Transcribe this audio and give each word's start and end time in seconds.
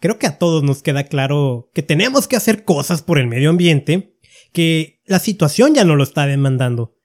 creo 0.00 0.18
que 0.18 0.26
a 0.26 0.38
todos 0.38 0.62
nos 0.62 0.82
queda 0.82 1.04
claro 1.04 1.70
que 1.72 1.82
tenemos 1.82 2.26
que 2.26 2.36
hacer 2.36 2.64
cosas 2.64 3.02
por 3.02 3.18
el 3.18 3.28
medio 3.28 3.50
ambiente, 3.50 4.16
que 4.52 5.00
la 5.06 5.20
situación 5.20 5.74
ya 5.74 5.84
no 5.84 5.94
lo 5.94 6.02
está 6.02 6.26
demandando. 6.26 6.96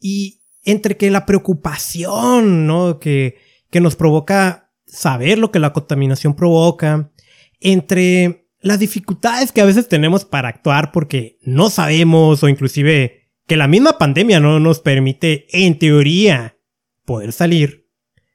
Y 0.00 0.42
entre 0.64 0.96
que 0.96 1.10
la 1.10 1.26
preocupación, 1.26 2.66
¿no? 2.66 2.98
Que, 2.98 3.36
que 3.70 3.80
nos 3.80 3.94
provoca 3.94 4.72
saber 4.86 5.38
lo 5.38 5.52
que 5.52 5.58
la 5.58 5.72
contaminación 5.72 6.34
provoca, 6.34 7.12
entre 7.60 8.48
las 8.60 8.78
dificultades 8.78 9.52
que 9.52 9.60
a 9.60 9.66
veces 9.66 9.88
tenemos 9.88 10.24
para 10.24 10.48
actuar 10.48 10.90
porque 10.90 11.38
no 11.42 11.70
sabemos 11.70 12.42
o 12.42 12.48
inclusive 12.48 13.30
que 13.46 13.56
la 13.56 13.68
misma 13.68 13.98
pandemia 13.98 14.40
no 14.40 14.60
nos 14.60 14.80
permite, 14.80 15.46
en 15.50 15.78
teoría, 15.78 16.58
poder 17.04 17.32
salir, 17.32 17.88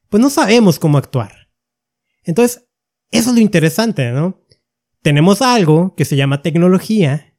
pues 0.09 0.21
no 0.21 0.29
sabemos 0.29 0.79
cómo 0.79 0.97
actuar. 0.97 1.49
Entonces, 2.23 2.62
eso 3.13 3.29
es 3.29 3.35
lo 3.35 3.41
interesante, 3.41 4.11
¿no? 4.11 4.41
Tenemos 5.03 5.41
algo 5.41 5.93
que 5.95 6.03
se 6.03 6.15
llama 6.15 6.41
tecnología 6.41 7.37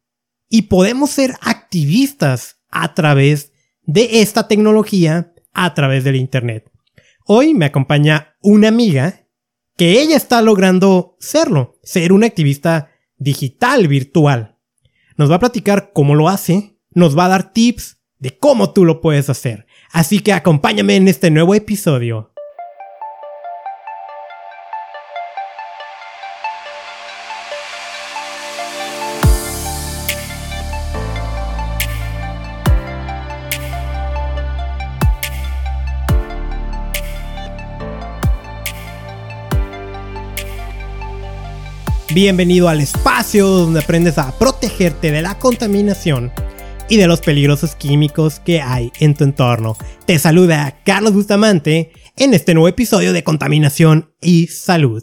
y 0.49 0.63
podemos 0.63 1.11
ser 1.11 1.35
activistas 1.41 2.61
a 2.71 2.95
través 2.95 3.53
de 3.83 4.21
esta 4.21 4.47
tecnología, 4.47 5.35
a 5.53 5.75
través 5.75 6.05
del 6.05 6.15
Internet. 6.15 6.71
Hoy 7.27 7.55
me 7.55 7.65
acompaña 7.65 8.37
una 8.41 8.69
amiga 8.69 9.27
que 9.77 10.01
ella 10.01 10.17
está 10.17 10.43
logrando 10.43 11.17
serlo, 11.19 11.81
ser 11.83 12.13
una 12.13 12.27
activista 12.27 12.91
digital 13.17 13.89
virtual. 13.89 14.59
Nos 15.17 15.29
va 15.31 15.37
a 15.37 15.41
platicar 15.41 15.91
cómo 15.93 16.15
lo 16.15 16.29
hace, 16.29 16.79
nos 16.91 17.19
va 17.19 17.25
a 17.25 17.31
dar 17.31 17.53
tips 17.53 17.99
de 18.21 18.39
cómo 18.39 18.73
tú 18.73 18.85
lo 18.85 19.01
puedes 19.01 19.29
hacer. 19.29 19.67
Así 19.91 20.21
que 20.21 20.33
acompáñame 20.33 20.95
en 20.95 21.09
este 21.09 21.33
nuevo 21.33 21.55
episodio. 21.55 22.34
Bienvenido 42.15 42.69
al 42.69 42.81
espacio 42.81 43.49
donde 43.49 43.81
aprendes 43.81 44.19
a 44.19 44.39
protegerte 44.39 45.11
de 45.11 45.21
la 45.21 45.37
contaminación 45.37 46.31
y 46.89 46.97
de 46.97 47.09
los 47.09 47.21
peligrosos 47.21 47.75
químicos 47.75 48.39
que 48.39 48.61
hay 48.61 48.93
en 49.01 49.15
tu 49.15 49.25
entorno. 49.25 49.77
Te 50.07 50.17
saluda 50.21 50.79
Carlos 50.85 51.13
Bustamante 51.13 51.91
en 52.17 52.33
este 52.33 52.55
nuevo 52.55 52.69
episodio 52.69 53.13
de 53.13 53.25
Contaminación 53.25 54.15
y 54.23 54.47
Salud. 54.47 55.03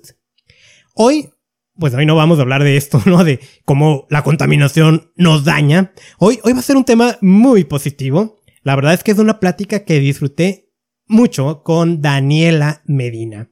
Hoy, 0.96 1.32
pues 1.78 1.94
hoy 1.94 2.06
no 2.06 2.16
vamos 2.16 2.40
a 2.40 2.44
hablar 2.44 2.64
de 2.64 2.78
esto, 2.78 3.02
¿no? 3.06 3.26
De 3.26 3.42
cómo 3.66 4.08
la 4.10 4.24
contaminación 4.24 5.12
nos 5.18 5.44
daña. 5.44 5.92
Hoy, 6.18 6.40
hoy 6.46 6.54
va 6.54 6.60
a 6.60 6.64
ser 6.64 6.78
un 6.78 6.86
tema 6.86 7.18
muy 7.20 7.66
positivo. 7.66 8.42
La 8.64 8.78
verdad 8.78 8.94
es 8.94 9.04
que 9.04 9.12
es 9.12 9.20
una 9.20 9.42
plática 9.42 9.84
que 9.84 10.00
disfruté 10.00 10.72
mucho 11.08 11.62
con 11.64 12.02
Daniela 12.02 12.84
Medina. 12.86 13.52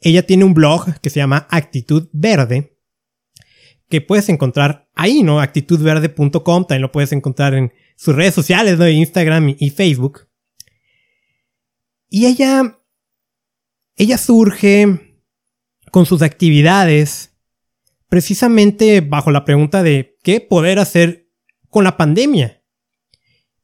Ella 0.00 0.26
tiene 0.26 0.42
un 0.42 0.54
blog 0.54 0.98
que 1.00 1.10
se 1.10 1.20
llama 1.20 1.46
Actitud 1.50 2.08
Verde 2.12 2.75
que 3.88 4.00
puedes 4.00 4.28
encontrar 4.28 4.88
ahí, 4.94 5.22
¿no? 5.22 5.40
Actitudverde.com, 5.40 6.66
también 6.66 6.82
lo 6.82 6.92
puedes 6.92 7.12
encontrar 7.12 7.54
en 7.54 7.72
sus 7.96 8.14
redes 8.14 8.34
sociales, 8.34 8.78
¿no? 8.78 8.88
Instagram 8.88 9.54
y, 9.58 9.70
Facebook. 9.70 10.28
Y 12.08 12.26
ella, 12.26 12.80
ella 13.96 14.18
surge 14.18 15.16
con 15.90 16.06
sus 16.06 16.22
actividades 16.22 17.32
precisamente 18.08 19.00
bajo 19.00 19.30
la 19.30 19.44
pregunta 19.44 19.82
de 19.82 20.16
qué 20.22 20.40
poder 20.40 20.78
hacer 20.78 21.28
con 21.68 21.84
la 21.84 21.96
pandemia. 21.96 22.62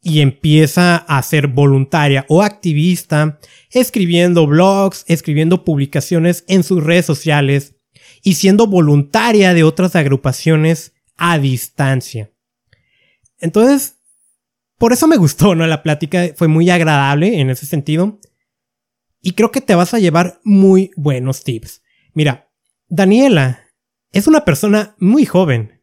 Y 0.05 0.20
empieza 0.20 0.97
a 0.97 1.23
ser 1.23 1.47
voluntaria 1.47 2.27
o 2.29 2.42
activista, 2.42 3.39
escribiendo 3.70 4.48
blogs, 4.48 5.05
escribiendo 5.07 5.64
publicaciones 5.64 6.45
en 6.48 6.64
sus 6.64 6.83
redes 6.83 7.07
sociales, 7.07 7.77
y 8.23 8.35
siendo 8.35 8.67
voluntaria 8.67 9.53
de 9.53 9.65
otras 9.65 9.97
agrupaciones 9.97 10.93
a 11.17 11.39
distancia. 11.39 12.31
Entonces, 13.39 13.99
por 14.79 14.93
eso 14.93 15.07
me 15.07 15.17
gustó, 15.17 15.55
¿no? 15.55 15.67
La 15.67 15.83
plática 15.83 16.31
fue 16.37 16.49
muy 16.49 16.71
agradable 16.71 17.41
en 17.41 17.51
ese 17.51 17.67
sentido. 17.67 18.21
Y 19.21 19.33
creo 19.33 19.53
que 19.53 19.61
te 19.61 19.75
vas 19.75 19.95
a 19.95 19.99
llevar 19.99 20.41
muy 20.45 20.91
buenos 20.97 21.45
tips. 21.45 21.83
Mira, 22.15 22.51
Daniela 22.89 23.69
es 24.11 24.27
una 24.27 24.45
persona 24.45 24.97
muy 24.99 25.25
joven. 25.25 25.81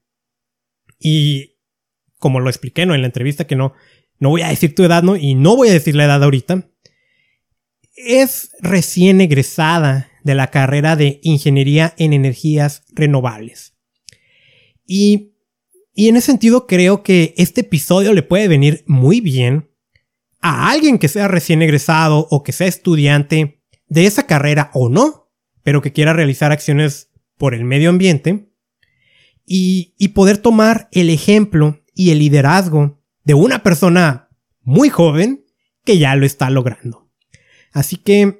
Y 0.99 1.57
como 2.17 2.39
lo 2.39 2.49
expliqué, 2.49 2.85
¿no? 2.85 2.95
En 2.95 3.01
la 3.01 3.07
entrevista 3.07 3.47
que 3.47 3.55
no, 3.55 3.73
no 4.19 4.29
voy 4.29 4.41
a 4.41 4.49
decir 4.49 4.75
tu 4.75 4.83
edad, 4.83 5.03
¿no? 5.03 5.15
Y 5.15 5.35
no 5.35 5.55
voy 5.55 5.69
a 5.69 5.73
decir 5.73 5.95
la 5.95 6.05
edad 6.05 6.23
ahorita. 6.23 6.69
Es 7.95 8.51
recién 8.59 9.21
egresada 9.21 10.08
de 10.29 10.35
la 10.35 10.51
carrera 10.51 10.95
de 10.95 11.19
Ingeniería 11.23 11.95
en 11.97 12.13
Energías 12.13 12.83
Renovables. 12.91 13.73
Y, 14.85 15.33
y 15.95 16.07
en 16.07 16.17
ese 16.17 16.27
sentido 16.27 16.67
creo 16.67 17.01
que 17.01 17.33
este 17.35 17.61
episodio 17.61 18.13
le 18.13 18.21
puede 18.21 18.47
venir 18.47 18.83
muy 18.85 19.21
bien 19.21 19.71
a 20.39 20.69
alguien 20.69 20.99
que 20.99 21.07
sea 21.07 21.27
recién 21.27 21.63
egresado 21.63 22.27
o 22.29 22.43
que 22.43 22.51
sea 22.51 22.67
estudiante 22.67 23.63
de 23.87 24.05
esa 24.05 24.27
carrera 24.27 24.69
o 24.75 24.87
no, 24.87 25.31
pero 25.63 25.81
que 25.81 25.93
quiera 25.93 26.13
realizar 26.13 26.51
acciones 26.51 27.09
por 27.35 27.55
el 27.55 27.63
medio 27.63 27.89
ambiente 27.89 28.51
y, 29.47 29.95
y 29.97 30.09
poder 30.09 30.37
tomar 30.37 30.89
el 30.91 31.09
ejemplo 31.09 31.83
y 31.95 32.11
el 32.11 32.19
liderazgo 32.19 33.01
de 33.23 33.33
una 33.33 33.63
persona 33.63 34.29
muy 34.61 34.89
joven 34.89 35.43
que 35.85 35.97
ya 35.97 36.15
lo 36.15 36.27
está 36.27 36.51
logrando. 36.51 37.09
Así 37.71 37.95
que 37.95 38.38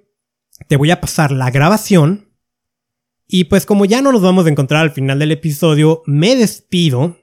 te 0.68 0.75
voy 0.78 0.92
a 0.92 1.02
pasar 1.02 1.31
la 1.31 1.52
grabación. 1.52 2.30
Y 3.28 3.46
pues 3.46 3.66
como 3.66 3.86
ya 3.86 4.02
no 4.02 4.12
nos 4.12 4.22
vamos 4.22 4.46
a 4.46 4.50
encontrar 4.50 4.81
al 4.81 4.92
final 4.92 5.20
del 5.20 5.31
episodio, 5.31 6.02
me 6.06 6.36
despido 6.36 7.18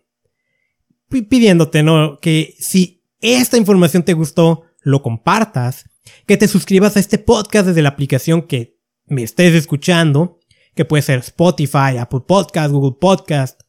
pidiéndote 1.08 1.82
¿no? 1.82 2.18
que 2.20 2.54
si 2.58 3.04
esta 3.20 3.56
información 3.56 4.02
te 4.02 4.12
gustó, 4.12 4.64
lo 4.80 5.02
compartas, 5.02 5.88
que 6.26 6.36
te 6.36 6.48
suscribas 6.48 6.96
a 6.96 7.00
este 7.00 7.18
podcast 7.18 7.66
desde 7.66 7.82
la 7.82 7.90
aplicación 7.90 8.42
que 8.42 8.78
me 9.06 9.22
estés 9.22 9.54
escuchando, 9.54 10.38
que 10.74 10.84
puede 10.84 11.02
ser 11.02 11.20
Spotify, 11.20 11.96
Apple 11.98 12.20
Podcast, 12.26 12.70
Google 12.70 12.98
Podcast 13.00 13.62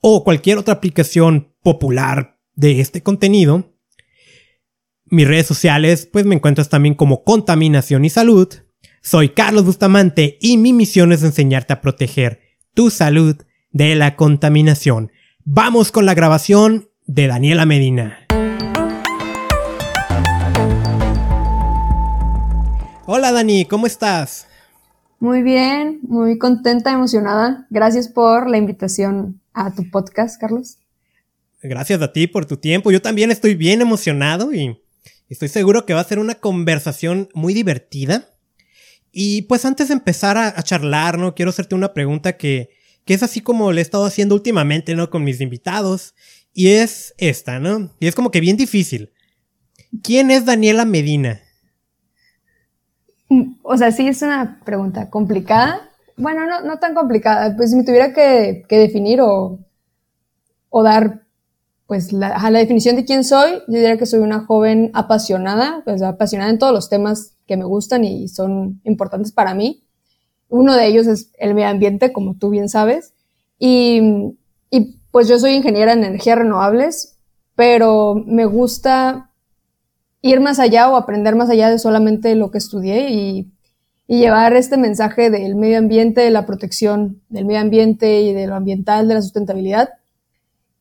o 0.00 0.24
cualquier 0.24 0.58
otra 0.58 0.74
aplicación 0.74 1.54
popular 1.62 2.38
de 2.54 2.80
este 2.80 3.02
contenido. 3.02 3.76
Mis 5.04 5.28
redes 5.28 5.46
sociales, 5.46 6.08
pues 6.10 6.24
me 6.24 6.34
encuentras 6.34 6.68
también 6.68 6.94
como 6.94 7.22
Contaminación 7.22 8.04
y 8.04 8.10
Salud. 8.10 8.48
Soy 9.06 9.28
Carlos 9.28 9.64
Bustamante 9.64 10.36
y 10.40 10.56
mi 10.56 10.72
misión 10.72 11.12
es 11.12 11.22
enseñarte 11.22 11.72
a 11.72 11.80
proteger 11.80 12.40
tu 12.74 12.90
salud 12.90 13.36
de 13.70 13.94
la 13.94 14.16
contaminación. 14.16 15.12
Vamos 15.44 15.92
con 15.92 16.06
la 16.06 16.14
grabación 16.14 16.88
de 17.06 17.28
Daniela 17.28 17.66
Medina. 17.66 18.26
Hola 23.06 23.30
Dani, 23.30 23.64
¿cómo 23.66 23.86
estás? 23.86 24.48
Muy 25.20 25.44
bien, 25.44 26.00
muy 26.02 26.36
contenta, 26.36 26.90
emocionada. 26.90 27.68
Gracias 27.70 28.08
por 28.08 28.50
la 28.50 28.58
invitación 28.58 29.40
a 29.52 29.72
tu 29.72 29.88
podcast, 29.88 30.40
Carlos. 30.40 30.78
Gracias 31.62 32.02
a 32.02 32.12
ti 32.12 32.26
por 32.26 32.44
tu 32.44 32.56
tiempo. 32.56 32.90
Yo 32.90 33.00
también 33.00 33.30
estoy 33.30 33.54
bien 33.54 33.82
emocionado 33.82 34.52
y 34.52 34.82
estoy 35.28 35.46
seguro 35.46 35.86
que 35.86 35.94
va 35.94 36.00
a 36.00 36.08
ser 36.08 36.18
una 36.18 36.34
conversación 36.34 37.28
muy 37.34 37.54
divertida. 37.54 38.32
Y 39.18 39.42
pues 39.42 39.64
antes 39.64 39.88
de 39.88 39.94
empezar 39.94 40.36
a, 40.36 40.62
charlar, 40.62 41.16
¿no? 41.16 41.34
Quiero 41.34 41.48
hacerte 41.48 41.74
una 41.74 41.94
pregunta 41.94 42.36
que, 42.36 42.68
que 43.06 43.14
es 43.14 43.22
así 43.22 43.40
como 43.40 43.72
le 43.72 43.80
he 43.80 43.82
estado 43.82 44.04
haciendo 44.04 44.34
últimamente, 44.34 44.94
¿no? 44.94 45.08
Con 45.08 45.24
mis 45.24 45.40
invitados. 45.40 46.14
Y 46.52 46.68
es 46.72 47.14
esta, 47.16 47.58
¿no? 47.58 47.94
Y 47.98 48.08
es 48.08 48.14
como 48.14 48.30
que 48.30 48.40
bien 48.40 48.58
difícil. 48.58 49.14
¿Quién 50.02 50.30
es 50.30 50.44
Daniela 50.44 50.84
Medina? 50.84 51.40
Mm, 53.30 53.54
o 53.62 53.78
sea, 53.78 53.90
sí 53.90 54.06
es 54.06 54.20
una 54.20 54.60
pregunta 54.66 55.08
complicada. 55.08 55.88
Bueno, 56.18 56.44
no, 56.44 56.60
no 56.60 56.78
tan 56.78 56.94
complicada. 56.94 57.56
Pues 57.56 57.70
si 57.70 57.76
me 57.76 57.84
tuviera 57.84 58.12
que, 58.12 58.66
que 58.68 58.76
definir 58.76 59.22
o, 59.22 59.60
o 60.68 60.82
dar 60.82 61.22
pues 61.86 62.12
la, 62.12 62.36
a 62.36 62.50
la 62.50 62.58
definición 62.58 62.96
de 62.96 63.06
quién 63.06 63.24
soy, 63.24 63.62
yo 63.66 63.78
diría 63.78 63.96
que 63.96 64.04
soy 64.04 64.20
una 64.20 64.44
joven 64.44 64.90
apasionada, 64.92 65.80
pues 65.86 66.02
apasionada 66.02 66.50
en 66.50 66.58
todos 66.58 66.74
los 66.74 66.90
temas 66.90 67.35
que 67.46 67.56
me 67.56 67.64
gustan 67.64 68.04
y 68.04 68.28
son 68.28 68.80
importantes 68.84 69.32
para 69.32 69.54
mí. 69.54 69.84
Uno 70.48 70.74
de 70.74 70.86
ellos 70.86 71.06
es 71.06 71.32
el 71.38 71.54
medio 71.54 71.68
ambiente, 71.68 72.12
como 72.12 72.34
tú 72.34 72.50
bien 72.50 72.68
sabes. 72.68 73.14
Y, 73.58 74.00
y 74.70 75.00
pues 75.10 75.28
yo 75.28 75.38
soy 75.38 75.52
ingeniera 75.52 75.92
en 75.92 76.04
energías 76.04 76.38
renovables, 76.38 77.18
pero 77.54 78.14
me 78.14 78.44
gusta 78.44 79.30
ir 80.26 80.40
más 80.40 80.58
allá 80.58 80.90
o 80.90 80.96
aprender 80.96 81.36
más 81.36 81.50
allá 81.50 81.70
de 81.70 81.78
solamente 81.78 82.34
lo 82.34 82.50
que 82.50 82.58
estudié 82.58 83.10
y, 83.10 83.52
llevar 84.08 84.54
este 84.54 84.76
mensaje 84.76 85.30
del 85.30 85.56
medio 85.56 85.78
ambiente, 85.78 86.20
de 86.20 86.30
la 86.30 86.46
protección 86.46 87.22
del 87.28 87.44
medio 87.44 87.60
ambiente 87.60 88.20
y 88.20 88.32
de 88.32 88.46
lo 88.46 88.54
ambiental, 88.54 89.08
de 89.08 89.14
la 89.14 89.22
sustentabilidad. 89.22 89.94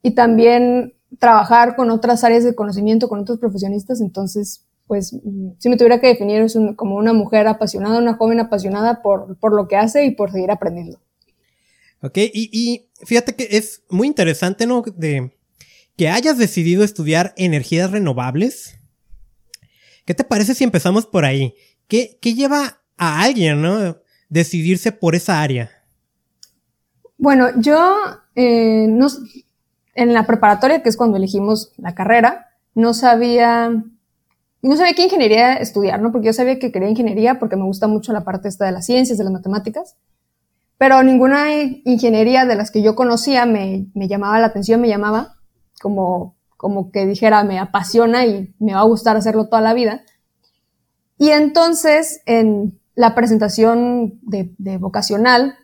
Y 0.04 0.12
también 0.12 0.94
trabajar 1.18 1.76
con 1.76 1.90
otras 1.90 2.24
áreas 2.24 2.44
de 2.44 2.54
conocimiento, 2.54 3.10
con 3.10 3.22
otros 3.22 3.40
profesionistas. 3.40 4.00
Entonces, 4.00 4.65
pues, 4.88 5.16
si 5.60 5.70
me 5.70 5.78
tuviera 5.78 6.00
que 6.00 6.08
definir, 6.08 6.42
es 6.42 6.58
como 6.76 6.96
una 6.96 7.14
mujer 7.14 7.48
apasionada, 7.48 8.00
una 8.00 8.16
joven 8.16 8.40
apasionada 8.40 9.02
por, 9.02 9.38
por 9.38 9.54
lo 9.54 9.68
que 9.68 9.78
hace 9.78 10.06
y 10.06 10.12
por 10.12 10.32
seguir 10.32 10.52
aprendiendo. 10.52 11.00
Ok, 12.02 12.18
y, 12.18 12.50
y 12.52 12.90
fíjate 13.04 13.36
que 13.36 13.48
es 13.58 13.84
muy 13.90 14.08
interesante, 14.08 14.68
¿no? 14.68 14.84
De 14.96 15.36
que 15.98 16.10
hayas 16.10 16.38
decidido 16.38 16.84
estudiar 16.84 17.34
energías 17.38 17.92
renovables. 17.92 18.80
¿Qué 20.06 20.14
te 20.14 20.24
parece 20.24 20.54
si 20.54 20.64
empezamos 20.64 21.08
por 21.08 21.26
ahí? 21.26 21.56
¿Qué, 21.88 22.20
qué 22.22 22.34
lleva 22.34 22.82
a 22.98 23.24
alguien, 23.24 23.62
¿no? 23.62 23.98
Decidirse 24.30 24.92
por 24.92 25.16
esa 25.16 25.42
área. 25.42 25.72
Bueno, 27.18 27.50
yo 27.60 27.96
eh, 28.36 28.88
no, 28.90 29.08
en 29.94 30.14
la 30.14 30.28
preparatoria, 30.28 30.84
que 30.84 30.90
es 30.90 30.98
cuando 30.98 31.18
elegimos 31.18 31.72
la 31.78 31.96
carrera, 31.96 32.50
no 32.74 32.94
sabía, 32.94 33.72
no 34.68 34.78
sabía 34.78 34.94
qué 34.94 35.04
ingeniería 35.04 35.54
estudiar, 35.54 36.02
¿no? 36.02 36.12
Porque 36.12 36.28
yo 36.28 36.34
sabía 36.34 36.58
que 36.60 36.72
quería 36.72 36.90
ingeniería 36.90 37.40
porque 37.40 37.56
me 37.56 37.66
gusta 37.66 37.88
mucho 37.88 38.14
la 38.14 38.24
parte 38.24 38.48
esta 38.48 38.66
de 38.66 38.72
las 38.72 38.86
ciencias, 38.86 39.18
de 39.18 39.24
las 39.24 39.34
matemáticas, 39.34 39.96
pero 40.78 41.02
ninguna 41.04 41.54
ingeniería 41.54 42.46
de 42.46 42.56
las 42.56 42.72
que 42.72 42.82
yo 42.82 42.96
conocía 42.96 43.46
me, 43.46 43.88
me 43.94 44.08
llamaba 44.08 44.40
la 44.40 44.48
atención, 44.48 44.82
me 44.82 44.90
llamaba 44.90 45.36
como, 45.82 46.36
como 46.58 46.92
que 46.92 47.06
dijera, 47.06 47.44
me 47.44 47.60
apasiona 47.60 48.26
y 48.26 48.54
me 48.60 48.74
va 48.74 48.80
a 48.80 48.86
gustar 48.86 49.16
hacerlo 49.18 49.48
toda 49.48 49.62
la 49.62 49.74
vida. 49.74 50.02
Y 51.18 51.30
entonces, 51.30 52.22
en 52.26 52.80
la 52.96 53.16
presentación 53.16 54.20
de, 54.24 54.78
vocacional, 54.80 55.56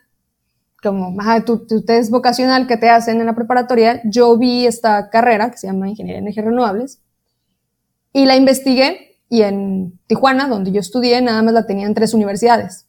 como 0.82 1.16
tu, 1.46 1.66
tu, 1.66 1.84
test 1.84 2.10
vocacional 2.10 2.68
que 2.68 2.78
te 2.78 2.90
hacen 2.90 3.20
en 3.20 3.26
la 3.26 3.36
preparatoria, 3.36 4.02
yo 4.06 4.38
vi 4.38 4.66
esta 4.66 5.10
carrera 5.10 5.52
que 5.52 5.58
se 5.58 5.68
llama 5.68 5.90
Ingeniería 5.90 6.18
de 6.18 6.22
Energías 6.22 6.46
Renovables 6.46 7.02
y 8.14 8.26
la 8.26 8.36
investigué 8.36 9.20
y 9.30 9.44
en 9.44 10.00
Tijuana, 10.08 10.48
donde 10.48 10.72
yo 10.72 10.80
estudié, 10.80 11.22
nada 11.22 11.42
más 11.42 11.54
la 11.54 11.66
tenía 11.66 11.86
en 11.86 11.94
tres 11.94 12.14
universidades. 12.14 12.88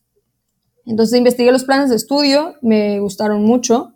Entonces 0.85 1.17
investigué 1.17 1.53
los 1.53 1.65
planes 1.65 1.91
de 1.91 1.97
estudio, 1.97 2.55
me 2.61 2.99
gustaron 2.99 3.45
mucho 3.45 3.95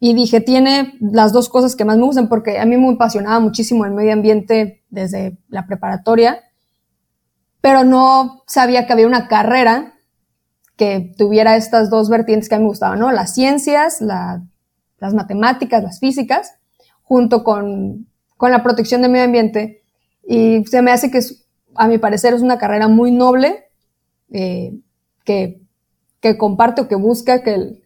y 0.00 0.14
dije, 0.14 0.40
tiene 0.40 0.94
las 1.00 1.32
dos 1.32 1.48
cosas 1.48 1.76
que 1.76 1.84
más 1.84 1.96
me 1.96 2.04
gustan 2.04 2.28
porque 2.28 2.58
a 2.58 2.66
mí 2.66 2.76
me 2.76 2.92
apasionaba 2.92 3.38
muchísimo 3.38 3.84
el 3.84 3.92
medio 3.92 4.12
ambiente 4.12 4.82
desde 4.90 5.38
la 5.48 5.66
preparatoria 5.66 6.42
pero 7.60 7.84
no 7.84 8.42
sabía 8.46 8.86
que 8.86 8.92
había 8.92 9.06
una 9.06 9.28
carrera 9.28 9.94
que 10.76 11.12
tuviera 11.16 11.56
estas 11.56 11.90
dos 11.90 12.08
vertientes 12.08 12.48
que 12.48 12.54
a 12.54 12.58
mí 12.58 12.64
me 12.64 12.70
gustaban, 12.70 12.98
¿no? 12.98 13.12
Las 13.12 13.34
ciencias, 13.34 14.00
las 14.00 15.14
matemáticas, 15.14 15.82
las 15.82 16.00
físicas, 16.00 16.54
junto 17.02 17.44
con, 17.44 18.06
con, 18.36 18.50
la 18.50 18.62
protección 18.62 19.02
del 19.02 19.10
medio 19.10 19.26
ambiente. 19.26 19.79
Y 20.32 20.64
se 20.66 20.80
me 20.80 20.92
hace 20.92 21.10
que, 21.10 21.18
a 21.74 21.88
mi 21.88 21.98
parecer, 21.98 22.34
es 22.34 22.40
una 22.40 22.56
carrera 22.56 22.86
muy 22.86 23.10
noble, 23.10 23.64
eh, 24.30 24.78
que, 25.24 25.60
que 26.20 26.38
comparte 26.38 26.82
o 26.82 26.86
que 26.86 26.94
busca 26.94 27.42
que 27.42 27.54
el, 27.54 27.84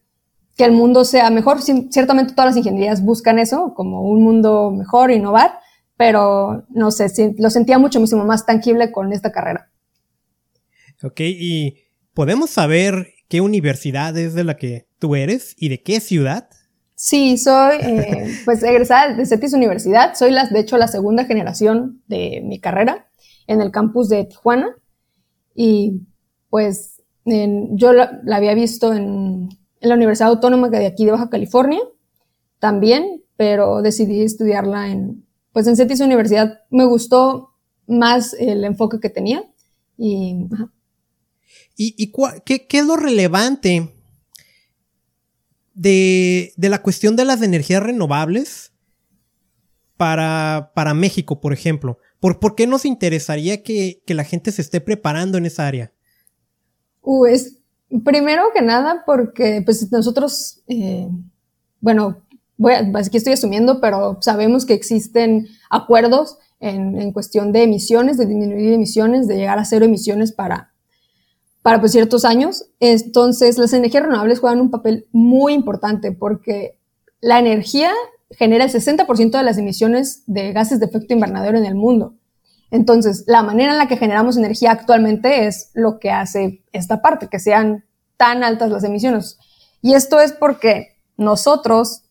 que 0.54 0.64
el 0.66 0.72
mundo 0.72 1.06
sea 1.06 1.30
mejor. 1.30 1.62
Ciertamente 1.62 2.34
todas 2.34 2.50
las 2.50 2.56
ingenierías 2.58 3.02
buscan 3.02 3.38
eso, 3.38 3.72
como 3.74 4.02
un 4.02 4.22
mundo 4.22 4.70
mejor, 4.70 5.10
innovar, 5.10 5.52
pero 5.96 6.66
no 6.68 6.90
sé, 6.90 7.34
lo 7.38 7.48
sentía 7.48 7.78
mucho, 7.78 7.98
muchísimo 7.98 8.26
más 8.26 8.44
tangible 8.44 8.92
con 8.92 9.14
esta 9.14 9.32
carrera. 9.32 9.72
Ok, 11.02 11.20
y 11.20 11.78
¿podemos 12.12 12.50
saber 12.50 13.14
qué 13.28 13.40
universidad 13.40 14.18
es 14.18 14.34
de 14.34 14.44
la 14.44 14.58
que 14.58 14.86
tú 14.98 15.16
eres 15.16 15.54
y 15.56 15.70
de 15.70 15.82
qué 15.82 15.98
ciudad? 15.98 16.50
Sí, 17.04 17.36
soy 17.36 17.76
eh, 17.82 18.40
pues 18.46 18.62
egresada 18.62 19.12
de 19.12 19.26
CETIS 19.26 19.52
Universidad. 19.52 20.14
Soy, 20.14 20.30
las, 20.30 20.50
de 20.50 20.60
hecho, 20.60 20.78
la 20.78 20.88
segunda 20.88 21.26
generación 21.26 22.02
de 22.06 22.40
mi 22.42 22.60
carrera 22.60 23.10
en 23.46 23.60
el 23.60 23.70
campus 23.70 24.08
de 24.08 24.24
Tijuana. 24.24 24.74
Y 25.54 26.00
pues 26.48 27.02
yo 27.26 27.92
la, 27.92 28.22
había 28.32 28.54
visto 28.54 28.94
en, 28.94 29.50
la 29.82 29.96
Universidad 29.96 30.30
Autónoma 30.30 30.70
de 30.70 30.86
aquí 30.86 31.04
de 31.04 31.10
Baja 31.10 31.28
California 31.28 31.80
también, 32.58 33.22
pero 33.36 33.82
decidí 33.82 34.22
estudiarla 34.22 34.88
en, 34.88 35.26
pues 35.52 35.66
en 35.66 35.76
CETIS 35.76 36.00
Universidad 36.00 36.60
me 36.70 36.86
gustó 36.86 37.50
más 37.86 38.32
el 38.32 38.64
enfoque 38.64 38.98
que 38.98 39.10
tenía 39.10 39.44
y... 39.98 40.46
¿Y, 41.76 42.12
qué, 42.46 42.66
es 42.66 42.86
lo 42.86 42.96
relevante 42.96 43.93
de, 45.74 46.52
la 46.56 46.82
cuestión 46.82 47.16
de 47.16 47.24
las 47.24 47.42
energías 47.42 47.82
renovables 47.82 48.72
para, 49.96 50.72
para 50.74 50.94
México, 50.94 51.40
por 51.40 51.52
ejemplo? 51.52 51.98
¿Por, 52.20 52.40
¿Por, 52.40 52.54
qué 52.54 52.66
nos 52.66 52.84
interesaría 52.84 53.62
que, 53.62 54.02
la 54.06 54.24
gente 54.24 54.52
se 54.52 54.62
esté 54.62 54.80
preparando 54.80 55.36
en 55.38 55.46
esa 55.46 55.66
área? 55.66 55.92
Pues, 57.02 57.58
primero 58.04 58.44
que 58.54 58.62
nada, 58.62 59.02
porque 59.04 59.62
pues 59.64 59.90
nosotros, 59.92 60.62
eh, 60.68 61.08
bueno, 61.80 62.24
voy 62.56 62.72
aquí 62.72 63.16
estoy 63.16 63.34
asumiendo, 63.34 63.80
pero 63.80 64.18
sabemos 64.20 64.64
que 64.64 64.74
existen 64.74 65.48
acuerdos 65.70 66.38
en, 66.60 67.12
cuestión 67.12 67.52
de 67.52 67.64
emisiones, 67.64 68.16
de 68.16 68.26
disminuir 68.26 68.72
emisiones, 68.72 69.28
de 69.28 69.36
llegar 69.36 69.58
a 69.58 69.64
cero 69.64 69.84
emisiones 69.84 70.32
para, 70.32 70.73
para 71.64 71.80
pues, 71.80 71.92
ciertos 71.92 72.26
años. 72.26 72.66
Entonces, 72.78 73.56
las 73.56 73.72
energías 73.72 74.02
renovables 74.02 74.38
juegan 74.38 74.60
un 74.60 74.70
papel 74.70 75.06
muy 75.12 75.54
importante 75.54 76.12
porque 76.12 76.78
la 77.22 77.38
energía 77.38 77.90
genera 78.32 78.64
el 78.64 78.70
60% 78.70 79.30
de 79.30 79.42
las 79.42 79.56
emisiones 79.56 80.24
de 80.26 80.52
gases 80.52 80.78
de 80.78 80.84
efecto 80.84 81.14
invernadero 81.14 81.56
en 81.56 81.64
el 81.64 81.74
mundo. 81.74 82.16
Entonces, 82.70 83.24
la 83.26 83.42
manera 83.42 83.72
en 83.72 83.78
la 83.78 83.88
que 83.88 83.96
generamos 83.96 84.36
energía 84.36 84.72
actualmente 84.72 85.46
es 85.46 85.70
lo 85.72 85.98
que 85.98 86.10
hace 86.10 86.62
esta 86.72 87.00
parte, 87.00 87.28
que 87.28 87.38
sean 87.38 87.86
tan 88.18 88.44
altas 88.44 88.70
las 88.70 88.84
emisiones. 88.84 89.38
Y 89.80 89.94
esto 89.94 90.20
es 90.20 90.32
porque 90.32 90.98
nosotros 91.16 92.02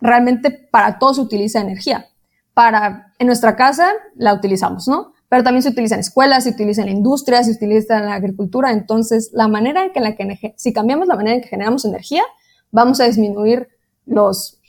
realmente 0.00 0.50
para 0.50 0.98
todo 0.98 1.12
se 1.12 1.20
utiliza 1.20 1.60
energía. 1.60 2.06
Para, 2.54 3.12
en 3.18 3.26
nuestra 3.26 3.56
casa 3.56 3.92
la 4.14 4.32
utilizamos, 4.32 4.88
¿no? 4.88 5.12
Pero 5.28 5.42
también 5.42 5.62
se 5.62 5.70
utiliza 5.70 5.94
en 5.94 6.00
escuelas, 6.00 6.44
se 6.44 6.50
utiliza 6.50 6.82
en 6.82 6.86
la 6.86 6.92
industria, 6.92 7.42
se 7.42 7.52
utiliza 7.52 7.98
en 7.98 8.06
la 8.06 8.14
agricultura. 8.14 8.72
Entonces, 8.72 9.30
la 9.32 9.48
manera 9.48 9.84
en 9.84 9.92
que, 9.92 10.00
la 10.00 10.14
que 10.14 10.54
si 10.56 10.72
cambiamos 10.72 11.08
la 11.08 11.16
manera 11.16 11.36
en 11.36 11.42
que 11.42 11.48
generamos 11.48 11.84
energía, 11.84 12.22
vamos 12.70 13.00
a 13.00 13.04
disminuir 13.04 13.68
los, 14.04 14.60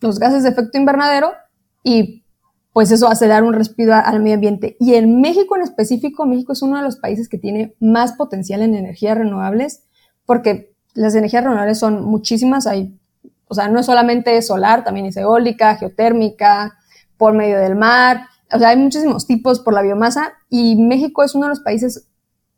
los 0.00 0.18
gases 0.18 0.42
de 0.44 0.50
efecto 0.50 0.78
invernadero 0.78 1.32
y 1.82 2.24
pues 2.72 2.92
eso 2.92 3.08
hace 3.08 3.26
dar 3.26 3.42
un 3.42 3.52
respiro 3.52 3.94
al 3.94 4.20
medio 4.20 4.34
ambiente. 4.34 4.76
Y 4.78 4.94
en 4.94 5.20
México 5.20 5.56
en 5.56 5.62
específico, 5.62 6.24
México 6.24 6.52
es 6.52 6.62
uno 6.62 6.76
de 6.76 6.82
los 6.82 6.96
países 6.96 7.28
que 7.28 7.38
tiene 7.38 7.74
más 7.80 8.12
potencial 8.12 8.62
en 8.62 8.74
energías 8.74 9.18
renovables 9.18 9.82
porque 10.24 10.72
las 10.94 11.14
energías 11.16 11.42
renovables 11.42 11.78
son 11.78 12.04
muchísimas, 12.04 12.66
hay 12.68 12.96
o 13.50 13.54
sea, 13.54 13.66
no 13.66 13.80
es 13.80 13.86
solamente 13.86 14.40
solar, 14.42 14.84
también 14.84 15.06
es 15.06 15.16
eólica, 15.16 15.74
geotérmica, 15.74 16.78
por 17.16 17.34
medio 17.34 17.58
del 17.58 17.74
mar. 17.74 18.28
O 18.52 18.58
sea, 18.58 18.70
hay 18.70 18.76
muchísimos 18.76 19.26
tipos 19.26 19.60
por 19.60 19.74
la 19.74 19.82
biomasa 19.82 20.32
y 20.48 20.76
México 20.76 21.22
es 21.22 21.34
uno 21.34 21.46
de 21.46 21.50
los 21.50 21.60
países, 21.60 22.08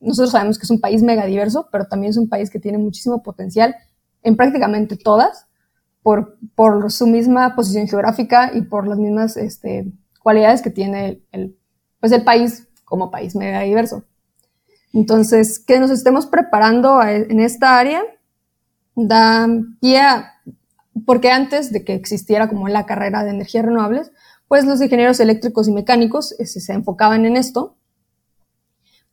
nosotros 0.00 0.30
sabemos 0.30 0.58
que 0.58 0.64
es 0.64 0.70
un 0.70 0.80
país 0.80 1.02
megadiverso, 1.02 1.68
pero 1.70 1.86
también 1.86 2.10
es 2.10 2.16
un 2.16 2.28
país 2.28 2.50
que 2.50 2.58
tiene 2.58 2.78
muchísimo 2.78 3.22
potencial 3.22 3.74
en 4.22 4.36
prácticamente 4.36 4.96
todas 4.96 5.46
por, 6.02 6.38
por 6.54 6.90
su 6.90 7.06
misma 7.06 7.54
posición 7.54 7.86
geográfica 7.86 8.50
y 8.54 8.62
por 8.62 8.88
las 8.88 8.98
mismas 8.98 9.36
este, 9.36 9.92
cualidades 10.20 10.62
que 10.62 10.70
tiene 10.70 11.22
el, 11.30 11.56
pues 12.00 12.12
el 12.12 12.24
país 12.24 12.68
como 12.84 13.10
país 13.10 13.36
megadiverso. 13.36 14.04
Entonces, 14.92 15.58
que 15.58 15.80
nos 15.80 15.90
estemos 15.90 16.26
preparando 16.26 17.02
en 17.02 17.40
esta 17.40 17.78
área 17.78 18.02
da 18.94 19.48
pie 19.80 20.00
a 20.00 20.32
porque 21.06 21.30
antes 21.30 21.72
de 21.72 21.84
que 21.84 21.94
existiera 21.94 22.48
como 22.48 22.68
la 22.68 22.86
carrera 22.86 23.24
de 23.24 23.30
energías 23.30 23.64
renovables, 23.64 24.11
pues 24.52 24.66
los 24.66 24.82
ingenieros 24.82 25.18
eléctricos 25.18 25.66
y 25.66 25.72
mecánicos 25.72 26.32
este, 26.38 26.60
se 26.60 26.74
enfocaban 26.74 27.24
en 27.24 27.38
esto, 27.38 27.78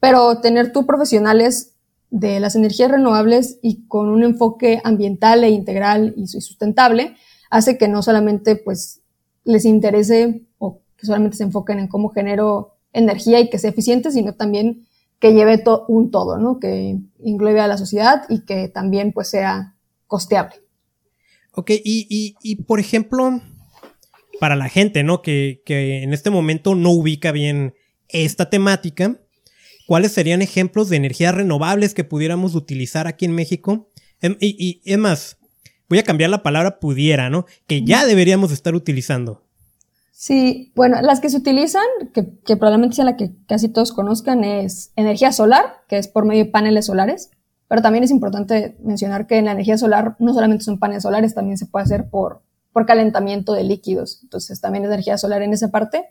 pero 0.01 0.41
tener 0.41 0.73
tú 0.73 0.85
profesionales 0.85 1.75
de 2.09 2.41
las 2.41 2.57
energías 2.57 2.91
renovables 2.91 3.57
y 3.61 3.87
con 3.87 4.09
un 4.09 4.25
enfoque 4.25 4.81
ambiental 4.83 5.45
e 5.45 5.49
integral 5.49 6.13
y 6.17 6.27
sustentable 6.27 7.15
hace 7.49 7.77
que 7.77 7.87
no 7.87 8.03
solamente 8.03 8.57
pues 8.57 8.99
les 9.45 9.63
interese 9.63 10.45
o 10.57 10.81
que 10.97 11.05
solamente 11.05 11.37
se 11.37 11.43
enfoquen 11.43 11.79
en 11.79 11.87
cómo 11.87 12.09
genero 12.09 12.75
energía 12.91 13.39
y 13.39 13.49
que 13.49 13.59
sea 13.59 13.69
eficiente, 13.69 14.11
sino 14.11 14.35
también 14.35 14.87
que 15.19 15.33
lleve 15.33 15.63
un 15.87 16.11
todo, 16.11 16.37
¿no? 16.37 16.59
Que 16.59 16.99
englobe 17.23 17.61
a 17.61 17.69
la 17.69 17.77
sociedad 17.77 18.23
y 18.27 18.41
que 18.43 18.67
también 18.67 19.13
pues 19.13 19.29
sea 19.29 19.77
costeable. 20.05 20.55
Ok, 21.53 21.71
y, 21.81 22.35
y, 22.43 22.55
por 22.63 22.81
ejemplo, 22.81 23.39
para 24.39 24.55
la 24.55 24.69
gente, 24.69 25.03
¿no? 25.03 25.21
Que, 25.21 25.61
que, 25.65 26.03
en 26.03 26.13
este 26.13 26.29
momento 26.29 26.75
no 26.75 26.91
ubica 26.91 27.31
bien 27.31 27.73
esta 28.07 28.49
temática, 28.49 29.19
¿cuáles 29.87 30.11
serían 30.11 30.41
ejemplos 30.41 30.89
de 30.89 30.97
energías 30.97 31.35
renovables 31.35 31.93
que 31.93 32.03
pudiéramos 32.03 32.55
utilizar 32.55 33.07
aquí 33.07 33.25
en 33.25 33.33
México? 33.33 33.89
Em, 34.21 34.37
y, 34.39 34.81
y 34.85 34.91
es 34.91 34.97
más, 34.97 35.37
voy 35.89 35.99
a 35.99 36.03
cambiar 36.03 36.29
la 36.29 36.43
palabra 36.43 36.79
pudiera, 36.79 37.29
¿no? 37.29 37.45
Que 37.67 37.83
ya 37.83 38.05
deberíamos 38.05 38.51
estar 38.51 38.75
utilizando. 38.75 39.43
Sí, 40.19 40.73
bueno, 40.75 41.01
las 41.01 41.21
que 41.21 41.29
se 41.29 41.37
utilizan, 41.37 41.81
que, 42.13 42.23
probablemente 42.57 42.97
sea 42.97 43.05
la 43.05 43.15
que 43.15 43.31
casi 43.47 43.69
todos 43.69 43.93
conozcan, 43.93 44.43
es 44.43 44.91
energía 44.97 45.31
solar, 45.31 45.85
que 45.87 45.97
es 45.97 46.09
por 46.09 46.25
medio 46.25 46.43
de 46.43 46.51
paneles 46.51 46.87
solares. 46.87 47.31
Pero 47.69 47.81
también 47.81 48.03
es 48.03 48.11
importante 48.11 48.75
mencionar 48.83 49.27
que 49.27 49.37
en 49.37 49.45
la 49.45 49.53
energía 49.53 49.77
solar 49.77 50.17
no 50.19 50.33
solamente 50.33 50.65
son 50.65 50.77
paneles 50.77 51.03
solares, 51.03 51.35
también 51.35 51.57
se 51.57 51.67
puede 51.67 51.85
hacer 51.85 52.09
por, 52.09 52.41
por 52.71 52.85
calentamiento 52.85 53.53
de 53.53 53.63
líquidos. 53.63 54.19
Entonces 54.23 54.61
también 54.61 54.85
energía 54.85 55.17
solar 55.17 55.41
en 55.41 55.53
esa 55.53 55.69
parte. 55.69 56.05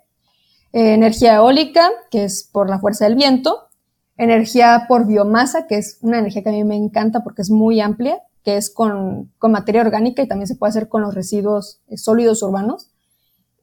Eh, 0.73 0.95
energía 0.95 1.37
eólica, 1.37 1.91
que 2.11 2.25
es 2.25 2.49
por 2.50 2.69
la 2.69 2.79
fuerza 2.79 3.05
del 3.05 3.17
viento. 3.17 3.69
Energía 4.17 4.87
por 4.88 5.07
biomasa, 5.07 5.67
que 5.67 5.77
es 5.77 5.99
una 6.03 6.19
energía 6.19 6.43
que 6.43 6.49
a 6.49 6.53
mí 6.53 6.65
me 6.65 6.77
encanta 6.77 7.23
porque 7.23 7.43
es 7.43 7.50
muy 7.50 7.81
amplia, 7.81 8.21
que 8.43 8.57
es 8.57 8.71
con, 8.71 9.33
con 9.38 9.53
materia 9.53 9.81
orgánica 9.81 10.23
y 10.23 10.29
también 10.29 10.49
se 10.49 10.57
puede 10.57 10.71
hacer 10.71 10.88
con 10.88 11.03
los 11.03 11.15
residuos 11.15 11.81
eh, 11.88 11.97
sólidos 11.97 12.43
urbanos 12.43 12.91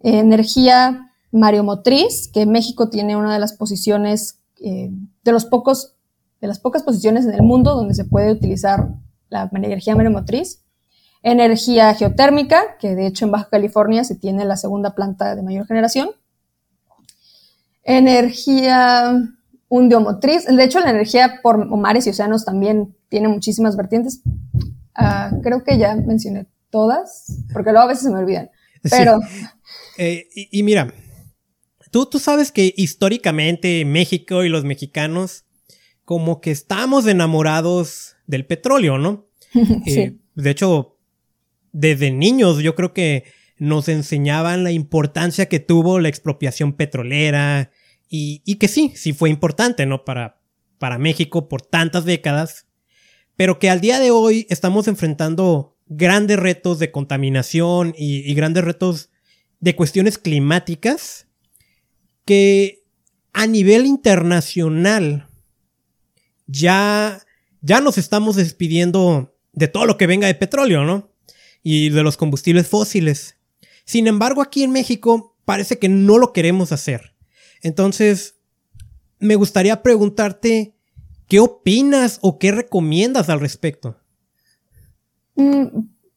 energía 0.05 1.11
mareomotriz, 1.31 2.29
que 2.31 2.45
México 2.45 2.89
tiene 2.89 3.17
una 3.17 3.33
de 3.33 3.39
las 3.39 3.53
posiciones, 3.53 4.39
eh, 4.61 4.91
de 5.23 5.31
los 5.31 5.45
pocos, 5.45 5.95
de 6.41 6.47
las 6.47 6.59
pocas 6.59 6.83
posiciones 6.83 7.25
en 7.25 7.33
el 7.33 7.41
mundo 7.41 7.75
donde 7.75 7.93
se 7.93 8.05
puede 8.05 8.31
utilizar 8.31 8.89
la 9.29 9.49
energía 9.53 9.95
mareomotriz. 9.95 10.63
Energía 11.27 11.91
geotérmica, 11.95 12.77
que 12.79 12.93
de 12.93 13.07
hecho 13.07 13.25
en 13.25 13.31
Baja 13.31 13.49
California 13.49 14.03
se 14.03 14.13
tiene 14.13 14.45
la 14.45 14.57
segunda 14.57 14.93
planta 14.93 15.35
de 15.35 15.41
mayor 15.41 15.65
generación. 15.65 16.11
Energía 17.83 19.11
undiomotriz, 19.67 20.45
de 20.45 20.63
hecho 20.63 20.79
la 20.81 20.91
energía 20.91 21.39
por 21.41 21.65
mares 21.65 22.05
y 22.05 22.11
océanos 22.11 22.45
también 22.45 22.95
tiene 23.09 23.27
muchísimas 23.27 23.75
vertientes. 23.75 24.21
Ah, 24.93 25.31
creo 25.41 25.63
que 25.63 25.79
ya 25.79 25.95
mencioné 25.95 26.45
todas, 26.69 27.41
porque 27.51 27.71
luego 27.71 27.85
a 27.85 27.87
veces 27.87 28.03
se 28.03 28.11
me 28.11 28.19
olvidan. 28.19 28.51
Pero 28.83 29.19
eh, 29.97 30.27
y, 30.31 30.61
mira, 30.61 30.93
tú, 31.89 32.05
tú 32.05 32.19
sabes 32.19 32.51
que 32.51 32.71
históricamente 32.77 33.83
México 33.83 34.43
y 34.43 34.49
los 34.49 34.63
mexicanos 34.63 35.45
como 36.03 36.39
que 36.39 36.51
estamos 36.51 37.07
enamorados 37.07 38.15
del 38.27 38.45
petróleo, 38.45 38.99
¿no? 38.99 39.25
sí. 39.85 39.99
Eh, 39.99 40.19
de 40.35 40.49
hecho, 40.51 40.94
desde 41.77 42.09
niños 42.09 42.59
yo 42.59 42.73
creo 42.73 42.93
que 42.93 43.25
nos 43.57 43.89
enseñaban 43.89 44.63
la 44.63 44.71
importancia 44.71 45.47
que 45.47 45.59
tuvo 45.59 45.99
la 45.99 46.07
expropiación 46.07 46.71
petrolera 46.71 47.69
y, 48.07 48.41
y 48.45 48.55
que 48.55 48.69
sí, 48.69 48.93
sí 48.95 49.11
fue 49.11 49.29
importante, 49.29 49.85
¿no? 49.85 50.05
Para, 50.05 50.41
para 50.79 50.97
México 50.97 51.49
por 51.49 51.61
tantas 51.61 52.05
décadas, 52.05 52.65
pero 53.35 53.59
que 53.59 53.69
al 53.69 53.81
día 53.81 53.99
de 53.99 54.11
hoy 54.11 54.47
estamos 54.49 54.87
enfrentando 54.87 55.77
grandes 55.85 56.39
retos 56.39 56.79
de 56.79 56.91
contaminación 56.91 57.93
y, 57.97 58.19
y 58.19 58.33
grandes 58.35 58.63
retos 58.63 59.09
de 59.59 59.75
cuestiones 59.75 60.17
climáticas 60.17 61.27
que 62.23 62.85
a 63.33 63.47
nivel 63.47 63.85
internacional 63.85 65.27
ya, 66.47 67.21
ya 67.59 67.81
nos 67.81 67.97
estamos 67.97 68.37
despidiendo 68.37 69.35
de 69.51 69.67
todo 69.67 69.85
lo 69.85 69.97
que 69.97 70.07
venga 70.07 70.27
de 70.27 70.35
petróleo, 70.35 70.85
¿no? 70.85 71.14
Y 71.65 71.89
de 71.89 72.03
los 72.03 72.15
combustibles 72.15 72.67
fósiles. 72.67 73.37
Sin 73.85 74.05
embargo, 74.05 74.41
aquí 74.41 74.63
en 74.63 74.71
México 74.71 75.35
parece 75.45 75.79
que 75.79 75.89
no 75.89 76.19
lo 76.19 76.31
queremos 76.31 76.71
hacer. 76.71 77.15
Entonces, 77.63 78.35
me 79.17 79.35
gustaría 79.35 79.81
preguntarte, 79.81 80.75
¿qué 81.27 81.39
opinas 81.39 82.19
o 82.21 82.37
qué 82.37 82.51
recomiendas 82.51 83.29
al 83.29 83.39
respecto? 83.39 83.97
Mm, 85.35 85.65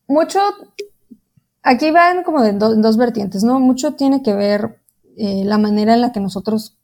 mucho 0.06 0.40
Aquí 1.68 1.90
van 1.90 2.22
como 2.22 2.42
de 2.42 2.54
dos 2.54 2.96
vertientes, 2.96 3.44
¿no? 3.44 3.60
Mucho 3.60 3.92
tiene 3.92 4.22
que 4.22 4.32
ver 4.32 4.80
eh, 5.18 5.42
la 5.44 5.58
manera 5.58 5.92
en 5.92 6.00
la 6.00 6.12
que 6.12 6.20
nosotros, 6.20 6.78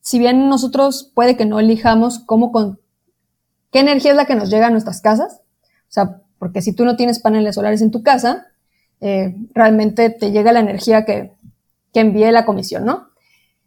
si 0.00 0.18
bien 0.18 0.48
nosotros 0.48 1.12
puede 1.14 1.36
que 1.36 1.46
no 1.46 1.60
elijamos 1.60 2.18
cómo 2.18 2.50
con, 2.50 2.80
qué 3.70 3.78
energía 3.78 4.10
es 4.10 4.16
la 4.16 4.24
que 4.24 4.34
nos 4.34 4.50
llega 4.50 4.66
a 4.66 4.70
nuestras 4.70 5.00
casas, 5.00 5.42
o 5.62 5.92
sea, 5.92 6.22
porque 6.40 6.60
si 6.60 6.72
tú 6.72 6.84
no 6.84 6.96
tienes 6.96 7.20
paneles 7.20 7.54
solares 7.54 7.82
en 7.82 7.92
tu 7.92 8.02
casa, 8.02 8.48
eh, 9.00 9.36
realmente 9.54 10.10
te 10.10 10.32
llega 10.32 10.50
la 10.50 10.58
energía 10.58 11.04
que, 11.04 11.30
que 11.92 12.00
envíe 12.00 12.32
la 12.32 12.44
comisión, 12.44 12.84
¿no? 12.84 13.10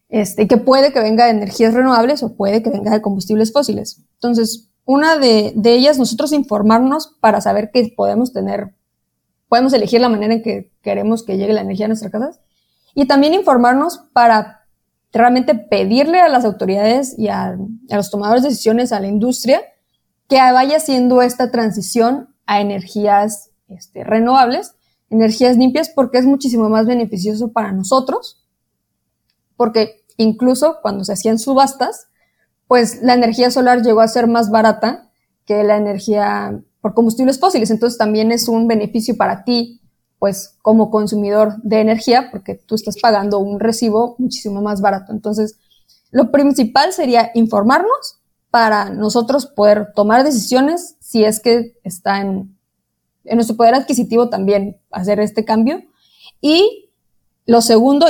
Este, 0.10 0.46
que 0.46 0.58
puede 0.58 0.92
que 0.92 1.00
venga 1.00 1.24
de 1.24 1.32
energías 1.32 1.74
renovables 1.74 2.22
o 2.22 2.36
puede 2.36 2.62
que 2.62 2.70
venga 2.70 2.92
de 2.92 3.02
combustibles 3.02 3.54
fósiles. 3.54 4.02
Entonces, 4.16 4.68
una 4.84 5.16
de, 5.16 5.54
de 5.56 5.74
ellas, 5.74 5.98
nosotros 5.98 6.34
informarnos 6.34 7.16
para 7.22 7.40
saber 7.40 7.72
que 7.72 7.94
podemos 7.96 8.34
tener 8.34 8.74
podemos 9.54 9.74
elegir 9.74 10.02
la 10.02 10.10
manera 10.10 10.34
en 10.34 10.42
que 10.42 10.72
queremos 10.82 11.22
que 11.22 11.38
llegue 11.38 11.54
la 11.54 11.62
energía 11.62 11.86
a 11.86 11.90
nuestras 11.90 12.12
casas 12.12 12.40
y 12.96 13.06
también 13.06 13.36
informarnos 13.36 14.00
para 14.12 14.66
realmente 15.12 15.54
pedirle 15.54 16.20
a 16.20 16.28
las 16.28 16.44
autoridades 16.44 17.18
y 17.20 17.28
a, 17.28 17.56
los 17.88 18.10
tomadores 18.10 18.42
de 18.42 18.50
decisiones, 18.50 18.92
a 18.92 19.00
la 19.00 19.06
industria, 19.06 19.62
que 20.28 20.38
vaya 20.38 20.78
haciendo 20.78 21.22
esta 21.22 21.52
transición 21.52 22.33
a 22.46 22.62
energías 22.62 23.52
este, 23.68 24.04
renovables, 24.04 24.76
energías 25.10 25.58
limpias, 25.58 25.90
porque 25.90 26.18
es 26.18 26.26
muchísimo 26.26 26.70
más 26.70 26.86
beneficioso 26.86 27.52
para 27.52 27.72
nosotros, 27.72 28.44
porque 29.56 30.04
incluso 30.18 30.78
cuando 30.82 31.04
se 31.04 31.14
hacían 31.14 31.40
subastas, 31.40 32.08
pues 32.68 33.02
la 33.02 33.14
energía 33.14 33.52
solar 33.52 33.82
llegó 33.82 34.02
a 34.02 34.08
ser 34.08 34.28
más 34.28 34.50
barata 34.50 35.12
que 35.46 35.64
la 35.64 35.78
energía 35.78 36.60
por 36.82 36.94
combustibles 36.94 37.40
fósiles. 37.40 37.72
Entonces 37.72 37.98
también 37.98 38.32
es 38.32 38.48
un 38.48 38.68
beneficio 38.68 39.16
para 39.16 39.44
ti, 39.44 39.82
pues 40.20 40.58
como 40.62 40.90
consumidor 40.90 41.62
de 41.64 41.82
energía, 41.82 42.30
porque 42.32 42.56
tú 42.56 42.76
estás 42.76 42.98
pagando 43.02 43.40
un 43.40 43.60
recibo 43.60 44.16
muchísimo 44.18 44.62
más 44.62 44.82
barato. 44.82 45.12
Entonces, 45.12 45.60
lo 46.12 46.32
principal 46.32 46.94
sería 46.94 47.32
informarnos 47.34 48.22
para 48.54 48.92
nosotros 48.92 49.48
poder 49.48 49.94
tomar 49.96 50.24
decisiones 50.24 50.96
si 51.00 51.26
es 51.26 51.40
que 51.40 51.76
está 51.84 52.22
en, 52.22 52.56
en 53.24 53.36
nuestro 53.36 53.58
poder 53.58 53.74
adquisitivo 53.74 54.30
también 54.30 54.78
hacer 54.92 55.20
este 55.20 55.44
cambio. 55.44 55.82
Y 56.40 56.92
lo 57.48 57.64
segundo, 57.64 58.06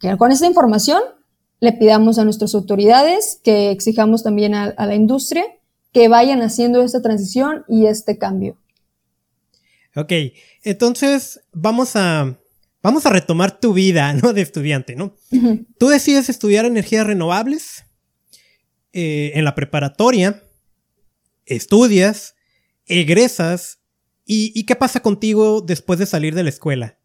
que 0.00 0.16
con 0.16 0.32
esta 0.32 0.46
información 0.46 1.00
le 1.60 1.72
pidamos 1.72 2.18
a 2.18 2.24
nuestras 2.24 2.52
autoridades 2.56 3.40
que 3.44 3.70
exijamos 3.70 4.24
también 4.24 4.56
a 4.56 4.74
la 4.76 4.94
industria 4.96 5.44
que 5.92 6.08
vayan 6.08 6.42
haciendo 6.42 6.82
esta 6.82 7.00
transición 7.00 7.64
y 7.68 7.86
este 7.86 8.18
cambio. 8.18 8.58
Ok, 9.94 10.12
entonces 10.64 11.42
vamos 11.52 11.94
a, 11.94 12.36
vamos 12.82 13.06
a 13.06 13.10
retomar 13.10 13.60
tu 13.60 13.72
vida, 13.72 14.14
¿no? 14.14 14.32
De 14.32 14.42
estudiante, 14.42 14.96
¿no? 14.96 15.14
Tú 15.78 15.86
decides 15.86 16.28
estudiar 16.28 16.64
energías 16.64 17.06
renovables 17.06 17.84
eh, 18.92 19.32
en 19.34 19.44
la 19.44 19.54
preparatoria, 19.54 20.42
estudias, 21.46 22.34
egresas, 22.86 23.78
y, 24.24 24.52
¿y, 24.54 24.64
qué 24.64 24.76
pasa 24.76 25.00
contigo 25.00 25.60
después 25.60 25.98
de 25.98 26.06
salir 26.06 26.34
de 26.34 26.44
la 26.44 26.50
escuela? 26.50 26.98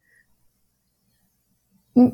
Mm, 1.95 2.09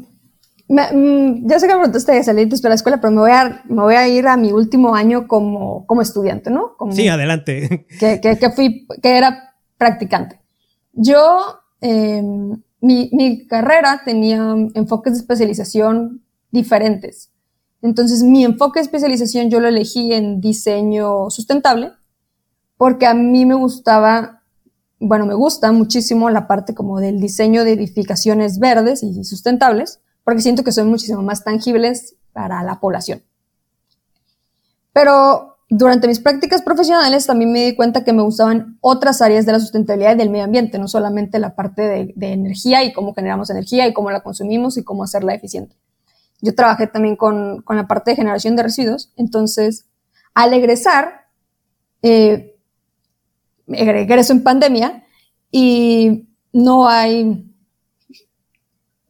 Mm, 0.71 1.49
ya 1.49 1.59
sé 1.59 1.67
que 1.67 1.73
me 1.73 1.79
preguntaste 1.79 2.13
de 2.13 2.23
salir 2.23 2.47
de 2.47 2.69
la 2.69 2.75
escuela, 2.75 3.01
pero 3.01 3.11
me 3.11 3.19
voy, 3.19 3.31
a, 3.31 3.61
me 3.67 3.81
voy 3.81 3.95
a 3.95 4.07
ir 4.07 4.25
a 4.27 4.37
mi 4.37 4.53
último 4.53 4.95
año 4.95 5.27
como, 5.27 5.85
como 5.85 6.01
estudiante, 6.01 6.49
¿no? 6.49 6.77
sí, 6.91 7.09
adelante. 7.09 7.85
Que, 7.99 8.21
que, 8.21 8.37
que, 8.37 8.49
fui, 8.51 8.87
que 9.01 9.17
era 9.17 9.53
practicante. 9.77 10.39
Yo, 10.93 11.59
em, 11.81 12.61
mi, 12.79 13.09
mi 13.11 13.47
carrera 13.47 14.01
tenía 14.05 14.55
enfoques 14.73 15.13
de 15.13 15.19
especialización 15.19 16.21
diferentes. 16.51 17.31
Entonces, 17.81 18.23
mi 18.23 18.45
enfoque 18.45 18.79
de 18.79 18.83
especialización 18.83 19.49
yo 19.49 19.59
lo 19.59 19.67
elegí 19.67 20.13
en 20.13 20.39
diseño 20.39 21.29
sustentable, 21.29 21.91
porque 22.77 23.07
a 23.07 23.13
mí 23.13 23.45
me 23.45 23.55
gustaba, 23.55 24.43
bueno, 24.99 25.25
me 25.25 25.33
gusta 25.33 25.71
muchísimo 25.71 26.29
la 26.29 26.47
parte 26.47 26.75
como 26.75 26.99
del 26.99 27.19
diseño 27.19 27.63
de 27.63 27.73
edificaciones 27.73 28.59
verdes 28.59 29.03
y 29.03 29.23
sustentables 29.23 29.99
porque 30.23 30.41
siento 30.41 30.63
que 30.63 30.71
son 30.71 30.89
muchísimo 30.89 31.21
más 31.21 31.43
tangibles 31.43 32.15
para 32.33 32.63
la 32.63 32.79
población. 32.79 33.23
Pero 34.93 35.57
durante 35.69 36.07
mis 36.07 36.19
prácticas 36.19 36.61
profesionales 36.61 37.25
también 37.25 37.51
me 37.51 37.65
di 37.65 37.75
cuenta 37.75 38.03
que 38.03 38.13
me 38.13 38.21
gustaban 38.21 38.77
otras 38.81 39.21
áreas 39.21 39.45
de 39.45 39.53
la 39.53 39.59
sustentabilidad 39.59 40.15
y 40.15 40.17
del 40.17 40.29
medio 40.29 40.45
ambiente, 40.45 40.77
no 40.77 40.87
solamente 40.87 41.39
la 41.39 41.55
parte 41.55 41.81
de, 42.15 42.33
energía 42.33 42.83
y 42.83 42.93
cómo 42.93 43.13
generamos 43.13 43.49
energía 43.49 43.87
y 43.87 43.93
cómo 43.93 44.11
la 44.11 44.21
consumimos 44.21 44.77
y 44.77 44.83
cómo 44.83 45.03
hacerla 45.03 45.33
eficiente. 45.33 45.75
Yo 46.41 46.55
trabajé 46.55 46.87
también 46.87 47.15
con, 47.15 47.63
la 47.67 47.87
parte 47.87 48.11
de 48.11 48.17
generación 48.17 48.55
de 48.55 48.63
residuos, 48.63 49.13
entonces 49.15 49.85
al 50.33 50.53
egresar, 50.53 51.27
eh, 52.01 52.57
egreso 53.67 54.33
en 54.33 54.43
pandemia 54.43 55.03
y 55.51 56.29
no 56.51 56.87
hay 56.87 57.47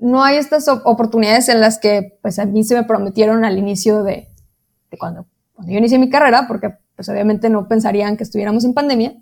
no 0.01 0.23
hay 0.23 0.37
estas 0.37 0.67
oportunidades 0.67 1.47
en 1.47 1.61
las 1.61 1.77
que 1.77 2.17
pues 2.23 2.39
a 2.39 2.45
mí 2.45 2.63
se 2.63 2.73
me 2.73 2.83
prometieron 2.83 3.45
al 3.45 3.59
inicio 3.59 4.03
de, 4.03 4.29
cuando, 4.97 5.27
cuando 5.53 5.71
yo 5.71 5.77
inicié 5.77 5.99
mi 5.99 6.09
carrera, 6.09 6.47
porque 6.47 6.75
pues 6.95 7.07
obviamente 7.07 7.49
no 7.49 7.67
pensarían 7.67 8.17
que 8.17 8.23
estuviéramos 8.23 8.65
en 8.65 8.73
pandemia. 8.73 9.15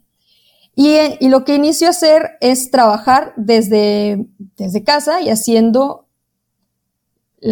Y, 0.75 0.97
y, 1.19 1.27
lo 1.27 1.43
que 1.43 1.55
inicio 1.55 1.87
a 1.87 1.89
hacer 1.89 2.37
es 2.39 2.71
trabajar 2.71 3.33
desde, 3.35 4.25
desde 4.55 4.85
casa 4.85 5.19
y 5.19 5.29
haciendo, 5.29 6.07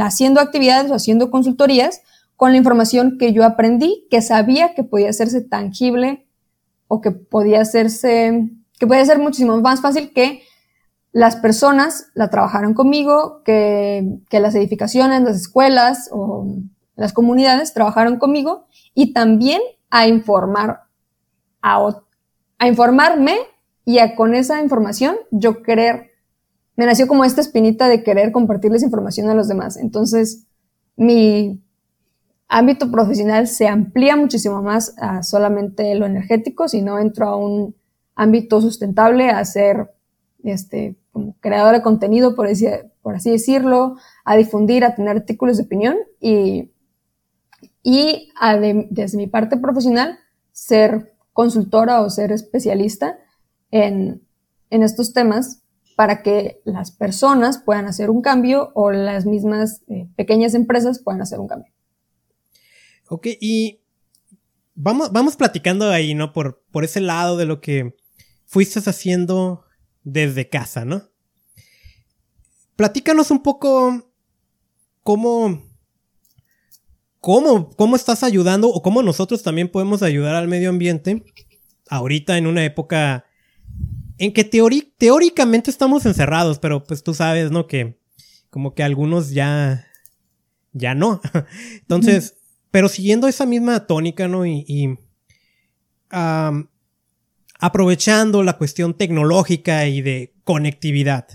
haciendo 0.01 0.41
actividades 0.41 0.91
o 0.91 0.96
haciendo 0.96 1.32
consultorías 1.32 2.01
con 2.36 2.51
la 2.51 2.58
información 2.58 3.17
que 3.17 3.34
yo 3.34 3.44
aprendí, 3.44 4.08
que 4.10 4.22
sabía 4.22 4.75
que 4.75 4.84
podía 4.84 5.10
hacerse 5.10 5.41
tangible 5.41 6.27
o 6.88 7.01
que 7.01 7.12
podía 7.12 7.62
hacerse, 7.62 8.50
que 8.79 8.88
podía 8.88 9.06
ser 9.06 9.20
muchísimo 9.20 9.60
más 9.60 9.82
fácil 9.82 10.13
que 10.13 10.44
las 11.12 11.36
personas 11.36 12.12
la 12.13 12.29
trabajaran 12.29 12.74
conmigo, 12.74 13.41
que, 13.44 14.20
que 14.29 14.39
las 14.39 14.53
edificaciones, 14.56 15.24
las 15.24 15.38
escuelas 15.38 16.10
o 16.12 16.46
las 16.96 17.13
comunidades 17.13 17.74
trabajaron 17.74 18.20
conmigo 18.20 18.67
y 18.94 19.13
también 19.13 19.62
a 19.89 20.08
informar 20.08 20.84
a, 21.62 21.89
a 22.60 22.67
informarme 22.67 23.38
y 23.86 24.00
a 24.00 24.15
con 24.15 24.36
esa 24.36 24.62
información 24.62 25.15
yo 25.32 25.63
querer, 25.63 26.12
me 26.78 26.86
nació 26.86 27.08
como 27.08 27.26
esta 27.26 27.42
espinita 27.42 27.90
de 27.90 28.04
querer 28.04 28.32
compartirles 28.32 28.84
información 28.84 29.30
a 29.30 29.34
los 29.34 29.48
demás. 29.48 29.78
Entonces, 29.78 30.46
mi 30.96 31.60
ámbito 32.48 32.90
profesional 32.92 33.48
se 33.48 33.68
amplía 33.68 34.16
muchísimo 34.16 34.62
más 34.62 34.94
a 34.98 35.24
solamente 35.24 35.96
lo 35.96 36.06
energético, 36.06 36.70
si 36.70 36.84
no 36.84 37.00
entro 37.00 37.28
a 37.28 37.36
un 37.36 37.76
ámbito 38.16 38.62
sustentable, 38.62 39.30
a 39.32 39.44
ser 39.44 39.92
este, 40.44 40.96
como 41.12 41.36
creador 41.40 41.74
de 41.74 41.82
contenido, 41.82 42.36
por 42.36 42.48
así, 42.48 43.32
decirlo, 43.32 43.98
a 44.24 44.38
difundir, 44.38 44.86
a 44.86 44.96
tener 44.96 45.18
artículos 45.18 45.58
de 45.58 45.64
opinión 45.64 45.98
y, 46.22 46.72
y 47.82 48.32
desde 48.92 49.18
mi 49.18 49.26
parte 49.26 49.58
profesional, 49.58 50.20
ser 50.52 51.14
consultora 51.34 52.02
o 52.02 52.10
ser 52.12 52.32
especialista 52.32 53.18
en, 53.72 54.22
en 54.70 54.84
estos 54.84 55.14
temas 55.14 55.64
para 55.98 56.22
que 56.22 56.62
las 56.63 56.92
personas 56.92 57.58
puedan 57.58 57.88
hacer 57.88 58.12
un 58.12 58.22
cambio 58.22 58.72
o 58.75 58.92
las 58.92 59.25
mismas 59.25 59.82
eh, 59.88 60.08
pequeñas 60.16 60.54
empresas 60.54 61.00
puedan 61.00 61.24
hacer 61.24 61.39
un 61.39 61.48
cambio. 61.48 61.74
Ok, 63.10 63.25
y 63.42 63.82
vamos, 64.75 65.12
vamos 65.12 65.36
platicando 65.36 65.89
ahí, 65.89 66.13
¿no? 66.13 66.34
Por, 66.34 66.63
por 66.70 66.84
ese 66.84 67.01
lado 67.01 67.36
de 67.36 67.46
lo 67.46 67.62
que 67.62 67.96
fuiste 68.46 68.80
haciendo 68.88 69.66
desde 70.04 70.48
casa, 70.48 70.86
¿no? 70.86 71.01
Platícanos 72.75 73.32
un 73.32 73.42
poco 73.42 74.13
cómo, 75.01 75.63
cómo, 77.20 77.72
cómo 77.72 77.96
estás 77.96 78.22
ayudando 78.22 78.70
o 78.70 78.84
cómo 78.84 79.01
nosotros 79.01 79.42
también 79.42 79.68
podemos 79.68 80.04
ayudar 80.04 80.36
al 80.36 80.48
medio 80.48 80.70
ambiente 80.70 81.25
ahorita 81.89 82.38
en 82.38 82.46
una 82.46 82.63
época 82.63 83.25
en 84.18 84.34
que 84.34 84.44
teóricamente 84.44 85.70
estamos 85.70 86.06
encerrados, 86.06 86.60
pero 86.60 86.84
pues 86.84 87.04
tú 87.04 87.14
sabes, 87.14 87.52
¿no? 87.52 87.68
Que 87.68 88.00
como 88.50 88.74
que 88.74 88.84
algunos 88.84 89.32
ya, 89.32 89.86
ya 90.74 90.96
no. 90.96 91.22
Entonces, 91.82 92.36
pero 92.72 92.90
siguiendo 92.90 93.28
esa 93.28 93.46
misma 93.46 93.86
tónica, 93.86 94.28
¿no? 94.28 94.46
Y, 94.46 94.98
aprovechando 97.60 98.44
la 98.44 98.58
cuestión 98.58 98.96
tecnológica 98.96 99.88
y 99.88 100.02
de 100.02 100.34
conectividad. 100.44 101.28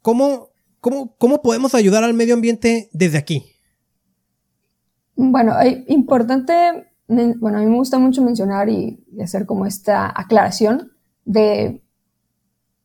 ¿Cómo, 0.00 0.50
cómo, 0.80 1.14
cómo 1.16 1.42
podemos 1.42 1.74
ayudar 1.74 2.02
al 2.02 2.14
medio 2.14 2.34
ambiente 2.34 2.88
desde 2.92 3.18
aquí? 3.18 3.44
Bueno, 5.14 5.54
hay 5.54 5.84
importante, 5.86 6.91
bueno, 7.38 7.58
a 7.58 7.60
mí 7.60 7.66
me 7.66 7.76
gusta 7.76 7.98
mucho 7.98 8.22
mencionar 8.22 8.68
y, 8.68 9.04
hacer 9.22 9.46
como 9.46 9.66
esta 9.66 10.12
aclaración 10.14 10.92
de, 11.24 11.82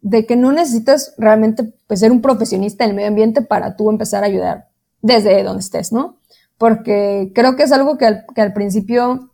de 0.01 0.25
que 0.25 0.35
no 0.35 0.51
necesitas 0.51 1.13
realmente 1.17 1.73
pues, 1.87 1.99
ser 1.99 2.11
un 2.11 2.21
profesionista 2.21 2.83
en 2.83 2.91
el 2.91 2.95
medio 2.95 3.09
ambiente 3.09 3.41
para 3.41 3.75
tú 3.75 3.89
empezar 3.89 4.23
a 4.23 4.27
ayudar 4.27 4.69
desde 5.01 5.43
donde 5.43 5.61
estés, 5.61 5.91
¿no? 5.91 6.17
porque 6.57 7.31
creo 7.35 7.55
que 7.55 7.63
es 7.63 7.71
algo 7.71 7.97
que 7.97 8.05
al, 8.05 8.53
principio 8.53 9.31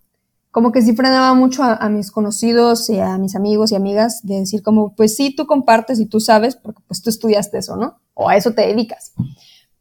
como 0.51 0.71
que 0.71 0.81
sí 0.81 0.95
frenaba 0.95 1.33
mucho 1.33 1.63
a, 1.63 1.89
mis 1.89 2.11
conocidos 2.11 2.89
y 2.89 2.99
a 2.99 3.17
mis 3.17 3.35
amigos 3.35 3.71
y 3.71 3.75
amigas 3.75 4.21
de 4.23 4.39
decir 4.39 4.61
como, 4.61 4.93
pues 4.95 5.15
sí, 5.15 5.33
tú 5.35 5.47
compartes 5.47 5.99
y 5.99 6.05
tú 6.05 6.19
sabes, 6.19 6.55
porque 6.55 6.81
pues 6.85 7.01
tú 7.01 7.09
estudiaste 7.09 7.57
eso, 7.57 7.75
¿no? 7.75 7.99
O 8.13 8.29
a 8.29 8.35
eso 8.35 8.51
te 8.51 8.67
dedicas. 8.67 9.13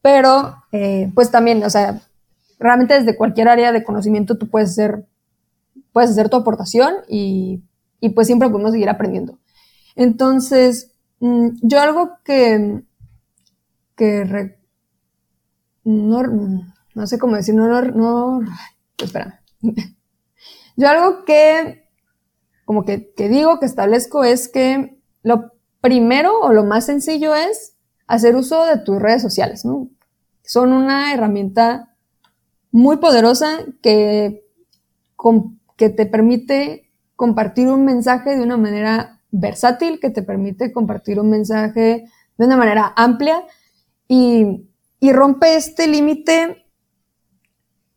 Pero, 0.00 0.56
eh, 0.72 1.12
pues 1.14 1.30
también, 1.30 1.62
o 1.62 1.68
sea, 1.68 2.00
realmente 2.62 2.94
desde 2.94 3.16
cualquier 3.16 3.48
área 3.48 3.72
de 3.72 3.84
conocimiento 3.84 4.38
tú 4.38 4.48
puedes 4.48 4.70
hacer, 4.70 5.06
puedes 5.92 6.10
hacer 6.10 6.28
tu 6.28 6.36
aportación 6.36 6.94
y, 7.08 7.62
y 8.00 8.10
pues 8.10 8.26
siempre 8.26 8.48
podemos 8.48 8.72
seguir 8.72 8.88
aprendiendo. 8.88 9.38
Entonces, 9.96 10.92
mm, 11.20 11.48
yo 11.62 11.80
algo 11.80 12.12
que, 12.24 12.82
que 13.96 14.56
no, 15.84 16.22
no 16.94 17.06
sé 17.06 17.18
cómo 17.18 17.36
decir, 17.36 17.54
no, 17.54 17.68
no, 17.68 17.82
no, 18.40 18.40
espera. 18.98 19.42
Yo 20.74 20.88
algo 20.88 21.24
que, 21.26 21.86
como 22.64 22.84
que, 22.84 23.12
que 23.14 23.28
digo, 23.28 23.60
que 23.60 23.66
establezco 23.66 24.24
es 24.24 24.48
que 24.48 24.98
lo 25.22 25.52
primero 25.82 26.40
o 26.40 26.52
lo 26.52 26.64
más 26.64 26.86
sencillo 26.86 27.34
es 27.34 27.76
hacer 28.06 28.36
uso 28.36 28.64
de 28.64 28.78
tus 28.78 29.00
redes 29.00 29.20
sociales, 29.20 29.66
¿no? 29.66 29.90
Son 30.42 30.72
una 30.72 31.12
herramienta 31.12 31.91
muy 32.72 32.96
poderosa 32.96 33.58
que, 33.82 34.44
que 35.76 35.90
te 35.90 36.06
permite 36.06 36.90
compartir 37.14 37.68
un 37.68 37.84
mensaje 37.84 38.34
de 38.34 38.42
una 38.42 38.56
manera 38.56 39.20
versátil, 39.30 40.00
que 40.00 40.10
te 40.10 40.22
permite 40.22 40.72
compartir 40.72 41.20
un 41.20 41.30
mensaje 41.30 42.06
de 42.38 42.46
una 42.46 42.56
manera 42.56 42.92
amplia 42.96 43.44
y, 44.08 44.68
y 44.98 45.12
rompe 45.12 45.54
este 45.54 45.86
límite 45.86 46.66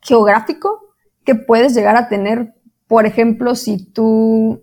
geográfico 0.02 0.82
que 1.24 1.36
puedes 1.36 1.74
llegar 1.74 1.96
a 1.96 2.10
tener, 2.10 2.54
por 2.88 3.06
ejemplo, 3.06 3.56
si 3.56 3.84
tú, 3.84 4.62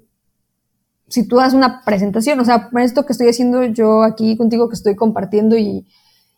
si 1.08 1.26
tú 1.26 1.36
das 1.36 1.54
una 1.54 1.82
presentación, 1.84 2.38
o 2.38 2.44
sea, 2.44 2.70
esto 2.78 3.04
que 3.04 3.12
estoy 3.12 3.28
haciendo 3.28 3.64
yo 3.64 4.02
aquí 4.02 4.36
contigo, 4.36 4.68
que 4.68 4.76
estoy 4.76 4.94
compartiendo 4.94 5.56
y, 5.56 5.86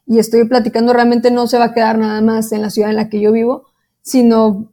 y 0.06 0.18
estoy 0.18 0.44
platicando, 0.44 0.92
realmente 0.92 1.30
no 1.30 1.46
se 1.46 1.58
va 1.58 1.66
a 1.66 1.74
quedar 1.74 1.98
nada 1.98 2.20
más 2.20 2.52
en 2.52 2.62
la 2.62 2.70
ciudad 2.70 2.90
en 2.90 2.96
la 2.96 3.08
que 3.08 3.20
yo 3.20 3.32
vivo, 3.32 3.64
sino 4.02 4.72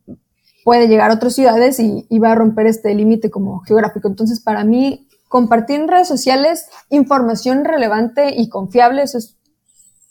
puede 0.64 0.88
llegar 0.88 1.12
a 1.12 1.16
otras 1.16 1.36
ciudades 1.36 1.80
y, 1.80 2.06
va 2.20 2.34
a 2.34 2.36
romper 2.36 2.68
este 2.68 2.94
límite 2.94 3.32
como 3.32 3.60
geográfico. 3.62 4.08
Entonces, 4.08 4.42
para 4.42 4.64
mí, 4.64 5.08
compartir 5.28 5.80
en 5.80 5.88
redes 5.88 6.08
sociales 6.08 6.68
información 6.90 7.66
relevante 7.66 8.34
y 8.36 8.50
confiable, 8.50 9.04
eso 9.04 9.18
es 9.18 9.38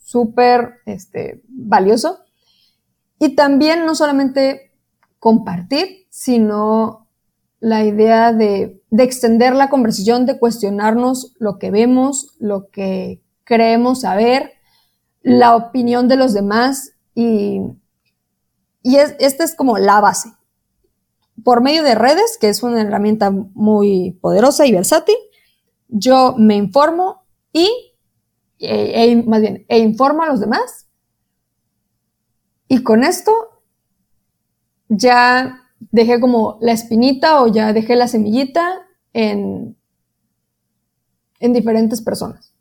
súper 0.02 0.80
este, 0.87 1.42
valioso. 1.48 2.20
Y 3.18 3.37
también 3.37 3.85
no 3.85 3.94
solamente 3.94 4.72
compartir, 5.18 6.06
sino 6.09 7.06
la 7.61 7.85
idea 7.85 8.33
de, 8.33 8.83
extender 8.90 9.54
la 9.54 9.68
conversación, 9.68 10.26
de 10.26 10.38
cuestionarnos 10.38 11.35
lo 11.38 11.59
que 11.59 11.70
vemos, 11.70 12.35
lo 12.40 12.68
que 12.70 13.22
creemos 13.44 14.00
saber, 14.00 14.52
la 15.22 15.56
opinión 15.56 16.09
de 16.09 16.16
los 16.16 16.33
demás 16.33 16.92
y, 17.14 17.61
y 18.83 18.96
esta 18.96 19.44
es 19.44 19.54
como 19.54 19.78
la 19.78 20.00
base. 20.00 20.33
Por 21.44 21.62
medio 21.62 21.83
de 21.83 21.94
redes, 21.94 22.38
que 22.40 22.48
es 22.48 22.62
una 22.62 22.83
herramienta 22.83 23.30
muy 23.30 24.18
poderosa 24.20 24.66
y 24.66 24.72
versátil, 24.72 25.16
yo 25.88 26.35
me 26.37 26.56
informo 26.56 27.24
y, 27.52 27.68
e, 28.59 29.11
e 29.11 29.22
más 29.24 29.40
bien, 29.40 29.64
e 29.68 29.78
informo 29.78 30.22
a 30.22 30.28
los 30.28 30.40
demás 30.40 30.87
y 32.72 32.85
con 32.85 33.02
esto 33.02 33.33
ya 34.88 35.64
dejé 35.90 36.20
como 36.20 36.56
la 36.61 36.70
espinita 36.70 37.42
o 37.42 37.48
ya 37.48 37.72
dejé 37.72 37.96
la 37.96 38.06
semillita 38.06 38.87
en, 39.12 39.76
en 41.40 41.52
diferentes 41.52 42.00
personas. 42.00 42.54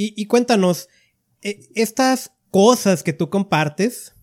Y, 0.00 0.26
cuéntanos, 0.26 0.88
estas 1.42 2.32
cosas 2.50 3.02
que 3.02 3.12
tú 3.12 3.30
compartes, 3.30 4.14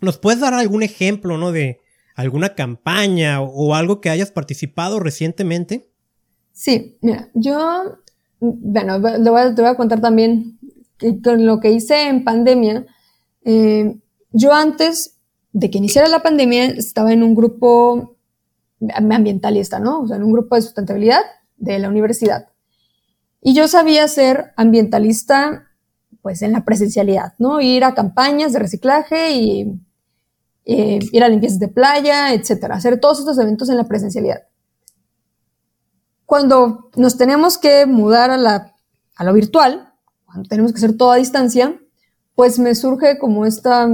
¿nos 0.00 0.18
puedes 0.18 0.40
dar 0.40 0.54
algún 0.54 0.82
ejemplo, 0.82 1.38
no? 1.38 1.52
De 1.52 1.80
alguna 2.14 2.54
campaña 2.54 3.40
o, 3.40 3.74
algo 3.74 4.00
que 4.00 4.10
hayas 4.10 4.32
participado 4.32 4.98
recientemente. 4.98 5.90
Sí, 6.52 6.98
mira, 7.00 7.28
yo, 7.34 8.00
bueno, 8.40 9.00
te 9.00 9.30
voy 9.30 9.40
a, 9.40 9.50
voy 9.50 9.66
a 9.66 9.76
contar 9.76 10.00
también 10.00 10.58
que 10.96 11.22
con 11.22 11.46
lo 11.46 11.60
que 11.60 11.70
hice 11.70 12.08
en 12.08 12.24
pandemia, 12.24 12.86
eh, 13.44 14.00
yo 14.32 14.52
antes 14.52 15.18
de 15.52 15.70
que 15.70 15.78
iniciara 15.78 16.08
la 16.08 16.22
pandemia 16.22 16.66
estaba 16.66 17.12
en 17.12 17.22
un 17.22 17.34
grupo 17.34 18.16
ambientalista, 18.94 19.78
¿no? 19.78 20.00
O 20.00 20.08
sea, 20.08 20.16
en 20.16 20.24
un 20.24 20.32
grupo 20.32 20.56
de 20.56 20.62
sustentabilidad 20.62 21.20
de 21.56 21.78
la 21.78 21.88
universidad. 21.88 22.48
Y 23.40 23.54
yo 23.54 23.68
sabía 23.68 24.08
ser 24.08 24.52
ambientalista, 24.56 25.67
pues 26.22 26.42
en 26.42 26.52
la 26.52 26.64
presencialidad, 26.64 27.34
¿no? 27.38 27.60
Ir 27.60 27.84
a 27.84 27.94
campañas 27.94 28.52
de 28.52 28.58
reciclaje 28.58 29.32
y, 29.32 29.80
eh, 30.64 30.98
ir 31.12 31.24
a 31.24 31.28
limpiezas 31.28 31.58
de 31.58 31.68
playa, 31.68 32.34
etcétera, 32.34 32.76
hacer 32.76 33.00
todos 33.00 33.20
estos 33.20 33.38
eventos 33.38 33.68
en 33.70 33.76
la 33.76 33.84
presencialidad. 33.84 34.42
Cuando 36.26 36.90
nos 36.96 37.16
tenemos 37.16 37.56
que 37.56 37.86
mudar 37.86 38.30
a, 38.30 38.36
la, 38.36 38.74
a 39.16 39.24
lo 39.24 39.32
virtual, 39.32 39.94
cuando 40.26 40.48
tenemos 40.48 40.72
que 40.72 40.78
hacer 40.78 40.96
todo 40.96 41.12
a 41.12 41.16
distancia, 41.16 41.80
pues 42.34 42.58
me 42.58 42.74
surge 42.74 43.18
como 43.18 43.46
esta 43.46 43.88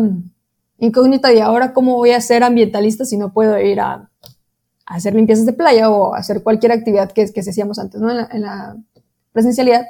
incógnita 0.78 1.28
de 1.28 1.42
ahora 1.42 1.72
cómo 1.72 1.94
voy 1.94 2.10
a 2.10 2.20
ser 2.20 2.42
ambientalista 2.42 3.04
si 3.04 3.16
no 3.16 3.32
puedo 3.32 3.58
ir 3.60 3.80
a, 3.80 4.10
hacer 4.86 5.14
limpiezas 5.14 5.46
de 5.46 5.52
playa 5.52 5.90
o 5.90 6.14
hacer 6.14 6.42
cualquier 6.42 6.72
actividad 6.72 7.10
que, 7.12 7.32
que 7.32 7.40
hacíamos 7.40 7.78
antes, 7.78 8.00
¿no? 8.00 8.10
En 8.10 8.42
la, 8.42 8.76
presencialidad. 9.32 9.84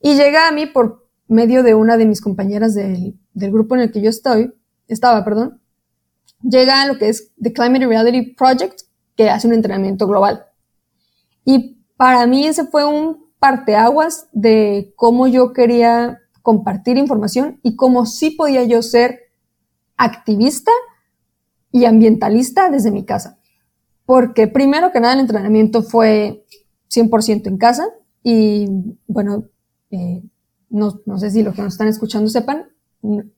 Y 0.00 0.14
llega 0.14 0.46
a 0.46 0.52
mí 0.52 0.66
por 0.66 1.05
medio 1.28 1.62
de 1.62 1.74
una 1.74 1.96
de 1.96 2.06
mis 2.06 2.20
compañeras 2.20 2.74
del, 2.74 3.18
del 3.34 3.52
grupo 3.52 3.74
en 3.74 3.82
el 3.82 3.92
que 3.92 4.00
yo 4.00 4.10
estoy, 4.10 4.54
estaba, 4.88 5.24
perdón, 5.24 5.60
llega 6.42 6.82
a 6.82 6.86
lo 6.86 6.98
que 6.98 7.08
es 7.08 7.32
The 7.40 7.52
Climate 7.52 7.86
Reality 7.86 8.34
Project, 8.34 8.82
que 9.16 9.30
hace 9.30 9.48
un 9.48 9.54
entrenamiento 9.54 10.06
global. 10.06 10.46
Y 11.44 11.84
para 11.96 12.26
mí 12.26 12.46
ese 12.46 12.64
fue 12.64 12.84
un 12.84 13.26
parteaguas 13.38 14.28
de 14.32 14.92
cómo 14.96 15.26
yo 15.26 15.52
quería 15.52 16.20
compartir 16.42 16.96
información 16.96 17.60
y 17.62 17.76
cómo 17.76 18.06
sí 18.06 18.30
podía 18.30 18.64
yo 18.64 18.82
ser 18.82 19.20
activista 19.96 20.70
y 21.72 21.84
ambientalista 21.84 22.70
desde 22.70 22.90
mi 22.90 23.04
casa. 23.04 23.38
Porque 24.04 24.46
primero 24.46 24.92
que 24.92 25.00
nada 25.00 25.14
el 25.14 25.20
entrenamiento 25.20 25.82
fue 25.82 26.44
100% 26.94 27.48
en 27.48 27.58
casa 27.58 27.84
y 28.22 28.68
bueno, 29.06 29.44
eh, 29.90 30.22
no, 30.76 31.00
no 31.06 31.18
sé 31.18 31.30
si 31.30 31.42
los 31.42 31.54
que 31.54 31.62
nos 31.62 31.74
están 31.74 31.88
escuchando 31.88 32.28
sepan, 32.28 32.68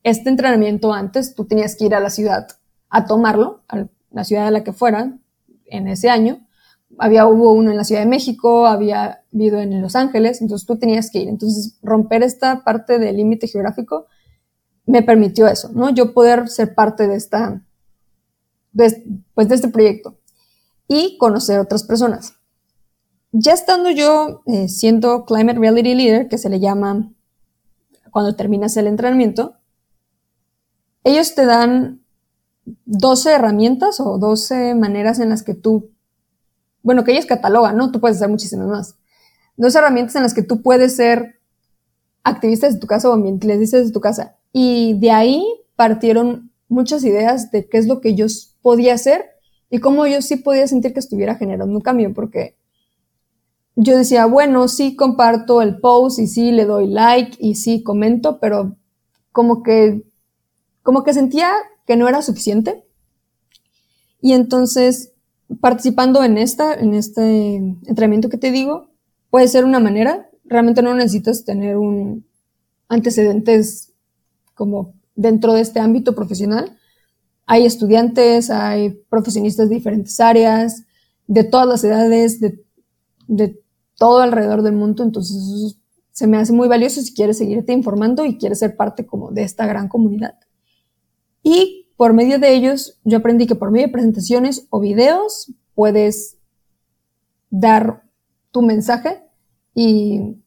este 0.03 0.29
entrenamiento 0.29 0.93
antes 0.93 1.35
tú 1.35 1.45
tenías 1.45 1.75
que 1.75 1.85
ir 1.85 1.95
a 1.95 1.99
la 1.99 2.09
ciudad 2.09 2.47
a 2.89 3.05
tomarlo, 3.05 3.61
a 3.67 3.85
la 4.11 4.23
ciudad 4.23 4.45
de 4.45 4.51
la 4.51 4.63
que 4.63 4.73
fuera, 4.73 5.17
en 5.65 5.87
ese 5.87 6.09
año. 6.09 6.45
Había, 6.97 7.27
hubo 7.27 7.53
uno 7.53 7.71
en 7.71 7.77
la 7.77 7.83
Ciudad 7.83 8.01
de 8.01 8.07
México, 8.07 8.65
había 8.65 9.21
habido 9.31 9.59
en 9.59 9.79
Los 9.81 9.95
Ángeles, 9.95 10.41
entonces 10.41 10.65
tú 10.65 10.77
tenías 10.77 11.11
que 11.11 11.19
ir. 11.19 11.29
Entonces, 11.29 11.77
romper 11.83 12.23
esta 12.23 12.63
parte 12.63 12.97
del 12.97 13.17
límite 13.17 13.47
geográfico 13.47 14.07
me 14.85 15.03
permitió 15.03 15.47
eso, 15.47 15.69
¿no? 15.71 15.91
Yo 15.91 16.13
poder 16.13 16.49
ser 16.49 16.73
parte 16.73 17.07
de 17.07 17.15
esta, 17.15 17.61
pues 18.73 19.47
de 19.47 19.55
este 19.55 19.67
proyecto 19.67 20.17
y 20.87 21.17
conocer 21.17 21.59
otras 21.59 21.83
personas. 21.83 22.33
Ya 23.31 23.53
estando 23.53 23.91
yo 23.91 24.41
eh, 24.47 24.67
siendo 24.67 25.25
Climate 25.25 25.59
Reality 25.59 25.93
Leader, 25.93 26.27
que 26.27 26.39
se 26.39 26.49
le 26.49 26.59
llama 26.59 27.11
cuando 28.11 28.35
terminas 28.35 28.75
el 28.77 28.87
entrenamiento, 28.87 29.55
ellos 31.03 31.35
te 31.35 31.45
dan 31.45 32.01
12 32.85 33.31
herramientas 33.31 33.99
o 33.99 34.17
12 34.17 34.75
maneras 34.75 35.19
en 35.19 35.29
las 35.29 35.43
que 35.43 35.53
tú, 35.53 35.91
bueno, 36.83 37.03
que 37.03 37.11
ellos 37.11 37.25
catalogan, 37.25 37.77
¿no? 37.77 37.91
Tú 37.91 37.99
puedes 37.99 38.17
hacer 38.17 38.29
muchísimas 38.29 38.67
más. 38.67 38.95
12 39.57 39.77
herramientas 39.77 40.15
en 40.15 40.23
las 40.23 40.33
que 40.33 40.43
tú 40.43 40.61
puedes 40.61 40.95
ser 40.95 41.39
activista 42.23 42.67
desde 42.67 42.79
tu 42.79 42.87
casa 42.87 43.09
o 43.09 43.13
ambientalista 43.13 43.77
desde 43.77 43.91
tu 43.91 44.01
casa. 44.01 44.37
Y 44.51 44.99
de 44.99 45.11
ahí 45.11 45.45
partieron 45.75 46.51
muchas 46.67 47.03
ideas 47.03 47.51
de 47.51 47.67
qué 47.67 47.77
es 47.77 47.87
lo 47.87 48.01
que 48.01 48.15
yo 48.15 48.27
podía 48.61 48.93
hacer 48.93 49.25
y 49.69 49.79
cómo 49.79 50.05
yo 50.07 50.21
sí 50.21 50.35
podía 50.35 50.67
sentir 50.67 50.93
que 50.93 50.99
estuviera 50.99 51.35
generando 51.35 51.75
un 51.75 51.81
cambio, 51.81 52.13
porque 52.13 52.58
yo 53.81 53.97
decía, 53.97 54.25
bueno, 54.25 54.67
sí 54.67 54.97
comparto 54.97 55.61
el 55.61 55.79
post 55.79 56.19
y 56.19 56.27
sí 56.27 56.51
le 56.51 56.65
doy 56.65 56.87
like 56.87 57.37
y 57.39 57.55
sí 57.55 57.81
comento, 57.81 58.37
pero 58.41 58.75
como 59.31 59.63
que, 59.63 60.03
como 60.83 61.05
que 61.05 61.13
sentía 61.13 61.49
que 61.87 61.95
no 61.95 62.09
era 62.09 62.21
suficiente. 62.21 62.83
Y 64.19 64.33
entonces, 64.33 65.13
participando 65.61 66.25
en 66.25 66.37
esta, 66.37 66.73
en 66.73 66.93
este 66.93 67.55
entrenamiento 67.55 68.27
que 68.27 68.37
te 68.37 68.51
digo, 68.51 68.89
puede 69.29 69.47
ser 69.47 69.63
una 69.63 69.79
manera. 69.79 70.29
Realmente 70.43 70.81
no 70.81 70.93
necesitas 70.93 71.45
tener 71.45 71.77
un 71.77 72.25
antecedentes 72.89 73.93
como 74.55 74.93
dentro 75.15 75.53
de 75.53 75.61
este 75.61 75.79
ámbito 75.79 76.15
profesional. 76.15 76.77
Hay 77.45 77.65
estudiantes, 77.65 78.49
hay 78.49 78.89
profesionistas 79.09 79.69
de 79.69 79.75
diferentes 79.75 80.19
áreas, 80.19 80.83
de 81.27 81.45
todas 81.45 81.67
las 81.67 81.81
edades, 81.85 82.41
de, 82.41 82.61
de 83.27 83.63
todo 83.99 84.21
alrededor 84.21 84.63
del 84.63 84.73
mundo. 84.73 85.03
Entonces, 85.03 85.37
eso 85.37 85.77
se 86.11 86.25
me 86.25 86.37
hace 86.37 86.51
muy 86.51 86.67
valioso 86.67 87.01
si 87.01 87.13
quieres 87.13 87.37
seguirte 87.37 87.71
informando 87.71 88.25
y 88.25 88.39
quieres 88.39 88.59
ser 88.59 88.75
parte 88.75 89.05
como 89.05 89.29
de 89.29 89.43
esta 89.43 89.67
gran 89.67 89.87
comunidad. 89.87 90.39
Y 91.43 91.87
por 91.95 92.13
medio 92.13 92.39
de 92.39 92.55
ellos, 92.55 92.99
yo 93.03 93.19
aprendí 93.19 93.45
que 93.45 93.55
por 93.55 93.71
medio 93.71 93.87
de 93.87 93.93
presentaciones 93.93 94.65
o 94.71 94.79
videos 94.79 95.53
puedes 95.75 96.37
dar 97.49 98.03
tu 98.51 98.61
mensaje 98.61 99.23
y, 99.75 100.37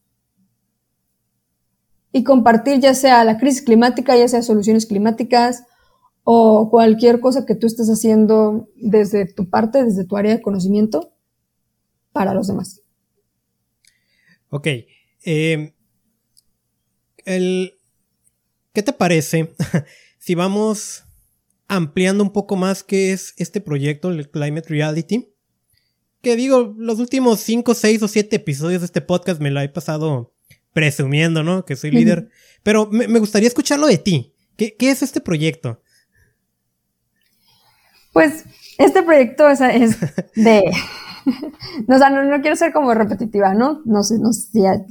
y 2.11 2.23
compartir 2.23 2.79
ya 2.79 2.93
sea 2.93 3.23
la 3.23 3.37
crisis 3.37 3.61
climática, 3.61 4.17
ya 4.17 4.27
sea 4.27 4.41
soluciones 4.41 4.85
climáticas 4.85 5.63
o 6.23 6.69
cualquier 6.69 7.19
cosa 7.19 7.45
que 7.45 7.55
tú 7.55 7.67
estés 7.67 7.89
haciendo 7.89 8.69
desde 8.75 9.25
tu 9.31 9.49
parte, 9.49 9.83
desde 9.83 10.05
tu 10.05 10.17
área 10.17 10.35
de 10.35 10.41
conocimiento 10.41 11.13
para 12.11 12.33
los 12.33 12.47
demás. 12.47 12.82
Ok. 14.53 14.67
Eh, 15.25 15.73
¿Qué 17.25 18.83
te 18.83 18.93
parece 18.93 19.55
si 20.19 20.35
vamos 20.35 21.05
ampliando 21.67 22.23
un 22.23 22.31
poco 22.31 22.55
más 22.55 22.83
qué 22.83 23.13
es 23.13 23.33
este 23.37 23.61
proyecto, 23.61 24.11
el 24.11 24.29
Climate 24.29 24.69
Reality. 24.69 25.33
Que 26.21 26.35
digo, 26.35 26.75
los 26.77 26.99
últimos 26.99 27.39
5, 27.39 27.73
6 27.73 28.03
o 28.03 28.07
7 28.07 28.35
episodios 28.35 28.81
de 28.81 28.85
este 28.85 29.01
podcast 29.01 29.41
me 29.41 29.49
lo 29.49 29.59
he 29.59 29.69
pasado 29.69 30.35
presumiendo, 30.71 31.41
¿no? 31.41 31.65
Que 31.65 31.75
soy 31.75 31.89
líder. 31.89 32.29
Pero 32.61 32.87
me, 32.91 33.07
gustaría 33.19 33.47
escucharlo 33.47 33.87
de 33.87 33.97
ti. 33.97 34.35
¿Qué, 34.55 34.75
es 34.79 35.01
este 35.01 35.19
proyecto? 35.19 35.81
Pues 38.13 38.45
este 38.77 39.01
proyecto 39.01 39.49
es, 39.49 39.59
de... 40.35 40.63
no, 41.87 42.23
no, 42.23 42.41
quiero 42.41 42.55
ser 42.55 42.73
como 42.73 42.93
repetitiva, 42.93 43.53
¿no? 43.53 43.81
No 43.85 44.03
sé, 44.03 44.19
no 44.19 44.33
sé 44.33 44.85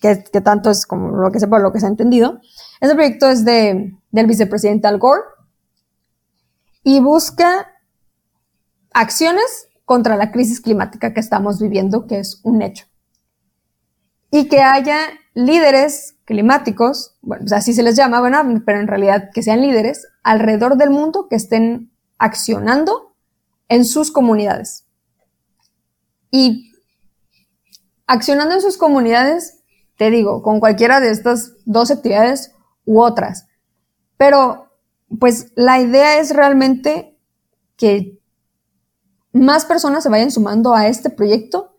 qué, 0.00 0.16
tanto 0.40 0.70
es 0.70 0.86
como 0.86 1.10
lo 1.10 1.30
que 1.30 1.40
sepa, 1.40 1.58
lo 1.58 1.72
que 1.72 1.80
se 1.80 1.86
ha 1.86 1.90
entendido. 1.90 2.40
Este 2.80 2.94
proyecto 2.94 3.28
es 3.28 3.44
de, 3.44 3.94
del 4.10 4.26
vicepresidente 4.26 4.86
Al 4.88 4.98
Gore 4.98 5.22
y 6.82 7.00
busca 7.00 7.72
acciones 8.92 9.68
contra 9.84 10.16
la 10.16 10.32
crisis 10.32 10.60
climática 10.60 11.14
que 11.14 11.20
estamos 11.20 11.60
viviendo, 11.60 12.06
que 12.06 12.18
es 12.18 12.40
un 12.42 12.62
hecho. 12.62 12.86
Y 14.30 14.48
que 14.48 14.60
haya 14.60 14.98
líderes 15.34 16.16
climáticos, 16.24 17.16
bueno, 17.22 17.42
pues 17.42 17.52
así 17.52 17.72
se 17.72 17.82
les 17.82 17.96
llama, 17.96 18.20
bueno, 18.20 18.42
pero 18.64 18.80
en 18.80 18.88
realidad 18.88 19.30
que 19.32 19.42
sean 19.42 19.62
líderes 19.62 20.06
alrededor 20.22 20.76
del 20.76 20.90
mundo 20.90 21.28
que 21.28 21.36
estén 21.36 21.92
accionando 22.18 23.14
en 23.68 23.84
sus 23.84 24.10
comunidades. 24.10 24.85
Y 26.36 26.70
accionando 28.06 28.54
en 28.56 28.60
sus 28.60 28.76
comunidades, 28.76 29.62
te 29.96 30.10
digo, 30.10 30.42
con 30.42 30.60
cualquiera 30.60 31.00
de 31.00 31.10
estas 31.10 31.54
dos 31.64 31.90
actividades 31.90 32.52
u 32.84 33.00
otras. 33.00 33.46
Pero 34.18 34.70
pues 35.18 35.52
la 35.54 35.80
idea 35.80 36.18
es 36.18 36.36
realmente 36.36 37.18
que 37.78 38.20
más 39.32 39.64
personas 39.64 40.02
se 40.02 40.10
vayan 40.10 40.30
sumando 40.30 40.74
a 40.74 40.88
este 40.88 41.08
proyecto 41.08 41.78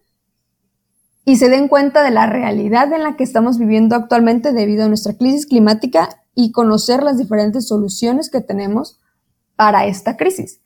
y 1.24 1.36
se 1.36 1.50
den 1.50 1.68
cuenta 1.68 2.02
de 2.02 2.10
la 2.10 2.26
realidad 2.26 2.92
en 2.94 3.04
la 3.04 3.16
que 3.16 3.24
estamos 3.24 3.60
viviendo 3.60 3.96
actualmente 3.96 4.54
debido 4.54 4.86
a 4.86 4.88
nuestra 4.88 5.14
crisis 5.14 5.46
climática 5.46 6.10
y 6.34 6.52
conocer 6.52 7.04
las 7.04 7.20
diferentes 7.20 7.68
soluciones 7.68 8.32
que 8.32 8.42
tenemos 8.42 9.00
para 9.56 9.86
esta 9.86 10.18
crisis. 10.18 10.62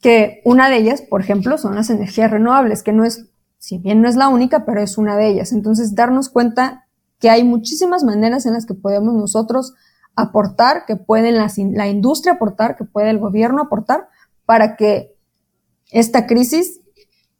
Que 0.00 0.40
una 0.44 0.68
de 0.68 0.76
ellas, 0.76 1.02
por 1.02 1.20
ejemplo, 1.20 1.58
son 1.58 1.74
las 1.74 1.90
energías 1.90 2.30
renovables, 2.30 2.82
que 2.82 2.92
no 2.92 3.04
es, 3.04 3.26
si 3.58 3.78
bien 3.78 4.00
no 4.00 4.08
es 4.08 4.16
la 4.16 4.28
única, 4.28 4.64
pero 4.64 4.80
es 4.80 4.98
una 4.98 5.16
de 5.16 5.28
ellas. 5.28 5.52
Entonces, 5.52 5.94
darnos 5.94 6.28
cuenta 6.28 6.86
que 7.18 7.30
hay 7.30 7.44
muchísimas 7.44 8.02
maneras 8.02 8.46
en 8.46 8.54
las 8.54 8.66
que 8.66 8.74
podemos 8.74 9.14
nosotros 9.14 9.74
aportar, 10.16 10.84
que 10.86 10.96
puede 10.96 11.32
la, 11.32 11.50
la 11.72 11.88
industria 11.88 12.34
aportar, 12.34 12.76
que 12.76 12.84
puede 12.84 13.10
el 13.10 13.18
gobierno 13.18 13.62
aportar 13.62 14.08
para 14.46 14.76
que 14.76 15.14
esta 15.90 16.26
crisis 16.26 16.80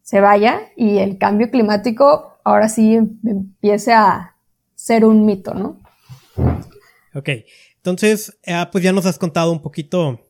se 0.03 0.21
vaya 0.21 0.61
y 0.77 0.99
el 0.99 1.19
cambio 1.19 1.51
climático 1.51 2.39
ahora 2.45 2.69
sí 2.69 2.95
empiece 2.95 3.93
a 3.93 4.37
ser 4.75 5.05
un 5.05 5.25
mito, 5.25 5.55
¿no? 5.55 5.81
Ok, 7.15 7.29
entonces, 7.77 8.39
ah, 8.47 8.69
pues 8.71 8.85
ya 8.85 8.93
nos 8.93 9.07
has 9.07 9.19
contado 9.19 9.53
un 9.53 9.63
poquito 9.63 10.21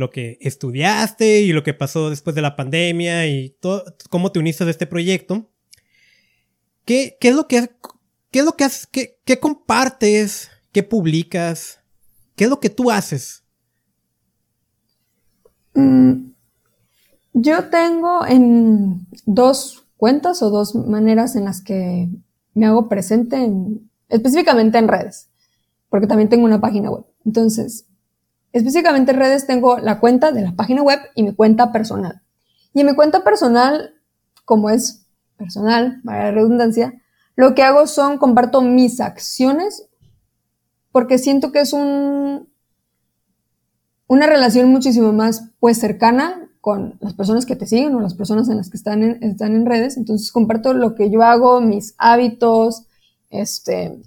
lo 0.00 0.10
que 0.10 0.38
estudiaste 0.40 1.42
y 1.42 1.52
lo 1.52 1.62
que 1.62 1.74
pasó 1.74 2.10
después 2.10 2.34
de 2.34 2.42
la 2.42 2.56
pandemia 2.56 3.28
y 3.28 3.50
todo, 3.60 3.84
cómo 4.08 4.32
te 4.32 4.40
uniste 4.40 4.64
a 4.64 4.70
este 4.70 4.86
proyecto. 4.86 5.48
¿Qué, 6.84 7.16
qué 7.20 7.28
es 7.28 7.36
lo 7.36 7.46
que, 7.46 7.70
qué 8.32 8.40
es 8.40 8.44
lo 8.44 8.56
que, 8.56 8.64
haces, 8.64 8.86
qué, 8.86 9.20
qué 9.24 9.38
compartes 9.38 10.50
¿Qué 10.72 10.84
publicas? 10.84 11.80
¿Qué 12.36 12.44
es 12.44 12.50
lo 12.50 12.60
que 12.60 12.70
tú 12.70 12.92
haces 12.92 13.40
Mm, 15.74 16.32
yo 17.32 17.68
tengo 17.70 18.26
en 18.26 19.06
dos 19.24 19.86
cuentas 19.96 20.42
o 20.42 20.50
dos 20.50 20.74
maneras 20.74 21.36
en 21.36 21.44
las 21.44 21.62
que 21.62 22.08
me 22.54 22.66
hago 22.66 22.88
presente, 22.88 23.50
específicamente 24.08 24.78
en 24.78 24.88
redes, 24.88 25.30
porque 25.88 26.06
también 26.06 26.28
tengo 26.28 26.44
una 26.44 26.60
página 26.60 26.90
web. 26.90 27.04
Entonces, 27.24 27.86
específicamente 28.52 29.12
en 29.12 29.18
redes 29.18 29.46
tengo 29.46 29.78
la 29.78 30.00
cuenta 30.00 30.32
de 30.32 30.42
la 30.42 30.52
página 30.52 30.82
web 30.82 30.98
y 31.14 31.22
mi 31.22 31.34
cuenta 31.34 31.72
personal. 31.72 32.22
Y 32.72 32.80
en 32.80 32.86
mi 32.86 32.94
cuenta 32.94 33.24
personal, 33.24 33.94
como 34.44 34.70
es 34.70 35.06
personal, 35.36 36.00
para 36.04 36.24
la 36.24 36.30
redundancia, 36.32 36.94
lo 37.36 37.54
que 37.54 37.62
hago 37.62 37.86
son 37.86 38.18
comparto 38.18 38.62
mis 38.62 39.00
acciones 39.00 39.88
porque 40.92 41.18
siento 41.18 41.52
que 41.52 41.60
es 41.60 41.72
un, 41.72 42.48
una 44.06 44.26
relación 44.26 44.68
muchísimo 44.70 45.12
más 45.12 45.50
pues 45.60 45.78
cercana 45.78 46.48
con 46.60 46.98
las 47.00 47.14
personas 47.14 47.46
que 47.46 47.56
te 47.56 47.66
siguen 47.66 47.94
o 47.94 48.00
las 48.00 48.14
personas 48.14 48.48
en 48.48 48.56
las 48.56 48.68
que 48.68 48.76
están 48.76 49.02
en, 49.02 49.22
están 49.22 49.54
en 49.54 49.66
redes. 49.66 49.96
Entonces 49.96 50.32
comparto 50.32 50.74
lo 50.74 50.94
que 50.94 51.10
yo 51.10 51.22
hago, 51.22 51.60
mis 51.60 51.94
hábitos, 51.96 52.86
este, 53.30 54.02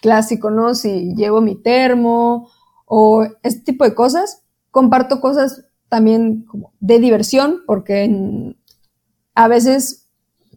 clásico, 0.00 0.50
¿no? 0.50 0.74
Si 0.74 1.14
llevo 1.14 1.40
mi 1.40 1.56
termo 1.56 2.48
o 2.86 3.26
este 3.42 3.60
tipo 3.60 3.84
de 3.84 3.94
cosas. 3.94 4.42
Comparto 4.70 5.20
cosas 5.20 5.64
también 5.88 6.42
como 6.42 6.72
de 6.80 6.98
diversión 6.98 7.60
porque 7.66 8.54
a 9.34 9.48
veces, 9.48 10.08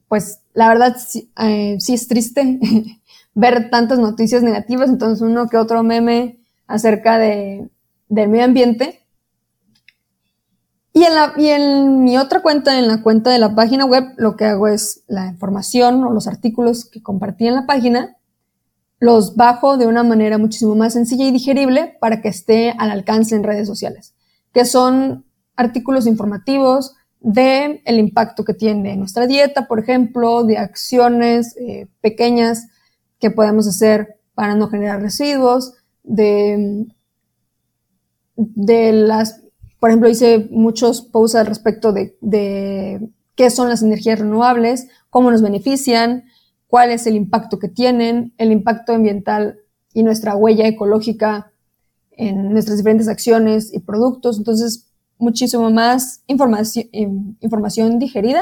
pues 0.08 0.40
la 0.54 0.70
verdad 0.70 0.96
sí, 0.98 1.32
eh, 1.38 1.78
es 1.78 2.08
triste 2.08 2.60
ver 3.34 3.70
tantas 3.70 4.00
noticias 4.00 4.42
negativas, 4.42 4.90
entonces 4.90 5.22
uno 5.22 5.50
que 5.50 5.58
otro 5.58 5.84
meme 5.84 6.40
acerca 6.68 7.18
de, 7.20 7.70
del 8.08 8.30
medio 8.30 8.46
ambiente 8.46 9.00
y 10.92 11.04
en, 11.04 11.16
la, 11.16 11.34
y 11.38 11.48
en 11.48 12.04
mi 12.04 12.18
otra 12.18 12.42
cuenta, 12.42 12.78
en 12.80 12.88
la 12.88 13.02
cuenta 13.04 13.30
de 13.30 13.40
la 13.40 13.54
página 13.54 13.86
web, 13.86 14.04
lo 14.18 14.36
que 14.36 14.46
hago 14.46 14.68
es 14.68 15.04
la 15.08 15.28
información 15.28 16.04
o 16.04 16.12
los 16.12 16.28
artículos 16.28 16.86
que 16.86 17.04
compartí 17.04 17.48
en 17.48 17.56
la 17.56 17.66
página, 17.66 18.18
los 19.00 19.36
bajo 19.36 19.78
de 19.78 19.88
una 19.88 20.04
manera 20.04 20.38
muchísimo 20.38 20.76
más 20.76 20.94
sencilla 20.94 21.26
y 21.26 21.32
digerible 21.32 21.98
para 22.00 22.22
que 22.22 22.30
esté 22.30 22.74
al 22.78 22.92
alcance 22.92 23.36
en 23.36 23.44
redes 23.44 23.68
sociales, 23.68 24.14
que 24.54 24.66
son 24.66 25.26
artículos 25.56 26.08
informativos 26.08 26.96
de 27.22 27.82
el 27.86 28.00
impacto 28.00 28.44
que 28.44 28.54
tiene 28.54 28.96
nuestra 28.96 29.28
dieta, 29.28 29.68
por 29.68 29.80
ejemplo, 29.80 30.44
de 30.44 30.58
acciones 30.58 31.56
eh, 31.58 31.88
pequeñas 32.02 32.68
que 33.20 33.32
podemos 33.32 33.68
hacer 33.68 34.20
para 34.34 34.56
no 34.56 34.70
generar 34.70 35.02
residuos, 35.02 35.74
de, 36.04 36.88
de 38.36 38.94
las 38.94 39.42
por 39.80 39.90
ejemplo, 39.90 40.10
hice 40.10 40.50
muchos 40.52 41.02
posts 41.02 41.36
al 41.36 41.46
respecto 41.46 41.94
de, 41.94 42.18
de 42.22 43.10
qué 43.36 43.50
son 43.50 43.70
las 43.70 43.82
energías 43.82 44.20
renovables, 44.20 44.88
cómo 45.10 45.32
nos 45.32 45.42
benefician, 45.42 46.26
cuál 46.70 46.92
es 46.92 47.08
el 47.08 47.16
impacto 47.16 47.58
que 47.58 47.68
tienen, 47.68 48.34
el 48.38 48.52
impacto 48.52 48.94
ambiental 48.94 49.60
y 49.92 50.04
nuestra 50.04 50.36
huella 50.36 50.68
ecológica 50.68 51.52
en 52.12 52.54
nuestras 52.54 52.78
diferentes 52.78 53.08
acciones 53.08 53.74
y 53.74 53.80
productos. 53.80 54.38
Entonces, 54.38 54.92
muchísimo 55.18 55.72
más 55.72 56.22
información, 56.28 56.86
información 57.40 57.98
digerida 57.98 58.42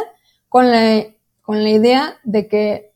con 0.50 0.70
la, 0.70 1.06
con 1.42 1.64
la 1.64 1.70
idea 1.70 2.16
de 2.26 2.50
que 2.50 2.94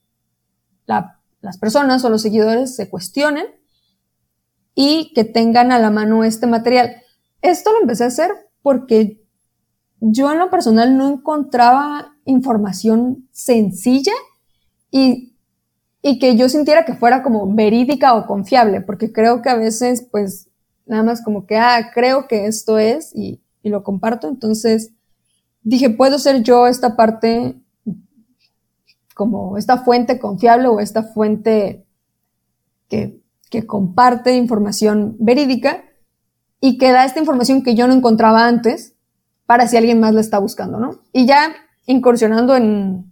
las 0.86 1.58
personas 1.60 2.04
o 2.04 2.10
los 2.10 2.22
seguidores 2.22 2.76
se 2.76 2.90
cuestionen 2.90 3.46
y 4.76 5.14
que 5.14 5.24
tengan 5.24 5.72
a 5.72 5.80
la 5.80 5.92
mano 5.92 6.26
este 6.26 6.46
material. 6.46 6.98
Esto 7.42 7.72
lo 7.72 7.80
empecé 7.80 8.04
a 8.04 8.08
hacer 8.08 8.32
porque 8.62 9.24
yo 10.02 10.30
en 10.30 10.40
lo 10.40 10.50
personal 10.50 10.98
no 10.98 11.08
encontraba 11.08 12.18
información 12.26 13.30
sencilla 13.32 14.12
y, 14.92 15.34
y 16.02 16.20
que 16.20 16.36
yo 16.36 16.50
sintiera 16.50 16.86
que 16.86 16.94
fuera 16.94 17.24
como 17.24 17.52
verídica 17.52 18.14
o 18.14 18.28
confiable, 18.28 18.82
porque 18.82 19.12
creo 19.12 19.42
que 19.42 19.50
a 19.50 19.56
veces 19.56 20.08
pues 20.12 20.50
nada 20.86 21.04
más 21.04 21.24
como 21.24 21.46
que, 21.46 21.58
ah, 21.58 21.92
creo 21.94 22.28
que 22.28 22.46
esto 22.46 22.78
es 22.78 23.16
y, 23.16 23.42
y 23.64 23.70
lo 23.70 23.84
comparto. 23.84 24.28
Entonces 24.28 24.92
dije, 25.64 25.90
puedo 25.90 26.20
ser 26.20 26.44
yo 26.44 26.68
esta 26.68 26.96
parte 26.96 27.56
como 29.16 29.58
esta 29.58 29.78
fuente 29.78 30.20
confiable 30.20 30.68
o 30.68 30.80
esta 30.80 31.04
fuente 31.04 31.86
que, 32.90 33.22
que 33.50 33.66
comparte 33.66 34.36
información 34.36 35.16
verídica 35.20 35.84
y 36.60 36.78
que 36.78 36.92
da 36.92 37.06
esta 37.06 37.20
información 37.20 37.64
que 37.64 37.76
yo 37.76 37.88
no 37.88 37.94
encontraba 37.94 38.48
antes 38.48 38.96
para 39.46 39.68
si 39.68 39.78
alguien 39.78 40.00
más 40.00 40.14
la 40.14 40.22
está 40.22 40.40
buscando, 40.40 40.80
¿no? 40.80 41.00
Y 41.12 41.26
ya 41.26 41.54
incursionando 41.86 42.56
en, 42.56 43.11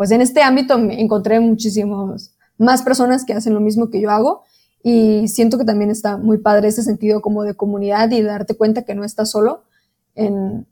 pues 0.00 0.12
en 0.12 0.22
este 0.22 0.40
ámbito 0.40 0.78
me 0.78 0.98
encontré 0.98 1.40
muchísimos 1.40 2.30
más 2.56 2.80
personas 2.80 3.26
que 3.26 3.34
hacen 3.34 3.52
lo 3.52 3.60
mismo 3.60 3.90
que 3.90 4.00
yo 4.00 4.08
hago 4.10 4.44
y 4.82 5.28
siento 5.28 5.58
que 5.58 5.66
también 5.66 5.90
está 5.90 6.16
muy 6.16 6.38
padre 6.38 6.68
ese 6.68 6.82
sentido 6.82 7.20
como 7.20 7.42
de 7.42 7.52
comunidad 7.52 8.10
y 8.10 8.22
de 8.22 8.22
darte 8.22 8.54
cuenta 8.54 8.86
que 8.86 8.94
no 8.94 9.04
estás 9.04 9.30
solo 9.30 9.62
en, 10.14 10.66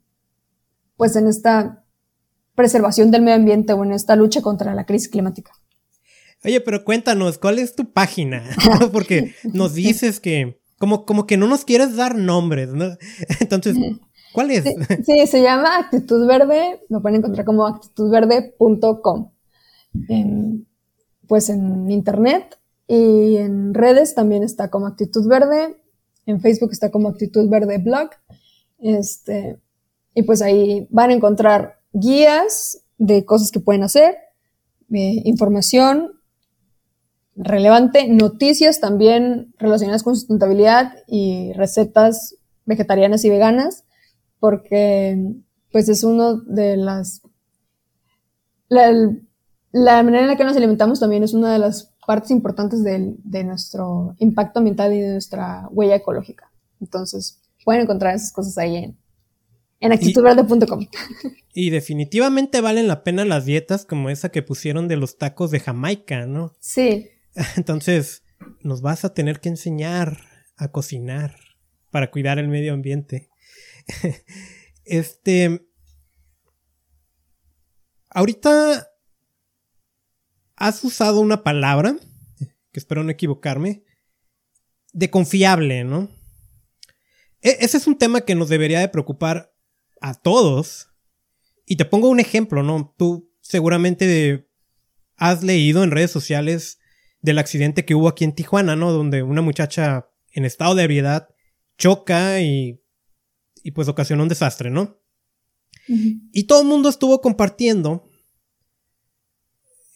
pues 0.97 1.15
en 1.15 1.27
esta 1.27 1.85
preservación 2.55 3.11
del 3.11 3.21
medio 3.21 3.35
ambiente 3.35 3.73
o 3.73 3.83
en 3.83 3.91
esta 3.91 4.15
lucha 4.15 4.41
contra 4.41 4.73
la 4.73 4.87
crisis 4.87 5.09
climática. 5.09 5.51
Oye, 6.43 6.59
pero 6.61 6.83
cuéntanos, 6.83 7.37
¿cuál 7.37 7.59
es 7.59 7.75
tu 7.75 7.93
página? 7.93 8.43
Porque 8.91 9.35
nos 9.53 9.75
dices 9.75 10.19
que 10.19 10.59
como, 10.79 11.05
como 11.05 11.27
que 11.27 11.37
no 11.37 11.45
nos 11.45 11.65
quieres 11.65 11.95
dar 11.95 12.15
nombres, 12.15 12.69
¿no? 12.69 12.97
Entonces, 13.39 13.77
¿cuál 14.33 14.51
es? 14.51 14.63
Sí, 15.05 15.27
se 15.27 15.41
llama 15.41 15.77
Actitud 15.77 16.27
Verde, 16.27 16.81
lo 16.89 17.01
pueden 17.01 17.19
encontrar 17.19 17.45
como 17.45 17.65
actitudverde.com. 17.65 19.31
pues 21.27 21.49
en 21.49 21.91
internet 21.91 22.57
y 22.87 23.37
en 23.37 23.73
redes 23.73 24.15
también 24.15 24.43
está 24.43 24.69
como 24.69 24.87
Actitud 24.87 25.27
Verde, 25.27 25.77
en 26.25 26.41
Facebook 26.41 26.71
está 26.71 26.91
como 26.91 27.09
Actitud 27.09 27.49
Verde 27.49 27.77
Blog. 27.77 28.09
Este, 28.79 29.59
y 30.13 30.23
pues 30.23 30.41
ahí 30.41 30.87
van 30.89 31.09
a 31.09 31.13
encontrar 31.13 31.79
guías 31.93 32.83
de 32.97 33.25
cosas 33.25 33.51
que 33.51 33.59
pueden 33.59 33.83
hacer, 33.83 34.15
eh, 34.91 35.21
información 35.25 36.19
relevante, 37.35 38.07
noticias 38.07 38.79
también 38.79 39.53
relacionadas 39.57 40.03
con 40.03 40.15
sustentabilidad 40.15 40.93
y 41.07 41.53
recetas 41.53 42.35
vegetarianas 42.65 43.23
y 43.23 43.29
veganas, 43.29 43.85
porque 44.39 45.35
pues 45.71 45.89
es 45.89 46.03
uno 46.03 46.37
de 46.37 46.77
las... 46.77 47.21
La, 48.69 48.91
manera 50.03 50.21
en 50.21 50.27
la 50.27 50.37
que 50.37 50.43
nos 50.43 50.55
alimentamos 50.55 50.99
también 50.99 51.23
es 51.23 51.33
una 51.33 51.53
de 51.53 51.59
las 51.59 51.93
partes 52.05 52.31
importantes 52.31 52.83
de, 52.83 53.43
nuestro 53.43 54.15
impacto 54.19 54.59
ambiental 54.59 54.93
y 54.93 54.99
de 54.99 55.11
nuestra 55.13 55.67
huella 55.71 55.95
ecológica. 55.95 56.51
Entonces, 56.79 57.41
pueden 57.63 57.83
encontrar 57.83 58.15
esas 58.15 58.31
cosas 58.31 58.57
ahí 58.57 58.77
en, 58.77 58.97
en 59.79 59.91
actitudverde.com. 59.91 60.87
Y 61.51 61.71
definitivamente 61.71 62.61
valen 62.61 62.87
la 62.87 63.03
pena 63.03 63.25
las 63.25 63.43
dietas 63.43 63.85
como 63.85 64.09
esa 64.09 64.29
que 64.29 64.43
pusieron 64.43 64.87
de 64.87 64.95
los 64.95 65.17
tacos 65.17 65.51
de 65.51 65.59
Jamaica, 65.59 66.25
¿no? 66.25 66.53
Sí. 66.59 67.09
Entonces, 67.57 68.23
nos 68.61 68.81
vas 68.81 69.03
a 69.03 69.13
tener 69.13 69.39
que 69.39 69.49
enseñar 69.49 70.19
a 70.57 70.71
cocinar 70.71 71.35
para 71.89 72.11
cuidar 72.11 72.39
el 72.39 72.47
medio 72.47 72.73
ambiente. 72.73 73.28
este. 74.85 75.65
Ahorita 78.09 78.87
has 80.55 80.83
usado 80.83 81.19
una 81.21 81.43
palabra, 81.43 81.95
que 82.71 82.79
espero 82.79 83.03
no 83.03 83.11
equivocarme, 83.11 83.83
de 84.93 85.09
confiable, 85.09 85.83
¿no? 85.83 86.09
E-, 87.41 87.57
ese 87.61 87.77
es 87.77 87.87
un 87.87 87.97
tema 87.97 88.21
que 88.21 88.35
nos 88.35 88.49
debería 88.49 88.79
de 88.79 88.89
preocupar 88.89 89.53
a 90.01 90.13
todos. 90.13 90.87
Y 91.65 91.75
te 91.77 91.85
pongo 91.85 92.09
un 92.09 92.19
ejemplo, 92.19 92.63
¿no? 92.63 92.93
Tú 92.97 93.31
seguramente 93.41 94.49
has 95.15 95.43
leído 95.43 95.83
en 95.83 95.91
redes 95.91 96.11
sociales 96.11 96.79
del 97.21 97.37
accidente 97.37 97.85
que 97.85 97.95
hubo 97.95 98.07
aquí 98.07 98.23
en 98.23 98.33
Tijuana, 98.33 98.75
¿no? 98.75 98.91
Donde 98.91 99.23
una 99.23 99.41
muchacha 99.41 100.09
en 100.31 100.45
estado 100.45 100.75
de 100.75 100.83
ebriedad 100.83 101.29
choca 101.77 102.41
y, 102.41 102.81
y 103.63 103.71
pues 103.71 103.87
ocasionó 103.87 104.23
un 104.23 104.29
desastre, 104.29 104.69
¿no? 104.69 105.01
Y 106.31 106.43
todo 106.43 106.61
el 106.61 106.67
mundo 106.67 106.87
estuvo 106.89 107.19
compartiendo 107.19 108.07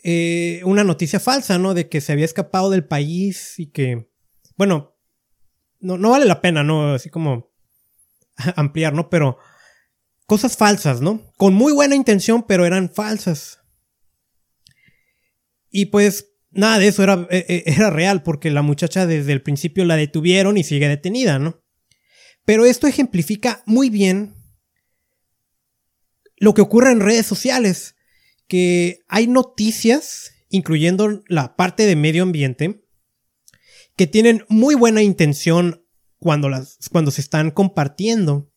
eh, 0.03 0.61
una 0.65 0.83
noticia 0.83 1.19
falsa, 1.19 1.59
¿no? 1.59 1.73
De 1.73 1.87
que 1.87 2.01
se 2.01 2.11
había 2.11 2.25
escapado 2.25 2.69
del 2.69 2.85
país 2.85 3.59
y 3.59 3.67
que, 3.67 4.09
bueno, 4.57 4.97
no, 5.79 5.97
no 5.97 6.09
vale 6.09 6.25
la 6.25 6.41
pena, 6.41 6.63
¿no? 6.63 6.93
Así 6.93 7.09
como 7.09 7.53
ampliar, 8.55 8.93
¿no? 8.93 9.09
Pero 9.09 9.37
cosas 10.25 10.57
falsas, 10.57 11.01
¿no? 11.01 11.31
Con 11.37 11.53
muy 11.53 11.73
buena 11.73 11.95
intención, 11.95 12.43
pero 12.47 12.65
eran 12.65 12.89
falsas. 12.89 13.59
Y 15.69 15.87
pues 15.87 16.33
nada 16.51 16.79
de 16.79 16.87
eso 16.87 17.03
era, 17.03 17.27
e, 17.29 17.45
e, 17.47 17.63
era 17.65 17.89
real 17.89 18.23
porque 18.23 18.51
la 18.51 18.61
muchacha 18.61 19.07
desde 19.07 19.31
el 19.31 19.41
principio 19.41 19.85
la 19.85 19.95
detuvieron 19.95 20.57
y 20.57 20.63
sigue 20.63 20.87
detenida, 20.87 21.39
¿no? 21.39 21.62
Pero 22.45 22.65
esto 22.65 22.87
ejemplifica 22.87 23.63
muy 23.65 23.89
bien 23.89 24.35
lo 26.37 26.53
que 26.53 26.61
ocurre 26.61 26.91
en 26.91 26.99
redes 26.99 27.25
sociales, 27.25 27.95
que 28.47 28.99
hay 29.07 29.27
noticias, 29.27 30.31
incluyendo 30.49 31.23
la 31.27 31.55
parte 31.55 31.85
de 31.85 31.95
medio 31.95 32.23
ambiente, 32.23 32.85
que 33.95 34.07
tienen 34.07 34.43
muy 34.49 34.75
buena 34.75 35.01
intención 35.01 35.85
cuando, 36.19 36.49
las, 36.49 36.77
cuando 36.91 37.11
se 37.11 37.21
están 37.21 37.51
compartiendo, 37.51 38.51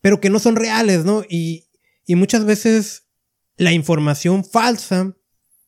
pero 0.00 0.20
que 0.20 0.30
no 0.30 0.38
son 0.38 0.56
reales, 0.56 1.04
¿no? 1.04 1.24
Y, 1.28 1.68
y 2.06 2.14
muchas 2.14 2.44
veces 2.44 3.08
la 3.56 3.72
información 3.72 4.44
falsa 4.44 5.16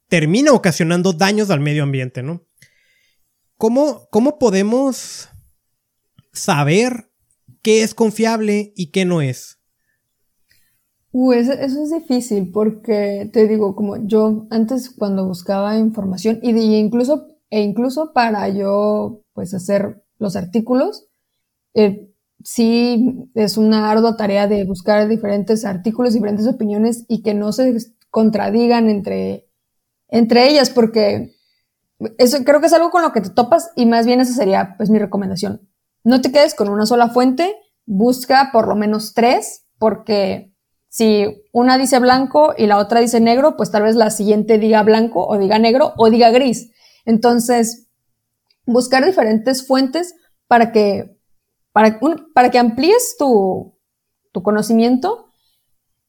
termina 0.08 0.52
ocasionando 0.52 1.12
daños 1.12 1.50
al 1.50 1.60
medio 1.60 1.82
ambiente, 1.82 2.22
¿no? 2.22 2.46
¿Cómo, 3.56 4.08
cómo 4.10 4.38
podemos 4.38 5.28
saber 6.32 7.11
qué 7.62 7.82
es 7.82 7.94
confiable 7.94 8.72
y 8.76 8.90
qué 8.90 9.04
no 9.04 9.22
es? 9.22 9.58
Uh, 11.12 11.32
eso, 11.32 11.52
es 11.52 11.90
difícil 11.90 12.50
porque 12.50 13.28
te 13.32 13.46
digo, 13.46 13.76
como 13.76 14.06
yo 14.06 14.46
antes 14.50 14.90
cuando 14.90 15.26
buscaba 15.26 15.76
información 15.76 16.40
y, 16.42 16.50
incluso, 16.76 17.28
e 17.50 17.60
incluso 17.60 18.12
para 18.14 18.48
yo 18.48 19.22
pues 19.34 19.52
hacer 19.52 20.02
los 20.18 20.36
artículos, 20.36 21.08
eh, 21.74 22.10
sí 22.42 23.28
es 23.34 23.58
una 23.58 23.90
ardua 23.90 24.16
tarea 24.16 24.48
de 24.48 24.64
buscar 24.64 25.06
diferentes 25.06 25.66
artículos, 25.66 26.14
diferentes 26.14 26.46
opiniones 26.46 27.04
y 27.08 27.22
que 27.22 27.34
no 27.34 27.52
se 27.52 27.76
contradigan 28.10 28.88
entre, 28.88 29.48
entre 30.08 30.48
ellas 30.48 30.70
porque 30.70 31.34
eso 32.16 32.42
creo 32.42 32.60
que 32.60 32.66
es 32.66 32.72
algo 32.72 32.90
con 32.90 33.02
lo 33.02 33.12
que 33.12 33.20
te 33.20 33.30
topas 33.30 33.70
y 33.76 33.84
más 33.84 34.06
bien 34.06 34.20
esa 34.20 34.32
sería 34.32 34.76
pues 34.78 34.88
mi 34.88 34.98
recomendación. 34.98 35.68
No 36.04 36.20
te 36.20 36.32
quedes 36.32 36.54
con 36.54 36.68
una 36.68 36.86
sola 36.86 37.08
fuente, 37.08 37.54
busca 37.86 38.50
por 38.52 38.68
lo 38.68 38.74
menos 38.74 39.14
tres 39.14 39.66
porque 39.78 40.52
si 40.88 41.42
una 41.52 41.78
dice 41.78 41.98
blanco 41.98 42.54
y 42.56 42.66
la 42.66 42.78
otra 42.78 43.00
dice 43.00 43.18
negro, 43.18 43.56
pues 43.56 43.70
tal 43.70 43.82
vez 43.82 43.96
la 43.96 44.10
siguiente 44.10 44.58
diga 44.58 44.82
blanco 44.82 45.26
o 45.26 45.38
diga 45.38 45.58
negro 45.58 45.94
o 45.96 46.10
diga 46.10 46.30
gris. 46.30 46.70
Entonces, 47.04 47.88
buscar 48.66 49.04
diferentes 49.04 49.66
fuentes 49.66 50.14
para 50.46 50.70
que, 50.70 51.18
para, 51.72 51.98
que 52.50 52.58
amplíes 52.58 53.16
tu, 53.18 53.78
tu 54.32 54.42
conocimiento 54.42 55.28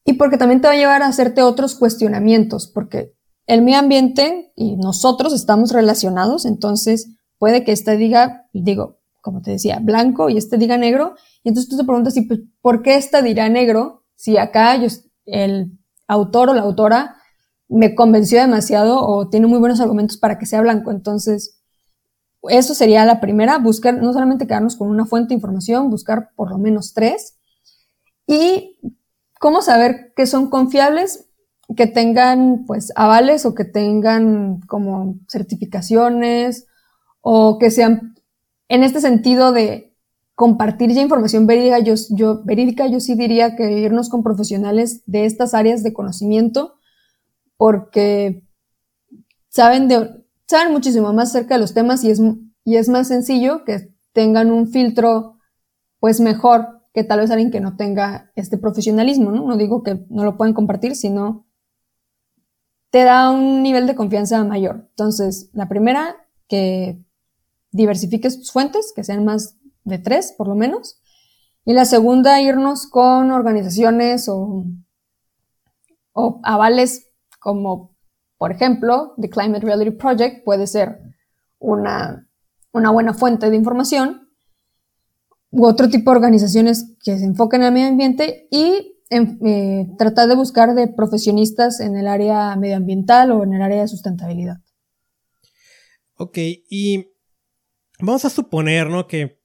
y 0.04 0.14
porque 0.14 0.36
también 0.36 0.60
te 0.60 0.68
va 0.68 0.74
a 0.74 0.76
llevar 0.76 1.02
a 1.02 1.06
hacerte 1.06 1.42
otros 1.42 1.76
cuestionamientos, 1.76 2.66
porque 2.66 3.14
el 3.46 3.62
medio 3.62 3.78
ambiente 3.78 4.52
y 4.54 4.76
nosotros 4.76 5.32
estamos 5.32 5.72
relacionados, 5.72 6.44
entonces 6.44 7.08
puede 7.38 7.64
que 7.64 7.72
este 7.72 7.96
diga, 7.96 8.48
digo, 8.52 9.00
como 9.24 9.40
te 9.40 9.52
decía, 9.52 9.78
blanco 9.80 10.28
y 10.28 10.36
este 10.36 10.58
diga 10.58 10.76
negro, 10.76 11.14
y 11.42 11.48
entonces 11.48 11.70
tú 11.70 11.78
te 11.78 11.84
preguntas, 11.84 12.14
pues, 12.28 12.40
¿por 12.60 12.82
qué 12.82 12.96
esta 12.96 13.22
dirá 13.22 13.48
negro 13.48 14.04
si 14.14 14.36
acá 14.36 14.78
el 15.24 15.78
autor 16.06 16.50
o 16.50 16.54
la 16.54 16.62
autora 16.62 17.16
me 17.68 17.94
convenció 17.94 18.40
demasiado 18.40 19.04
o 19.04 19.28
tiene 19.28 19.46
muy 19.46 19.58
buenos 19.58 19.80
argumentos 19.80 20.18
para 20.18 20.38
que 20.38 20.46
sea 20.46 20.60
blanco. 20.60 20.90
Entonces, 20.90 21.60
eso 22.42 22.74
sería 22.74 23.04
la 23.06 23.20
primera, 23.20 23.58
buscar, 23.58 24.00
no 24.00 24.12
solamente 24.12 24.46
quedarnos 24.46 24.76
con 24.76 24.88
una 24.88 25.06
fuente 25.06 25.30
de 25.30 25.36
información, 25.36 25.90
buscar 25.90 26.30
por 26.36 26.50
lo 26.50 26.58
menos 26.58 26.92
tres. 26.92 27.38
Y 28.26 28.78
cómo 29.40 29.62
saber 29.62 30.12
que 30.14 30.26
son 30.26 30.50
confiables, 30.50 31.30
que 31.76 31.86
tengan 31.86 32.64
pues 32.66 32.92
avales 32.94 33.46
o 33.46 33.54
que 33.54 33.64
tengan 33.64 34.60
como 34.66 35.16
certificaciones 35.28 36.66
o 37.22 37.58
que 37.58 37.70
sean 37.70 38.13
en 38.68 38.82
este 38.82 39.00
sentido 39.00 39.52
de 39.52 39.94
compartir 40.34 40.90
ya 40.92 41.02
información 41.02 41.46
verídica, 41.46 41.78
yo, 41.78 42.42
verídica, 42.44 42.86
yo 42.88 43.00
sí 43.00 43.14
diría 43.14 43.56
que 43.56 43.78
irnos 43.80 44.08
con 44.08 44.22
profesionales 44.22 45.02
de 45.06 45.26
estas 45.26 45.54
áreas 45.54 45.82
de 45.82 45.92
conocimiento, 45.92 46.74
porque 47.56 48.42
saben, 49.48 49.86
de, 49.88 50.24
saben 50.48 50.72
muchísimo 50.72 51.12
más 51.12 51.30
acerca 51.30 51.54
de 51.54 51.60
los 51.60 51.74
temas 51.74 52.02
y 52.02 52.10
es, 52.10 52.20
y 52.64 52.76
es 52.76 52.88
más 52.88 53.08
sencillo 53.08 53.64
que 53.64 53.94
tengan 54.12 54.50
un 54.50 54.68
filtro 54.68 55.38
pues 56.00 56.20
mejor 56.20 56.82
que 56.92 57.04
tal 57.04 57.20
vez 57.20 57.30
alguien 57.30 57.50
que 57.50 57.60
no 57.60 57.76
tenga 57.76 58.30
este 58.36 58.58
profesionalismo, 58.58 59.32
¿no? 59.32 59.44
No 59.46 59.56
digo 59.56 59.82
que 59.82 60.06
no 60.10 60.24
lo 60.24 60.36
pueden 60.36 60.54
compartir, 60.54 60.94
sino 60.94 61.46
te 62.90 63.02
da 63.02 63.30
un 63.30 63.62
nivel 63.62 63.88
de 63.88 63.96
confianza 63.96 64.42
mayor. 64.44 64.86
Entonces, 64.90 65.50
la 65.52 65.68
primera, 65.68 66.14
que 66.46 67.03
diversifiques 67.74 68.38
tus 68.38 68.52
fuentes, 68.52 68.92
que 68.94 69.04
sean 69.04 69.24
más 69.24 69.56
de 69.82 69.98
tres, 69.98 70.32
por 70.38 70.48
lo 70.48 70.54
menos. 70.54 71.00
Y 71.64 71.72
la 71.72 71.84
segunda, 71.84 72.40
irnos 72.40 72.86
con 72.86 73.32
organizaciones 73.32 74.28
o, 74.28 74.64
o 76.12 76.40
avales 76.44 77.10
como, 77.40 77.96
por 78.38 78.52
ejemplo, 78.52 79.14
The 79.20 79.28
Climate 79.28 79.66
Reality 79.66 79.90
Project 79.90 80.44
puede 80.44 80.66
ser 80.66 81.00
una, 81.58 82.28
una 82.72 82.90
buena 82.90 83.12
fuente 83.12 83.50
de 83.50 83.56
información 83.56 84.28
u 85.50 85.66
otro 85.66 85.88
tipo 85.88 86.10
de 86.10 86.16
organizaciones 86.16 86.96
que 87.02 87.18
se 87.18 87.24
enfoquen 87.24 87.62
en 87.62 87.66
el 87.66 87.72
medio 87.72 87.88
ambiente 87.88 88.46
y 88.50 89.00
eh, 89.10 89.88
tratar 89.98 90.28
de 90.28 90.36
buscar 90.36 90.74
de 90.74 90.88
profesionistas 90.88 91.80
en 91.80 91.96
el 91.96 92.06
área 92.06 92.54
medioambiental 92.56 93.32
o 93.32 93.42
en 93.42 93.54
el 93.54 93.62
área 93.62 93.82
de 93.82 93.88
sustentabilidad. 93.88 94.58
Ok, 96.16 96.38
y 96.70 97.13
vamos 98.04 98.24
a 98.24 98.30
suponer, 98.30 98.88
¿no? 98.88 99.06
Que 99.06 99.40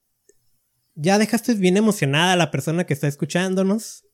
ya 0.94 1.18
dejaste 1.18 1.54
bien 1.54 1.76
emocionada 1.76 2.32
a 2.32 2.36
la 2.36 2.50
persona 2.50 2.84
que 2.84 2.94
está 2.94 3.08
escuchándonos 3.08 4.04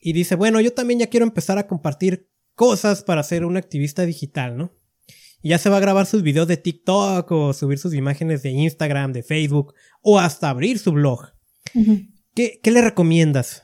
y 0.00 0.12
dice, 0.12 0.34
bueno, 0.34 0.60
yo 0.60 0.72
también 0.72 1.00
ya 1.00 1.06
quiero 1.06 1.24
empezar 1.24 1.58
a 1.58 1.66
compartir 1.66 2.28
cosas 2.54 3.02
para 3.02 3.22
ser 3.22 3.44
un 3.44 3.56
activista 3.56 4.02
digital, 4.02 4.56
¿no? 4.56 4.72
Y 5.40 5.50
ya 5.50 5.58
se 5.58 5.70
va 5.70 5.78
a 5.78 5.80
grabar 5.80 6.06
sus 6.06 6.22
videos 6.22 6.46
de 6.46 6.56
TikTok 6.56 7.30
o 7.30 7.52
subir 7.52 7.78
sus 7.78 7.94
imágenes 7.94 8.42
de 8.42 8.50
Instagram, 8.50 9.12
de 9.12 9.22
Facebook 9.22 9.74
o 10.00 10.18
hasta 10.18 10.50
abrir 10.50 10.78
su 10.78 10.92
blog. 10.92 11.32
¿Qué, 12.34 12.60
le 12.64 12.80
recomiendas? 12.80 13.62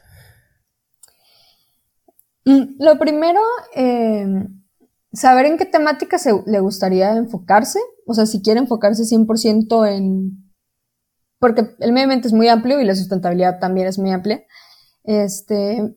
Mm, 2.45 2.77
lo 2.79 2.99
primero, 2.99 3.41
em, 3.75 4.63
saber 5.12 5.47
en 5.47 5.57
qué 5.59 5.66
temática 5.66 6.18
le 6.47 6.61
gustaría 6.61 7.16
enfocarse. 7.16 7.81
O 8.07 8.14
sea, 8.14 8.27
si 8.27 8.42
quiere 8.42 8.61
enfocarse 8.61 9.05
100% 9.05 9.87
en 9.87 10.49
porque 11.38 11.77
el 11.79 11.92
medio 11.92 12.05
ambiente 12.05 12.29
es 12.29 12.35
muy 12.35 12.49
amplio 12.49 12.81
y 12.81 12.85
la 12.85 12.94
sustentabilidad 12.94 13.61
también 13.61 13.87
es 13.87 13.99
muy 13.99 14.11
amplia. 14.11 14.44
Este, 15.05 15.97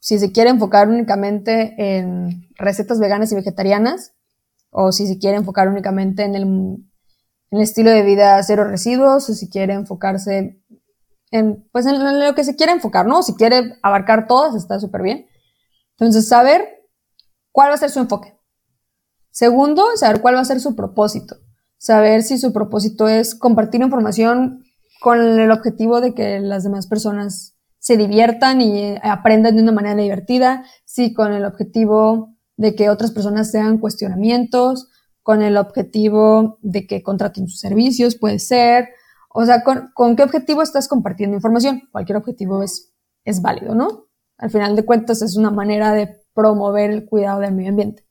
si 0.00 0.18
se 0.18 0.32
quiere 0.32 0.50
enfocar 0.50 0.88
únicamente 0.88 1.74
en 1.78 2.48
recetas 2.56 3.00
veganas 3.00 3.32
y 3.32 3.34
vegetarianas, 3.34 4.12
o 4.70 4.92
si 4.92 5.06
se 5.06 5.18
quiere 5.18 5.38
enfocar 5.38 5.68
únicamente 5.68 6.24
en 6.24 6.34
el, 6.34 6.42
en 6.42 6.88
el 7.50 7.60
estilo 7.60 7.90
de 7.90 8.02
vida 8.02 8.42
cero 8.42 8.64
residuos, 8.64 9.28
o 9.30 9.34
si 9.34 9.48
quiere 9.48 9.72
enfocarse 9.72 10.60
en, 11.30 11.68
pues 11.72 11.86
en 11.86 12.20
lo 12.20 12.34
que 12.34 12.44
se 12.44 12.56
quiere 12.56 12.72
enfocar, 12.72 13.06
¿no? 13.06 13.22
Si 13.22 13.34
quiere 13.34 13.78
abarcar 13.82 14.26
todas, 14.26 14.54
está 14.54 14.78
súper 14.78 15.02
bien. 15.02 15.26
Entonces, 15.92 16.28
saber 16.28 16.77
cuál 17.58 17.70
va 17.70 17.74
a 17.74 17.78
ser 17.78 17.90
su 17.90 17.98
enfoque. 17.98 18.38
Segundo, 19.32 19.84
saber 19.96 20.20
cuál 20.20 20.36
va 20.36 20.40
a 20.42 20.44
ser 20.44 20.60
su 20.60 20.76
propósito 20.76 21.38
saber 21.78 22.22
si 22.22 22.38
su 22.38 22.52
propósito 22.52 23.08
es 23.08 23.34
compartir 23.34 23.80
información 23.80 24.64
con 25.00 25.20
el 25.20 25.50
objetivo 25.50 26.00
de 26.00 26.12
que 26.12 26.40
las 26.40 26.64
demás 26.64 26.88
personas 26.88 27.56
se 27.78 27.96
diviertan 27.96 28.60
y 28.60 28.78
eh, 28.80 29.00
aprendan 29.04 29.56
de 29.56 29.62
una 29.62 29.72
manera 29.72 30.02
divertida, 30.02 30.64
si 30.84 31.14
con 31.14 31.32
el 31.32 31.44
objetivo 31.44 32.34
de 32.56 32.74
que 32.74 32.90
otras 32.90 33.12
personas 33.12 33.52
sean 33.52 33.78
cuestionamientos, 33.78 34.88
con 35.22 35.42
el 35.42 35.56
objetivo 35.56 36.58
de 36.62 36.86
que 36.86 37.02
contraten 37.02 37.46
sus 37.46 37.60
servicios, 37.60 38.16
puede 38.16 38.40
ser, 38.40 38.88
o 39.32 39.44
sea, 39.44 39.62
con, 39.62 39.92
con 39.94 40.16
qué 40.16 40.24
objetivo 40.24 40.62
estás 40.62 40.88
compartiendo 40.88 41.36
información. 41.36 41.82
Cualquier 41.92 42.18
objetivo 42.18 42.64
es, 42.64 42.92
es 43.24 43.40
válido, 43.40 43.76
¿no? 43.76 44.06
Al 44.36 44.50
final 44.50 44.74
de 44.74 44.84
cuentas 44.84 45.22
es 45.22 45.36
una 45.36 45.50
manera 45.50 45.92
de 45.92 46.20
promover 46.38 46.92
el 46.92 47.04
cuidado 47.04 47.40
del 47.40 47.52
medio 47.52 47.70
ambiente. 47.70 48.04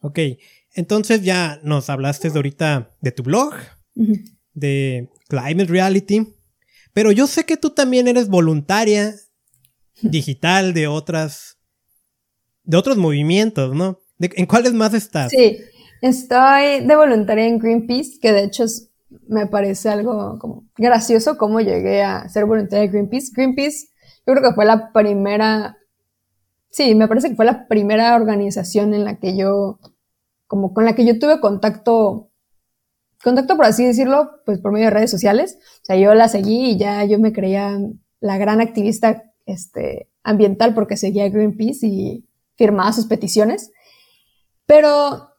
Ok, 0.00 0.18
entonces 0.72 1.22
ya 1.22 1.60
nos 1.62 1.90
hablaste 1.90 2.30
de 2.30 2.36
ahorita 2.38 2.96
de 3.02 3.12
tu 3.12 3.22
blog, 3.22 3.52
de 4.54 5.10
Climate 5.28 5.66
Reality, 5.66 6.34
pero 6.94 7.12
yo 7.12 7.26
sé 7.26 7.44
que 7.44 7.58
tú 7.58 7.74
también 7.74 8.08
eres 8.08 8.28
voluntaria 8.28 9.14
digital 10.00 10.72
de 10.72 10.86
otras, 10.86 11.58
de 12.62 12.78
otros 12.78 12.96
movimientos, 12.96 13.74
¿no? 13.74 14.00
¿En 14.18 14.46
cuáles 14.46 14.72
más 14.72 14.94
estás? 14.94 15.32
Sí, 15.32 15.58
estoy 16.00 16.86
de 16.86 16.96
voluntaria 16.96 17.46
en 17.46 17.58
Greenpeace, 17.58 18.12
que 18.22 18.32
de 18.32 18.44
hecho 18.44 18.64
me 19.28 19.46
parece 19.48 19.90
algo 19.90 20.38
como 20.38 20.66
gracioso 20.78 21.36
cómo 21.36 21.60
llegué 21.60 22.02
a 22.02 22.26
ser 22.30 22.46
voluntaria 22.46 22.86
de 22.86 22.88
Greenpeace. 22.88 23.32
Greenpeace, 23.34 23.88
yo 24.26 24.32
creo 24.32 24.42
que 24.42 24.54
fue 24.54 24.64
la 24.64 24.92
primera, 24.94 25.76
sí, 26.74 26.96
me 26.96 27.06
parece 27.06 27.30
que 27.30 27.36
fue 27.36 27.44
la 27.44 27.68
primera 27.68 28.16
organización 28.16 28.94
en 28.94 29.04
la 29.04 29.20
que 29.20 29.36
yo 29.36 29.78
como 30.48 30.74
con 30.74 30.84
la 30.84 30.94
que 30.94 31.06
yo 31.06 31.18
tuve 31.18 31.40
contacto, 31.40 32.30
contacto 33.22 33.56
por 33.56 33.64
así 33.64 33.84
decirlo, 33.84 34.42
pues 34.44 34.58
por 34.58 34.72
medio 34.72 34.86
de 34.86 34.90
redes 34.90 35.10
sociales. 35.10 35.58
O 35.82 35.84
sea, 35.84 35.96
yo 35.96 36.14
la 36.14 36.28
seguí 36.28 36.72
y 36.72 36.78
ya 36.78 37.04
yo 37.04 37.18
me 37.20 37.32
creía 37.32 37.78
la 38.20 38.38
gran 38.38 38.60
activista 38.60 39.22
este, 39.46 40.10
ambiental 40.24 40.74
porque 40.74 40.96
seguía 40.96 41.28
Greenpeace 41.28 41.86
y 41.86 42.28
firmaba 42.56 42.92
sus 42.92 43.06
peticiones. 43.06 43.70
Pero 44.66 45.30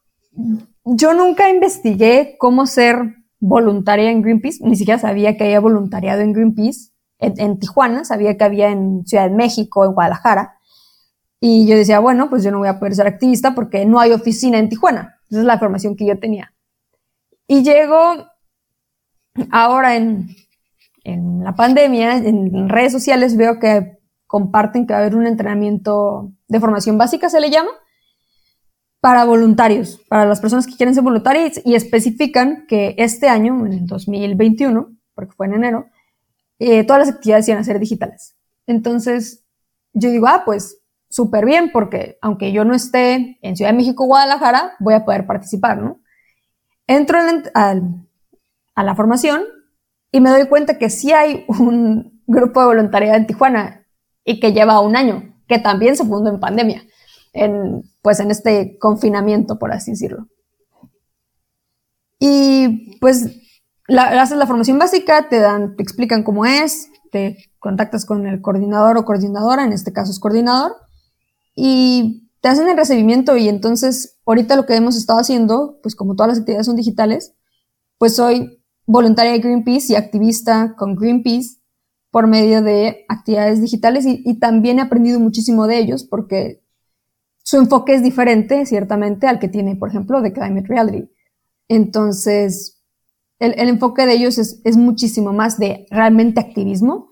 yo 0.85 1.13
nunca 1.13 1.49
investigué 1.49 2.37
cómo 2.39 2.65
ser 2.65 2.97
voluntaria 3.39 4.09
en 4.09 4.21
Greenpeace, 4.21 4.59
ni 4.63 4.77
siquiera 4.77 4.99
sabía 4.99 5.35
que 5.35 5.43
había 5.43 5.59
voluntariado 5.59 6.21
en 6.21 6.31
Greenpeace 6.31 6.95
en, 7.19 7.59
Tijuana, 7.59 8.03
sabía 8.03 8.37
que 8.37 8.43
había 8.43 8.69
en 8.69 9.05
Ciudad 9.05 9.29
de 9.29 9.35
México, 9.35 9.85
en 9.85 9.93
Guadalajara, 9.93 10.54
y 11.47 11.67
yo 11.67 11.77
decía, 11.77 11.99
bueno, 11.99 12.27
pues 12.27 12.43
yo 12.43 12.49
no 12.49 12.57
voy 12.57 12.69
a 12.69 12.79
poder 12.79 12.95
ser 12.95 13.05
activista 13.05 13.53
porque 13.53 13.85
no 13.85 13.99
hay 13.99 14.11
oficina 14.11 14.57
en 14.57 14.67
Tijuana. 14.67 15.19
Esa 15.29 15.41
es 15.41 15.45
la 15.45 15.59
formación 15.59 15.95
que 15.95 16.03
yo 16.03 16.17
tenía. 16.17 16.55
Y 17.45 17.61
llego 17.61 17.95
ahora 19.51 19.95
en, 19.95 20.35
en 21.03 21.43
la 21.43 21.53
pandemia, 21.53 22.17
en 22.17 22.67
redes 22.67 22.93
sociales 22.93 23.37
veo 23.37 23.59
que 23.59 23.99
comparten 24.25 24.87
que 24.87 24.93
va 24.93 24.97
a 24.97 25.01
haber 25.03 25.15
un 25.15 25.27
entrenamiento 25.27 26.31
de 26.47 26.59
formación 26.59 26.97
básica, 26.97 27.29
se 27.29 27.39
le 27.39 27.51
llama, 27.51 27.69
para 28.99 29.23
voluntarios, 29.23 30.01
para 30.09 30.25
las 30.25 30.41
personas 30.41 30.65
que 30.65 30.75
quieren 30.75 30.95
ser 30.95 31.03
voluntarias 31.03 31.61
y 31.63 31.75
especifican 31.75 32.65
que 32.67 32.95
este 32.97 33.29
año, 33.29 33.67
en 33.67 33.73
el 33.73 33.85
2021, 33.85 34.97
porque 35.13 35.33
fue 35.33 35.45
en 35.45 35.53
enero, 35.53 35.85
eh, 36.57 36.83
todas 36.85 37.05
las 37.05 37.15
actividades 37.15 37.47
iban 37.47 37.61
a 37.61 37.65
ser 37.65 37.77
digitales. 37.77 38.35
Entonces, 38.65 39.45
yo 39.93 40.09
digo, 40.09 40.25
ah, 40.25 40.41
pues 40.43 40.81
súper 41.09 41.45
bien, 41.45 41.71
porque 41.71 42.17
aunque 42.21 42.51
yo 42.51 42.65
no 42.65 42.73
esté 42.73 43.37
en 43.41 43.55
Ciudad 43.55 43.71
de 43.71 43.77
México 43.77 44.05
Guadalajara, 44.05 44.73
voy 44.79 44.93
a 44.93 45.05
poder 45.05 45.25
participar, 45.25 45.81
¿no? 45.81 46.01
Entro 46.87 47.19
a 47.53 48.83
la 48.83 48.95
formación 48.95 49.43
y 50.11 50.19
me 50.19 50.29
doy 50.29 50.47
cuenta 50.47 50.77
que 50.77 50.89
sí 50.89 51.11
hay 51.11 51.45
un 51.47 52.21
grupo 52.27 52.61
de 52.61 52.67
voluntariado 52.67 53.17
en 53.17 53.27
Tijuana 53.27 53.85
y 54.23 54.39
que 54.39 54.53
lleva 54.53 54.79
un 54.79 54.95
año, 54.95 55.35
que 55.47 55.59
también 55.59 55.95
se 55.95 56.05
fundó 56.05 56.29
en 56.29 56.39
pandemia 56.39 56.83
en, 57.35 57.83
pues 58.01 58.19
en 58.19 58.31
este 58.31 58.79
confinamiento, 58.79 59.59
por 59.59 59.71
así 59.71 59.91
decirlo. 59.91 60.27
Y 62.17 62.97
pues 62.99 63.29
la, 63.87 64.21
haces 64.21 64.37
la 64.37 64.47
formación 64.47 64.79
básica, 64.79 65.29
te 65.29 65.39
dan, 65.39 65.75
te 65.75 65.83
explican 65.83 66.23
cómo 66.23 66.45
es, 66.45 66.89
te 67.11 67.37
contactas 67.59 68.05
con 68.05 68.25
el 68.25 68.41
coordinador 68.41 68.97
o 68.97 69.05
coordinadora, 69.05 69.63
en 69.63 69.73
este 69.73 69.93
caso 69.93 70.11
es 70.11 70.19
coordinador, 70.19 70.75
y 71.55 72.29
te 72.41 72.49
hacen 72.49 72.67
el 72.67 72.77
recibimiento 72.77 73.37
y 73.37 73.49
entonces 73.49 74.19
ahorita 74.25 74.55
lo 74.55 74.65
que 74.65 74.75
hemos 74.75 74.95
estado 74.95 75.19
haciendo, 75.19 75.79
pues 75.81 75.95
como 75.95 76.15
todas 76.15 76.29
las 76.29 76.39
actividades 76.39 76.67
son 76.67 76.75
digitales, 76.75 77.33
pues 77.97 78.15
soy 78.15 78.61
voluntaria 78.85 79.31
de 79.31 79.39
Greenpeace 79.39 79.93
y 79.93 79.95
activista 79.95 80.75
con 80.77 80.95
Greenpeace 80.95 81.57
por 82.11 82.27
medio 82.27 82.61
de 82.61 83.05
actividades 83.09 83.61
digitales 83.61 84.05
y, 84.05 84.21
y 84.25 84.39
también 84.39 84.79
he 84.79 84.83
aprendido 84.83 85.19
muchísimo 85.19 85.67
de 85.67 85.79
ellos 85.79 86.03
porque 86.03 86.61
su 87.43 87.57
enfoque 87.57 87.93
es 87.93 88.01
diferente, 88.01 88.65
ciertamente, 88.65 89.27
al 89.27 89.37
que 89.37 89.47
tiene, 89.47 89.75
por 89.75 89.89
ejemplo, 89.89 90.21
de 90.21 90.33
Climate 90.33 90.67
Reality. 90.67 91.11
Entonces, 91.67 92.81
el, 93.37 93.69
enfoque 93.69 94.07
de 94.07 94.13
ellos 94.13 94.39
es, 94.39 94.77
muchísimo 94.77 95.31
más 95.31 95.59
de 95.59 95.85
realmente 95.91 96.39
activismo. 96.39 97.11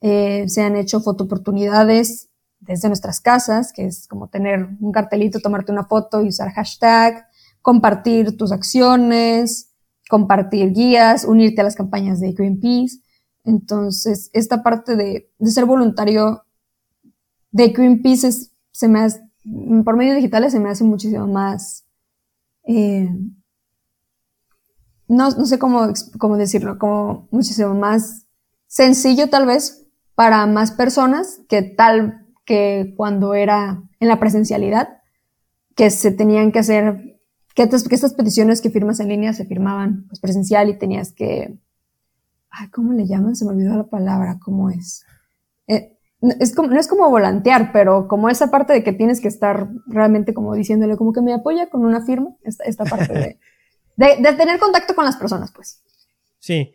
Eh, 0.00 0.48
se 0.48 0.62
han 0.62 0.76
hecho 0.76 1.00
fotoportunidades 1.00 2.28
desde 2.60 2.88
nuestras 2.88 3.20
casas, 3.20 3.72
que 3.72 3.86
es 3.86 4.06
como 4.08 4.28
tener 4.28 4.68
un 4.80 4.92
cartelito, 4.92 5.40
tomarte 5.40 5.72
una 5.72 5.84
foto 5.84 6.22
y 6.22 6.28
usar 6.28 6.50
hashtag, 6.52 7.26
compartir 7.62 8.36
tus 8.36 8.52
acciones, 8.52 9.70
compartir 10.08 10.72
guías, 10.72 11.24
unirte 11.24 11.60
a 11.60 11.64
las 11.64 11.74
campañas 11.74 12.20
de 12.20 12.32
Greenpeace. 12.32 12.98
Entonces, 13.44 14.30
esta 14.32 14.62
parte 14.62 14.96
de, 14.96 15.30
ser 15.44 15.64
voluntario 15.64 16.44
de 17.50 17.68
Greenpeace 17.68 18.50
se 18.72 18.88
me 18.88 19.00
hace 19.00 19.28
por 19.84 19.96
medios 19.96 20.16
digitales 20.16 20.52
se 20.52 20.60
me 20.60 20.70
hace 20.70 20.84
muchísimo 20.84 21.26
más, 21.26 21.86
eh, 22.64 23.08
no, 25.06 25.30
no, 25.30 25.46
sé 25.46 25.58
cómo, 25.58 25.88
cómo 26.18 26.36
decirlo, 26.36 26.78
como 26.78 27.28
muchísimo 27.30 27.74
más 27.74 28.26
sencillo 28.66 29.30
tal 29.30 29.46
vez 29.46 29.86
para 30.14 30.46
más 30.46 30.72
personas 30.72 31.40
que 31.48 31.62
tal 31.62 32.26
que 32.48 32.94
cuando 32.96 33.34
era 33.34 33.82
en 34.00 34.08
la 34.08 34.18
presencialidad, 34.18 35.02
que 35.76 35.90
se 35.90 36.12
tenían 36.12 36.50
que 36.50 36.60
hacer, 36.60 37.20
que, 37.54 37.64
estas, 37.64 38.14
peticiones 38.14 38.62
que 38.62 38.70
firmas 38.70 39.00
en 39.00 39.08
línea 39.08 39.34
se 39.34 39.44
firmaban 39.44 40.06
pues, 40.08 40.18
presencial 40.18 40.70
y 40.70 40.78
tenías 40.78 41.12
que, 41.12 41.58
¿cómo 42.72 42.94
le 42.94 43.06
llaman? 43.06 43.36
Se 43.36 43.44
me 43.44 43.50
olvidó 43.50 43.76
la 43.76 43.84
palabra, 43.84 44.38
¿cómo 44.42 44.70
es? 44.70 45.04
Eh, 45.66 45.98
es 46.40 46.54
como, 46.54 46.70
no 46.70 46.80
es 46.80 46.88
como 46.88 47.10
volantear, 47.10 47.70
pero 47.70 48.08
como 48.08 48.30
esa 48.30 48.50
parte 48.50 48.72
de 48.72 48.82
que 48.82 48.94
tienes 48.94 49.20
que 49.20 49.28
estar 49.28 49.68
realmente 49.86 50.32
como 50.32 50.54
diciéndole 50.54 50.96
como 50.96 51.12
que 51.12 51.20
me 51.20 51.34
apoya 51.34 51.68
con 51.68 51.84
una 51.84 52.02
firma, 52.02 52.30
esta, 52.44 52.64
esta 52.64 52.84
parte 52.86 53.12
de, 53.12 53.36
de, 54.22 54.32
tener 54.32 54.58
contacto 54.58 54.94
con 54.94 55.04
las 55.04 55.18
personas, 55.18 55.52
pues. 55.52 55.82
Sí. 56.38 56.72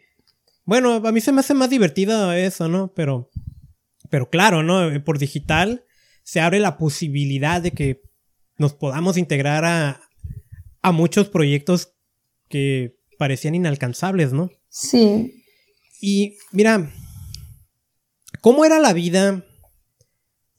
Bueno, 0.65 1.01
a 1.03 1.11
mí 1.11 1.19
se 1.19 1.31
me 1.31 1.39
hace 1.39 1.55
más 1.55 1.71
divertido 1.71 2.31
eso, 2.31 2.67
¿no? 2.67 2.89
Pero, 2.89 3.31
pero 4.13 4.29
claro, 4.29 4.61
¿no? 4.61 5.03
Por 5.03 5.17
digital 5.17 5.85
se 6.21 6.39
abre 6.39 6.59
la 6.59 6.77
posibilidad 6.77 7.63
de 7.63 7.71
que 7.71 8.03
nos 8.59 8.73
podamos 8.73 9.17
integrar 9.17 9.65
a, 9.65 10.01
a 10.83 10.91
muchos 10.91 11.29
proyectos 11.29 11.95
que 12.47 12.95
parecían 13.17 13.55
inalcanzables, 13.55 14.31
¿no? 14.31 14.51
Sí. 14.69 15.43
Y 15.99 16.37
mira, 16.51 16.91
¿Cómo 18.43 18.65
era 18.65 18.77
la 18.77 18.91
vida 18.91 19.45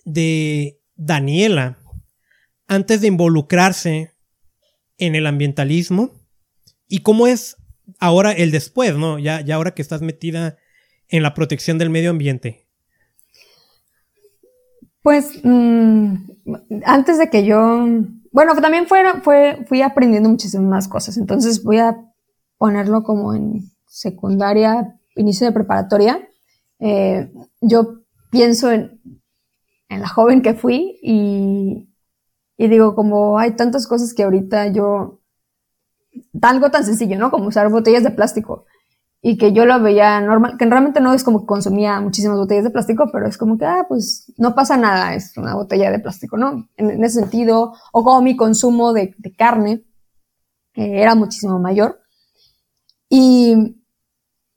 de 0.06 0.80
Daniela 0.96 1.78
antes 2.66 3.02
de 3.02 3.08
involucrarse 3.08 4.14
en 4.96 5.14
el 5.14 5.26
ambientalismo? 5.26 6.26
¿Y 6.88 7.00
cómo 7.00 7.26
es 7.26 7.58
ahora 7.98 8.32
el 8.32 8.50
después, 8.52 8.96
no? 8.96 9.18
Ya, 9.18 9.42
ya 9.42 9.56
ahora 9.56 9.74
que 9.74 9.82
estás 9.82 10.00
metida 10.00 10.56
en 11.08 11.22
la 11.22 11.34
protección 11.34 11.76
del 11.76 11.90
medio 11.90 12.08
ambiente. 12.08 12.63
Pues 15.04 15.38
mm, 15.44 16.14
antes 16.86 17.18
de 17.18 17.28
que 17.28 17.44
yo, 17.44 17.86
bueno, 18.32 18.54
también 18.58 18.86
fue, 18.86 19.02
fue, 19.20 19.62
fui 19.68 19.82
aprendiendo 19.82 20.30
muchísimas 20.30 20.66
más 20.66 20.88
cosas, 20.88 21.18
entonces 21.18 21.62
voy 21.62 21.76
a 21.76 22.10
ponerlo 22.56 23.02
como 23.02 23.34
en 23.34 23.70
secundaria, 23.86 24.98
inicio 25.14 25.46
de 25.46 25.52
preparatoria. 25.52 26.26
Eh, 26.78 27.30
yo 27.60 28.00
pienso 28.30 28.72
en, 28.72 28.98
la 29.90 30.08
joven 30.08 30.40
que 30.40 30.54
fui 30.54 30.98
y, 31.02 31.86
digo, 32.56 32.94
como 32.94 33.38
hay 33.38 33.56
tantas 33.56 33.86
cosas 33.86 34.14
que 34.14 34.22
ahorita 34.22 34.68
yo, 34.68 35.20
algo 36.40 36.70
tan 36.70 36.82
sencillo, 36.82 37.18
¿no? 37.18 37.30
Como 37.30 37.48
usar 37.48 37.68
botellas 37.68 38.04
de 38.04 38.10
plástico 38.10 38.64
y 39.26 39.38
que 39.38 39.54
yo 39.54 39.64
lo 39.64 39.80
veía 39.80 40.20
normal, 40.20 40.58
que 40.58 40.66
realmente 40.66 41.00
no 41.00 41.14
es 41.14 41.24
como 41.24 41.40
que 41.40 41.46
consumía 41.46 41.98
muchísimas 41.98 42.36
botellas 42.36 42.64
de 42.64 42.70
plástico, 42.70 43.08
pero 43.10 43.26
es 43.26 43.38
como 43.38 43.56
que, 43.56 43.64
ah, 43.64 43.86
pues 43.88 44.30
no 44.36 44.54
pasa 44.54 44.76
nada, 44.76 45.14
es 45.14 45.34
una 45.38 45.54
botella 45.54 45.90
de 45.90 45.98
plástico, 45.98 46.36
¿no? 46.36 46.68
En, 46.76 47.02
ese 47.02 47.20
sentido, 47.20 47.72
o 47.90 48.04
como 48.04 48.20
mi 48.20 48.36
consumo 48.36 48.92
de, 48.92 49.14
carne 49.34 49.82
eh, 50.74 51.00
era 51.00 51.14
muchísimo 51.14 51.58
mayor. 51.58 52.02
Y, 53.08 53.78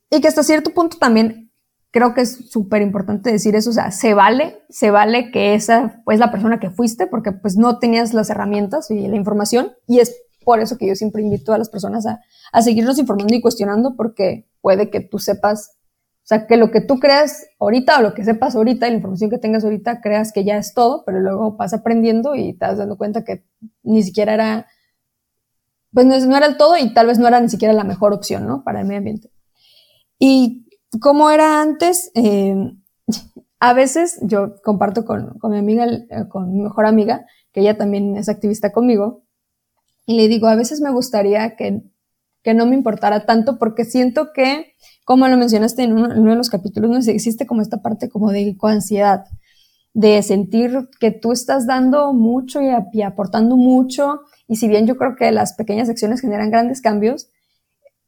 y 0.10 0.20
que 0.20 0.28
hasta 0.28 0.44
cierto 0.44 0.74
punto 0.74 0.98
también 0.98 1.50
creo 1.92 2.14
que 2.14 2.20
es 2.20 2.50
súper 2.52 2.82
importante 2.82 3.32
decir 3.32 3.56
eso, 3.56 3.70
o 3.70 3.74
sea, 3.74 3.92
se 3.92 4.14
vale, 4.14 4.66
se 4.68 4.92
vale 4.92 5.32
que 5.32 5.54
esa 5.54 6.04
es 6.12 6.20
la 6.20 6.30
persona 6.30 6.60
que 6.60 6.72
fuiste 6.72 7.08
porque 7.08 7.32
pues 7.32 7.56
no 7.56 7.80
tenías 7.80 8.14
las 8.14 8.30
herramientas 8.30 8.92
y 8.92 9.08
la 9.08 9.16
información 9.16 9.72
y 9.88 10.00
es 10.00 10.14
por 10.48 10.62
eso 10.62 10.78
que 10.78 10.88
yo 10.88 10.96
siempre 10.96 11.22
invito 11.22 11.52
a 11.52 11.58
las 11.58 11.68
personas 11.68 12.06
a, 12.06 12.22
a 12.54 12.62
seguirnos 12.62 12.98
informando 12.98 13.36
y 13.36 13.42
cuestionando 13.42 13.98
porque 13.98 14.48
puede 14.62 14.90
que 14.90 15.02
tú 15.02 15.20
sepas, 15.20 15.76
o 16.20 16.24
sea, 16.24 16.48
que 16.48 16.56
lo 16.56 16.72
que 16.72 16.80
tú 16.80 17.00
creas 17.00 17.48
ahorita 17.60 18.00
o 18.00 18.02
lo 18.02 18.14
que 18.14 18.24
sepas 18.24 18.56
ahorita, 18.56 18.88
la 18.88 18.96
información 18.96 19.30
que 19.30 19.40
tengas 19.40 19.66
ahorita, 19.66 20.00
creas 20.00 20.32
que 20.32 20.46
ya 20.46 20.56
es 20.56 20.74
todo, 20.74 21.04
pero 21.06 21.20
luego 21.20 21.58
vas 21.58 21.74
aprendiendo 21.74 22.34
y 22.34 22.54
te 22.54 22.66
vas 22.66 22.78
dando 22.78 22.98
cuenta 22.98 23.26
que 23.26 23.44
ni 23.84 24.02
siquiera 24.04 24.36
era, 24.36 24.68
pues 25.92 26.06
no, 26.06 26.38
era 26.38 26.46
el 26.46 26.56
todo 26.56 26.78
y 26.78 26.94
tal 26.94 27.08
vez 27.08 27.20
no 27.20 27.28
era 27.28 27.42
ni 27.42 27.50
siquiera 27.50 27.74
la 27.74 27.84
mejor 27.84 28.14
opción, 28.14 28.48
¿no? 28.48 28.64
Para 28.64 28.80
el 28.80 28.86
medio 28.86 29.00
ambiente. 29.00 29.30
Y 30.18 30.66
como 31.02 31.30
era 31.30 31.62
antes, 31.62 32.10
eh, 32.16 32.56
a 33.60 33.74
veces 33.74 34.18
yo 34.22 34.56
comparto 34.64 35.04
con, 35.04 35.38
mi 35.44 35.58
amiga, 35.58 35.86
eh, 35.88 36.30
con 36.30 36.54
mi 36.54 36.62
mejor 36.62 36.86
amiga, 36.86 37.26
que 37.52 37.60
ella 37.60 37.78
también 37.78 38.16
es 38.16 38.30
activista 38.30 38.72
conmigo, 38.72 39.27
y 40.08 40.16
le 40.16 40.30
digo, 40.30 40.48
a 40.48 40.56
veces 40.56 40.80
me 40.80 40.90
gustaría 40.90 41.58
que, 41.58 41.84
que 42.42 42.54
no 42.54 42.66
me 42.66 42.76
importara 42.76 43.26
tanto 43.26 43.60
porque 43.60 43.84
siento 43.84 44.32
que, 44.34 44.74
como 45.04 45.28
lo 45.28 45.36
mencionaste 45.36 45.84
en 45.84 45.92
uno, 45.94 46.08
de 46.08 46.36
los 46.36 46.50
capítulos, 46.50 46.90
no 46.90 46.98
existe 46.98 47.46
como 47.46 47.62
esta 47.62 47.82
parte 47.82 48.10
como 48.10 48.32
de 48.32 48.56
ansiedad, 48.62 49.26
de 49.94 50.24
sentir 50.24 50.88
que 51.02 51.12
tú 51.12 51.34
estás 51.34 51.68
dando 51.68 52.14
mucho 52.14 52.62
y, 52.62 53.02
aportando 53.02 53.58
mucho, 53.58 54.22
y 54.48 54.56
si 54.56 54.70
bien 54.70 54.88
yo 54.88 54.96
creo 54.96 55.18
que 55.18 55.30
las 55.34 55.54
pequeñas 55.56 55.90
acciones 55.90 56.22
generan 56.22 56.52
grandes 56.52 56.80
cambios, 56.80 57.30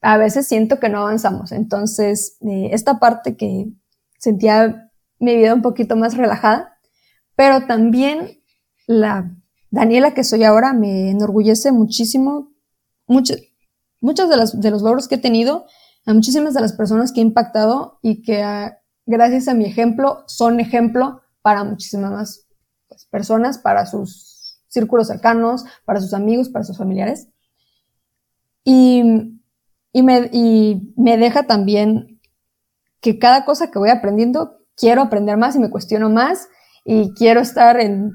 a 0.01 0.17
veces 0.17 0.47
siento 0.47 0.79
que 0.79 0.87
no 0.87 0.99
avanzamos. 0.99 1.51
Entonces, 1.51 2.37
eh, 2.47 2.69
esta 2.71 2.97
parte 2.99 3.35
que 3.35 3.67
sentía 4.17 4.89
mi 5.19 5.35
vida 5.35 5.53
un 5.53 5.61
poquito 5.61 5.97
más 5.97 6.15
relajada, 6.15 6.77
pero 7.35 7.67
también 7.67 8.39
la 8.87 9.35
Daniela 9.71 10.13
que 10.13 10.23
soy 10.23 10.43
ahora 10.43 10.73
me 10.73 11.11
enorgullece 11.11 11.71
muchísimo, 11.71 12.51
mucho, 13.07 13.35
muchos 14.01 14.29
de 14.29 14.37
los, 14.37 14.59
de 14.59 14.71
los 14.71 14.81
logros 14.81 15.07
que 15.07 15.15
he 15.15 15.19
tenido, 15.19 15.65
a 16.05 16.13
muchísimas 16.13 16.53
de 16.53 16.61
las 16.61 16.73
personas 16.73 17.11
que 17.11 17.19
he 17.19 17.23
impactado 17.23 17.99
y 18.01 18.21
que 18.21 18.41
ah, 18.41 18.79
gracias 19.05 19.47
a 19.47 19.53
mi 19.53 19.65
ejemplo 19.65 20.23
son 20.27 20.59
ejemplo 20.59 21.21
para 21.41 21.63
muchísimas 21.63 22.11
más 22.11 22.47
personas, 23.11 23.59
para 23.59 23.85
sus 23.85 24.59
círculos 24.67 25.07
cercanos, 25.07 25.65
para 25.85 25.99
sus 25.99 26.13
amigos, 26.13 26.49
para 26.49 26.65
sus 26.65 26.77
familiares. 26.77 27.27
Y, 28.63 29.03
y, 29.93 30.03
me, 30.03 30.29
y 30.31 30.93
me 30.95 31.17
deja 31.17 31.43
también 31.43 32.19
que 33.01 33.19
cada 33.19 33.45
cosa 33.45 33.71
que 33.71 33.79
voy 33.79 33.89
aprendiendo, 33.89 34.57
quiero 34.75 35.01
aprender 35.01 35.37
más 35.37 35.55
y 35.55 35.59
me 35.59 35.69
cuestiono 35.69 36.09
más 36.09 36.47
y 36.85 37.13
quiero 37.13 37.39
estar 37.39 37.79
en, 37.79 38.11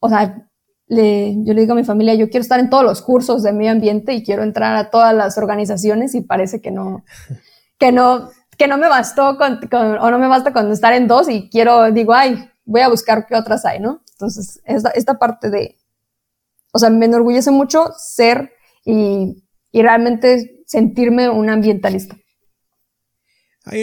o 0.00 0.08
sea, 0.08 0.47
le, 0.88 1.36
yo 1.44 1.52
le 1.52 1.60
digo 1.60 1.74
a 1.74 1.76
mi 1.76 1.84
familia, 1.84 2.14
yo 2.14 2.30
quiero 2.30 2.42
estar 2.42 2.58
en 2.58 2.70
todos 2.70 2.82
los 2.82 3.02
cursos 3.02 3.42
de 3.42 3.52
medio 3.52 3.70
ambiente 3.70 4.14
y 4.14 4.24
quiero 4.24 4.42
entrar 4.42 4.74
a 4.76 4.90
todas 4.90 5.14
las 5.14 5.36
organizaciones 5.36 6.14
y 6.14 6.22
parece 6.22 6.60
que 6.60 6.70
no, 6.70 7.04
que 7.78 7.92
no, 7.92 8.30
que 8.56 8.66
no 8.68 8.78
me 8.78 8.88
bastó 8.88 9.36
con, 9.36 9.60
o 9.72 10.10
no 10.10 10.18
me 10.18 10.28
basta 10.28 10.52
con 10.52 10.70
estar 10.72 10.92
en 10.94 11.06
dos 11.06 11.28
y 11.28 11.48
quiero, 11.50 11.92
digo, 11.92 12.14
ay, 12.14 12.50
voy 12.64 12.80
a 12.80 12.88
buscar 12.88 13.26
qué 13.26 13.36
otras 13.36 13.64
hay, 13.64 13.80
¿no? 13.80 14.02
Entonces, 14.12 14.60
esta, 14.64 14.90
esta 14.90 15.18
parte 15.18 15.50
de, 15.50 15.76
o 16.72 16.78
sea, 16.78 16.90
me 16.90 17.06
enorgullece 17.06 17.50
mucho 17.50 17.92
ser 17.96 18.52
y, 18.84 19.44
y 19.70 19.82
realmente 19.82 20.62
sentirme 20.66 21.28
un 21.28 21.50
ambientalista. 21.50 22.16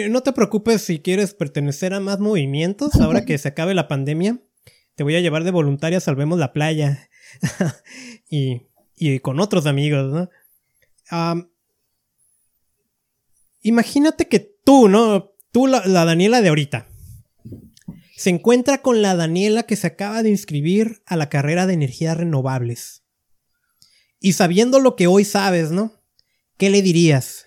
no 0.10 0.22
te 0.22 0.34
preocupes 0.34 0.82
si 0.82 0.99
quieres 0.99 1.34
pertenecer 1.34 1.93
a 1.93 1.99
más 1.99 2.20
movimientos 2.20 2.95
ahora 2.95 3.26
que 3.26 3.38
se 3.38 3.47
acabe 3.47 3.74
la 3.76 3.88
pandemia 3.88 4.39
te 4.95 5.03
voy 5.03 5.15
a 5.15 5.21
llevar 5.21 5.43
de 5.43 5.51
voluntaria, 5.51 5.99
salvemos 5.99 6.39
la 6.39 6.53
playa. 6.53 7.09
y, 8.29 8.63
y, 8.95 9.19
con 9.19 9.39
otros 9.39 9.65
amigos, 9.65 10.11
¿no? 10.11 10.29
imagínate 13.61 14.27
que 14.27 14.39
tú, 14.39 14.87
¿no? 14.87 15.31
Tú, 15.51 15.67
la, 15.67 15.85
la 15.85 16.05
Daniela 16.05 16.41
de 16.41 16.49
ahorita, 16.49 16.87
se 18.15 18.29
encuentra 18.29 18.81
con 18.81 19.01
la 19.01 19.15
Daniela 19.15 19.63
que 19.63 19.75
se 19.75 19.87
acaba 19.87 20.23
de 20.23 20.29
inscribir 20.29 21.03
a 21.05 21.15
la 21.15 21.29
carrera 21.29 21.67
de 21.67 21.73
energías 21.73 22.17
renovables. 22.17 23.03
Y 24.19 24.33
sabiendo 24.33 24.79
lo 24.79 24.95
que 24.95 25.07
hoy 25.07 25.25
sabes, 25.25 25.71
¿no? 25.71 25.93
¿Qué 26.57 26.69
le 26.69 26.81
dirías? 26.81 27.45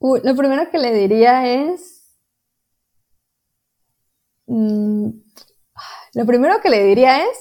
lo 0.00 0.36
primero 0.36 0.68
que 0.70 0.78
le 0.78 0.92
diría 0.92 1.46
es 1.46 1.91
Mm, 4.52 5.08
lo 6.12 6.26
primero 6.26 6.60
que 6.60 6.68
le 6.68 6.84
diría 6.84 7.24
es 7.24 7.38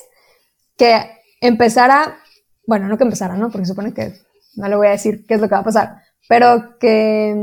que 0.77 1.11
empezara, 1.41 2.17
bueno, 2.65 2.87
no 2.87 2.97
que 2.97 3.03
empezara, 3.03 3.35
¿no? 3.35 3.51
Porque 3.51 3.65
supone 3.65 3.93
que 3.93 4.13
no 4.55 4.69
le 4.69 4.77
voy 4.77 4.87
a 4.87 4.91
decir 4.91 5.25
qué 5.27 5.33
es 5.33 5.41
lo 5.41 5.49
que 5.49 5.55
va 5.55 5.61
a 5.61 5.65
pasar, 5.65 5.97
pero 6.29 6.77
que 6.79 7.35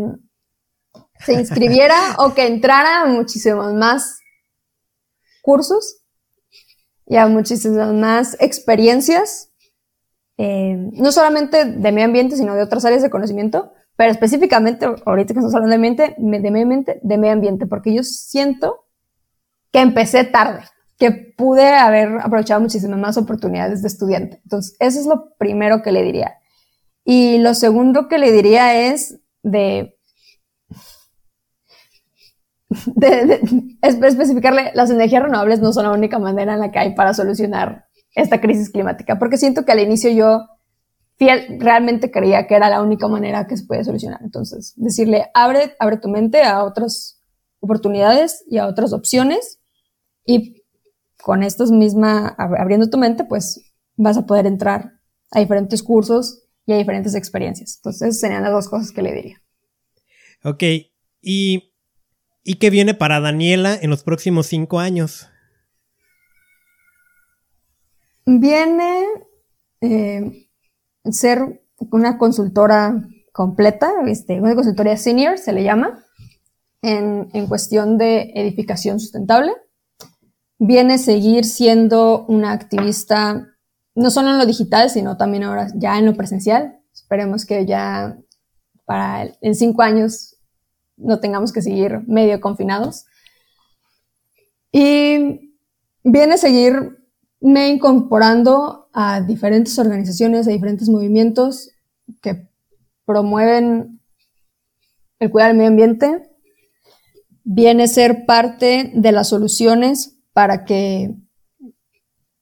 se 1.20 1.34
inscribiera 1.34 1.96
o 2.18 2.32
que 2.32 2.46
entrara 2.46 3.02
a 3.02 3.06
muchísimos 3.06 3.74
más 3.74 4.20
cursos 5.42 6.02
y 7.04 7.16
a 7.16 7.26
muchísimas 7.26 7.92
más 7.92 8.36
experiencias, 8.40 9.50
eh, 10.38 10.76
no 10.92 11.12
solamente 11.12 11.66
de 11.66 11.92
medio 11.92 12.06
ambiente, 12.06 12.36
sino 12.36 12.54
de 12.54 12.62
otras 12.62 12.86
áreas 12.86 13.02
de 13.02 13.10
conocimiento, 13.10 13.74
pero 13.96 14.12
específicamente, 14.12 14.86
ahorita 14.86 15.34
que 15.34 15.40
estamos 15.40 15.54
hablando 15.54 15.74
de, 15.74 15.78
mente, 15.78 16.14
de, 16.16 16.50
medio 16.50 16.62
ambiente, 16.62 17.00
de 17.02 17.18
medio 17.18 17.34
ambiente, 17.34 17.66
porque 17.66 17.92
yo 17.92 18.02
siento 18.02 18.87
que 19.72 19.80
empecé 19.80 20.24
tarde, 20.24 20.62
que 20.98 21.12
pude 21.12 21.66
haber 21.74 22.18
aprovechado 22.20 22.60
muchísimas 22.60 22.98
más 22.98 23.16
oportunidades 23.16 23.82
de 23.82 23.88
estudiante. 23.88 24.40
Entonces, 24.42 24.76
eso 24.80 25.00
es 25.00 25.06
lo 25.06 25.34
primero 25.38 25.82
que 25.82 25.92
le 25.92 26.02
diría. 26.02 26.34
Y 27.04 27.38
lo 27.38 27.54
segundo 27.54 28.08
que 28.08 28.18
le 28.18 28.32
diría 28.32 28.92
es 28.92 29.18
de, 29.42 29.96
de, 32.68 33.40
especificarle, 33.82 34.72
las 34.74 34.90
energías 34.90 35.22
renovables 35.22 35.60
no 35.60 35.72
son 35.72 35.84
la 35.84 35.92
única 35.92 36.18
manera 36.18 36.54
en 36.54 36.60
la 36.60 36.70
que 36.70 36.78
hay 36.78 36.94
para 36.94 37.14
solucionar 37.14 37.86
esta 38.14 38.40
crisis 38.40 38.70
climática, 38.70 39.18
porque 39.18 39.38
siento 39.38 39.64
que 39.64 39.72
al 39.72 39.80
inicio 39.80 40.10
yo 40.10 40.46
realmente 41.18 42.10
creía 42.10 42.46
que 42.46 42.54
era 42.54 42.68
la 42.70 42.82
única 42.82 43.08
manera 43.08 43.46
que 43.46 43.56
se 43.56 43.64
puede 43.64 43.84
solucionar. 43.84 44.20
Entonces, 44.22 44.74
decirle, 44.76 45.30
abre, 45.34 45.76
abre 45.78 45.96
tu 45.96 46.08
mente 46.08 46.42
a 46.42 46.64
otras 46.64 47.20
oportunidades 47.60 48.44
y 48.48 48.58
a 48.58 48.66
otras 48.66 48.92
opciones 48.92 49.57
y 50.28 50.62
con 51.22 51.42
estos 51.42 51.70
misma, 51.70 52.28
abriendo 52.28 52.90
tu 52.90 52.98
mente, 52.98 53.24
pues 53.24 53.72
vas 53.96 54.18
a 54.18 54.26
poder 54.26 54.46
entrar 54.46 55.00
a 55.30 55.40
diferentes 55.40 55.82
cursos 55.82 56.44
y 56.66 56.74
a 56.74 56.76
diferentes 56.76 57.14
experiencias. 57.14 57.76
Entonces, 57.78 58.02
esas 58.02 58.20
serían 58.20 58.42
las 58.42 58.52
dos 58.52 58.68
cosas 58.68 58.92
que 58.92 59.00
le 59.00 59.14
diría. 59.14 59.42
Ok, 60.44 60.62
¿y, 61.22 61.72
¿y 62.44 62.54
qué 62.56 62.68
viene 62.68 62.92
para 62.92 63.20
Daniela 63.20 63.74
en 63.80 63.88
los 63.88 64.04
próximos 64.04 64.46
cinco 64.46 64.78
años? 64.80 65.28
Viene 68.26 69.06
eh, 69.80 70.46
ser 71.10 71.62
una 71.90 72.18
consultora 72.18 73.02
completa, 73.32 73.90
este, 74.06 74.38
una 74.38 74.54
consultoría 74.54 74.98
senior 74.98 75.38
se 75.38 75.54
le 75.54 75.64
llama, 75.64 76.04
en, 76.82 77.30
en 77.32 77.46
cuestión 77.46 77.96
de 77.96 78.30
edificación 78.34 79.00
sustentable 79.00 79.52
viene 80.58 80.98
seguir 80.98 81.44
siendo 81.44 82.26
una 82.26 82.52
activista, 82.52 83.46
no 83.94 84.10
solo 84.10 84.30
en 84.30 84.38
lo 84.38 84.46
digital, 84.46 84.90
sino 84.90 85.16
también 85.16 85.44
ahora 85.44 85.68
ya 85.74 85.98
en 85.98 86.06
lo 86.06 86.14
presencial. 86.14 86.80
Esperemos 86.92 87.46
que 87.46 87.64
ya 87.64 88.18
para 88.84 89.30
en 89.40 89.54
cinco 89.54 89.82
años 89.82 90.36
no 90.96 91.20
tengamos 91.20 91.52
que 91.52 91.62
seguir 91.62 92.02
medio 92.06 92.40
confinados. 92.40 93.06
Y 94.72 95.54
viene 96.02 96.34
a 96.34 96.38
seguirme 96.38 97.68
incorporando 97.68 98.88
a 98.92 99.20
diferentes 99.20 99.78
organizaciones, 99.78 100.46
a 100.46 100.50
diferentes 100.50 100.88
movimientos 100.88 101.70
que 102.20 102.48
promueven 103.04 104.00
el 105.20 105.30
cuidado 105.30 105.50
del 105.50 105.56
medio 105.56 105.70
ambiente. 105.70 106.30
Viene 107.44 107.88
ser 107.88 108.26
parte 108.26 108.92
de 108.94 109.12
las 109.12 109.28
soluciones 109.28 110.17
para 110.38 110.64
que 110.64 111.16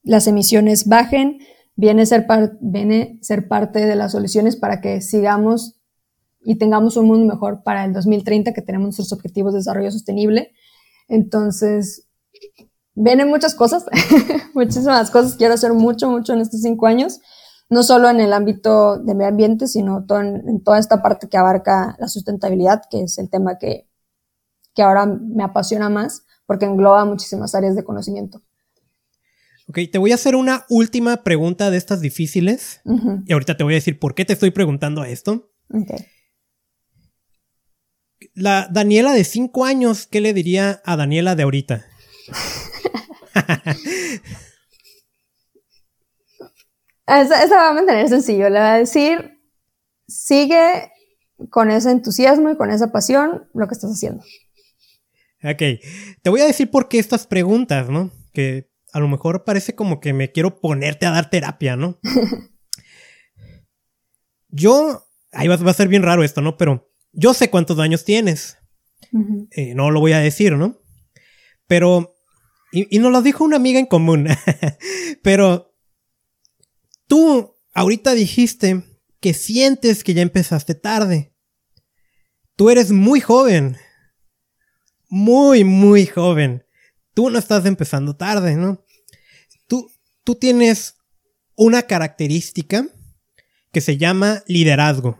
las 0.03 0.27
emisiones 0.27 0.87
bajen, 0.87 1.39
viene 1.77 2.03
a 2.03 2.05
ser, 2.05 2.27
viene 2.61 3.19
ser 3.23 3.49
parte 3.49 3.87
de 3.87 3.97
las 3.97 4.13
soluciones 4.13 4.55
para 4.55 4.83
que 4.83 5.01
sigamos 5.01 5.81
y 6.43 6.57
tengamos 6.57 6.99
un 6.99 7.07
mundo 7.07 7.25
mejor 7.25 7.63
para 7.63 7.87
el 7.87 7.95
2030, 7.95 8.53
que 8.53 8.61
tenemos 8.61 8.85
nuestros 8.85 9.15
objetivos 9.15 9.55
de 9.55 9.61
desarrollo 9.61 9.91
sostenible. 9.91 10.53
Entonces, 11.09 12.07
vienen 12.93 13.31
muchas 13.31 13.55
cosas, 13.55 13.87
muchísimas 14.55 15.11
cosas. 15.11 15.37
Quiero 15.37 15.55
hacer 15.55 15.73
mucho, 15.73 16.11
mucho 16.11 16.35
en 16.35 16.43
estos 16.43 16.61
cinco 16.61 16.89
años, 16.89 17.21
no 17.71 17.83
solo 17.83 18.11
en 18.11 18.21
el 18.21 18.35
ámbito 18.35 18.99
de 18.99 19.15
medio 19.15 19.31
ambiente, 19.31 19.69
sino 19.69 20.05
en, 20.11 20.47
en, 20.47 20.63
toda 20.63 20.79
esta 20.79 21.01
parte 21.01 21.31
que 21.31 21.39
abarca 21.39 21.97
la 21.99 22.09
sustentabilidad, 22.09 22.83
que 22.91 23.05
es 23.05 23.17
el 23.17 23.31
tema 23.31 23.57
que, 23.57 23.89
que 24.75 24.83
ahora 24.83 25.07
me 25.07 25.45
apasiona 25.45 25.89
más 25.89 26.26
porque 26.47 26.65
engloba 26.65 27.05
muchísimas 27.05 27.55
áreas 27.55 27.77
de 27.77 27.85
conocimiento. 27.85 28.43
Ok, 29.69 29.81
te 29.91 29.99
voy 29.99 30.13
a 30.13 30.15
hacer 30.15 30.37
una 30.37 30.65
última 30.69 31.25
pregunta 31.25 31.71
de 31.71 31.77
estas 31.77 32.01
difíciles. 32.01 32.81
Y 33.27 33.33
ahorita 33.33 33.57
te 33.57 33.65
voy 33.65 33.75
a 33.75 33.77
decir 33.77 33.99
por 33.99 34.15
qué 34.15 34.25
te 34.25 34.33
estoy 34.33 34.53
preguntando 34.53 35.03
esto. 35.05 35.51
Okay. 35.69 36.07
La 38.35 38.69
Daniela 38.71 39.13
de 39.13 39.25
5 39.25 39.65
años, 39.65 40.07
¿qué 40.07 40.21
le 40.21 40.33
diría 40.33 40.81
a 40.85 40.97
Daniela 40.97 41.35
de 41.35 41.43
ahorita? 41.43 41.85
esa, 47.07 47.43
esa, 47.45 47.57
va 47.57 47.71
a 47.71 47.75
mantener 47.75 48.09
sencillo. 48.09 48.49
Le 48.49 48.61
va 48.61 48.75
a 48.75 48.79
decir, 48.79 49.41
sigue 50.07 50.93
con 51.51 51.73
ese 51.73 51.91
entusiasmo 51.91 52.51
y 52.51 52.57
con 52.57 52.71
esa 52.71 52.93
pasión 52.93 53.49
lo 53.53 53.67
que 53.67 53.75
estás 53.75 53.91
haciendo. 53.91 54.23
Ok, 55.43 55.63
te 56.23 56.31
voy 56.31 56.41
a 56.41 56.47
decir 56.47 56.71
por 56.71 56.89
qué 56.89 56.99
estas 56.99 57.27
preguntas, 57.27 57.89
¿no? 57.89 58.11
Que 58.33 58.71
a 58.93 59.01
lo 59.01 59.09
mejor 59.09 59.45
parece 59.45 59.75
como 59.75 60.01
que 60.01 60.13
me 60.13 60.33
quiero 60.33 60.61
ponerte 60.61 61.07
a 61.07 61.11
dar 61.11 61.29
terapia, 61.29 61.77
¿no? 61.77 62.01
yo, 64.49 65.07
ahí 65.33 65.49
va, 65.49 65.55
a 65.55 65.75
ser 65.75 65.89
bien 65.89 66.03
raro 66.03 66.25
esto, 66.25 66.41
¿no? 66.41 66.57
Pero 66.57 66.91
yo 67.13 67.35
sé 67.35 67.51
cuántos 67.51 67.79
años 67.79 68.05
tienes. 68.05 68.57
Eh, 69.51 69.75
no 69.75 69.91
lo 69.91 70.01
voy 70.01 70.13
a 70.13 70.19
decir, 70.19 70.55
¿no? 70.55 70.81
Pero, 71.67 72.17
y, 72.73 72.95
y 72.95 72.99
nos 72.99 73.13
lo 73.13 73.23
dijo 73.23 73.45
una 73.45 73.57
amiga 73.57 73.79
en 73.79 73.87
común, 73.87 74.29
pero 75.23 75.75
tú 77.07 77.57
ahorita 77.75 78.15
dijiste 78.15 78.83
que 79.21 79.35
sientes 79.35 80.03
que 80.03 80.15
ya 80.15 80.23
empezaste 80.23 80.75
tarde. 80.75 81.35
Tú 82.57 82.71
eres 82.71 82.91
muy 82.91 83.21
joven 83.21 83.77
muy, 85.09 85.65
muy 85.65 86.07
joven. 86.07 86.65
tú 87.15 87.31
no 87.31 87.39
estás 87.39 87.65
empezando 87.65 88.15
tarde, 88.17 88.57
¿no? 88.57 88.85
Tú, 89.67 89.91
tú 90.23 90.35
tienes 90.35 90.97
una 91.55 91.83
característica 91.83 92.87
que 93.73 93.81
se 93.81 93.97
llama 93.97 94.43
liderazgo. 94.47 95.19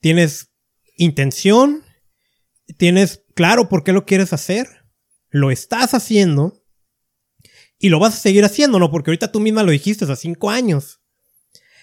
Tienes 0.00 0.50
intención, 0.96 1.84
tienes 2.78 3.24
claro 3.34 3.68
por 3.68 3.84
qué 3.84 3.92
lo 3.92 4.06
quieres 4.06 4.32
hacer, 4.32 4.84
lo 5.30 5.50
estás 5.50 5.94
haciendo 5.94 6.64
y 7.78 7.88
lo 7.88 7.98
vas 7.98 8.14
a 8.14 8.20
seguir 8.20 8.44
haciendo, 8.44 8.78
¿no? 8.78 8.90
Porque 8.90 9.10
ahorita 9.10 9.30
tú 9.30 9.40
misma 9.40 9.62
lo 9.62 9.70
dijiste 9.70 10.04
hace 10.04 10.16
cinco 10.16 10.50
años. 10.50 11.00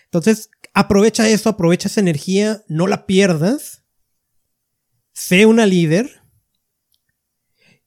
Entonces, 0.06 0.50
aprovecha 0.74 1.30
eso, 1.30 1.50
aprovecha 1.50 1.88
esa 1.88 2.02
energía, 2.02 2.64
no 2.68 2.88
la 2.88 3.06
pierdas. 3.06 3.84
Sé 5.14 5.46
una 5.46 5.66
líder 5.66 6.23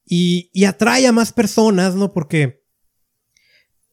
y, 0.09 0.49
y 0.53 0.65
atrae 0.65 1.05
a 1.05 1.11
más 1.11 1.33
personas, 1.33 1.95
¿no? 1.95 2.13
Porque 2.13 2.63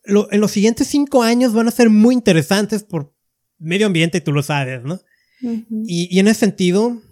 en 0.05 0.41
los 0.41 0.51
siguientes 0.51 0.87
cinco 0.87 1.23
años 1.23 1.53
van 1.53 1.69
a 1.69 1.73
ser 1.73 1.91
muy 1.91 2.15
interesantes 2.15 2.85
por 2.85 3.15
medio 3.59 3.87
ambiente, 3.87 4.21
tú 4.21 4.33
lo 4.33 4.43
sabes, 4.43 4.83
¿no? 4.83 5.01
y, 5.87 6.19
en 6.19 6.29
ese 6.29 6.41
sentido, 6.41 7.03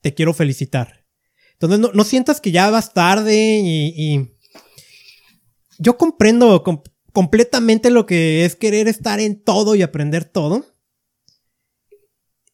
te 0.00 0.14
quiero 0.14 0.32
felicitar. 0.32 1.04
Entonces, 1.52 1.80
no, 1.92 2.04
sientas 2.04 2.40
que 2.40 2.50
ya 2.50 2.70
vas 2.70 2.94
tarde 2.94 3.60
y, 3.62 4.30
yo 5.78 5.98
comprendo 5.98 6.62
completamente 7.12 7.90
lo 7.90 8.06
que 8.06 8.44
es 8.44 8.54
querer 8.54 8.86
estar 8.86 9.18
en 9.20 9.42
todo 9.42 9.74
y 9.74 9.82
aprender 9.82 10.24
todo. 10.24 10.64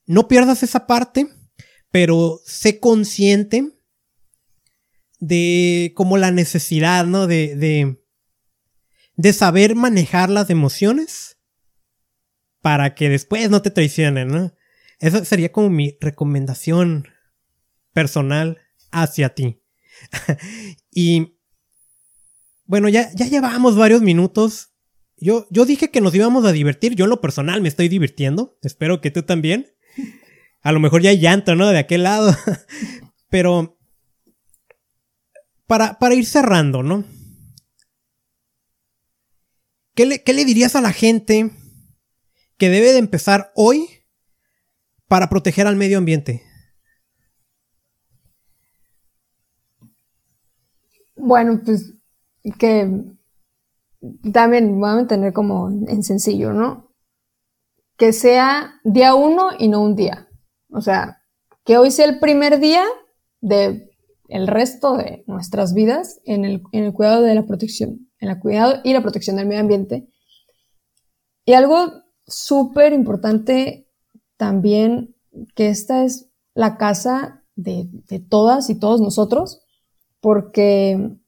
No 0.07 0.26
pierdas 0.26 0.62
esa 0.62 0.86
parte, 0.86 1.28
pero 1.90 2.40
sé 2.44 2.80
consciente 2.80 3.72
de 5.20 5.92
como 5.94 6.16
la 6.16 6.30
necesidad, 6.30 7.06
¿no? 7.06 7.26
De, 7.26 7.54
de, 7.54 8.02
de 9.16 9.32
saber 9.32 9.76
manejar 9.76 10.30
las 10.30 10.50
emociones 10.50 11.38
para 12.60 12.94
que 12.94 13.08
después 13.08 13.50
no 13.50 13.62
te 13.62 13.70
traicionen, 13.70 14.28
¿no? 14.28 14.54
Esa 14.98 15.24
sería 15.24 15.52
como 15.52 15.70
mi 15.70 15.96
recomendación 16.00 17.06
personal 17.92 18.58
hacia 18.90 19.34
ti. 19.34 19.62
y 20.90 21.36
bueno, 22.64 22.88
ya, 22.88 23.10
ya 23.14 23.26
llevamos 23.26 23.76
varios 23.76 24.02
minutos. 24.02 24.72
Yo, 25.16 25.46
yo 25.50 25.64
dije 25.64 25.90
que 25.90 26.00
nos 26.00 26.14
íbamos 26.14 26.44
a 26.44 26.52
divertir. 26.52 26.94
Yo 26.94 27.04
en 27.04 27.10
lo 27.10 27.20
personal 27.20 27.60
me 27.60 27.68
estoy 27.68 27.88
divirtiendo. 27.88 28.58
Espero 28.62 29.00
que 29.00 29.10
tú 29.10 29.22
también. 29.22 29.66
A 30.62 30.72
lo 30.72 30.80
mejor 30.80 31.02
ya 31.02 31.10
hay 31.10 31.18
llanto, 31.18 31.54
¿no? 31.54 31.68
De 31.68 31.78
aquel 31.78 32.04
lado. 32.04 32.34
Pero 33.28 33.80
para, 35.70 36.00
para 36.00 36.16
ir 36.16 36.26
cerrando, 36.26 36.82
¿no? 36.82 37.04
¿Qué 39.94 40.04
le, 40.04 40.24
¿Qué 40.24 40.32
le 40.32 40.44
dirías 40.44 40.74
a 40.74 40.80
la 40.80 40.92
gente 40.92 41.52
que 42.58 42.70
debe 42.70 42.90
de 42.90 42.98
empezar 42.98 43.52
hoy 43.54 43.88
para 45.06 45.28
proteger 45.28 45.68
al 45.68 45.76
medio 45.76 45.98
ambiente? 45.98 46.42
Bueno, 51.14 51.60
pues 51.64 51.94
que 52.58 53.04
también 54.32 54.80
voy 54.80 54.90
a 54.90 54.94
mantener 54.94 55.32
como 55.32 55.68
en 55.68 56.02
sencillo, 56.02 56.52
¿no? 56.52 56.92
Que 57.96 58.12
sea 58.12 58.80
día 58.82 59.14
uno 59.14 59.50
y 59.56 59.68
no 59.68 59.82
un 59.82 59.94
día. 59.94 60.28
O 60.70 60.80
sea, 60.80 61.22
que 61.64 61.78
hoy 61.78 61.92
sea 61.92 62.06
el 62.06 62.18
primer 62.18 62.58
día 62.58 62.84
de 63.40 63.89
el 64.31 64.47
resto 64.47 64.97
de 64.97 65.24
nuestras 65.26 65.74
vidas 65.74 66.20
en 66.24 66.45
el, 66.45 66.62
en 66.72 66.85
el 66.85 66.93
cuidado 66.93 67.22
de 67.22 67.35
la 67.35 67.45
protección, 67.45 68.09
en 68.20 68.31
el 68.31 68.39
cuidado 68.39 68.81
y 68.85 68.93
la 68.93 69.03
protección 69.03 69.37
del 69.37 69.47
medio 69.47 69.61
ambiente. 69.61 70.09
Y 71.45 71.55
algo 71.55 72.05
súper 72.26 72.93
importante 72.93 73.89
también 74.37 75.16
que 75.55 75.68
esta 75.68 76.05
es 76.05 76.31
la 76.55 76.78
casa 76.78 77.45
de, 77.57 77.89
todas 78.28 78.70
y 78.70 78.78
todos 78.78 79.01
nosotros, 79.01 79.62
porque 80.20 81.18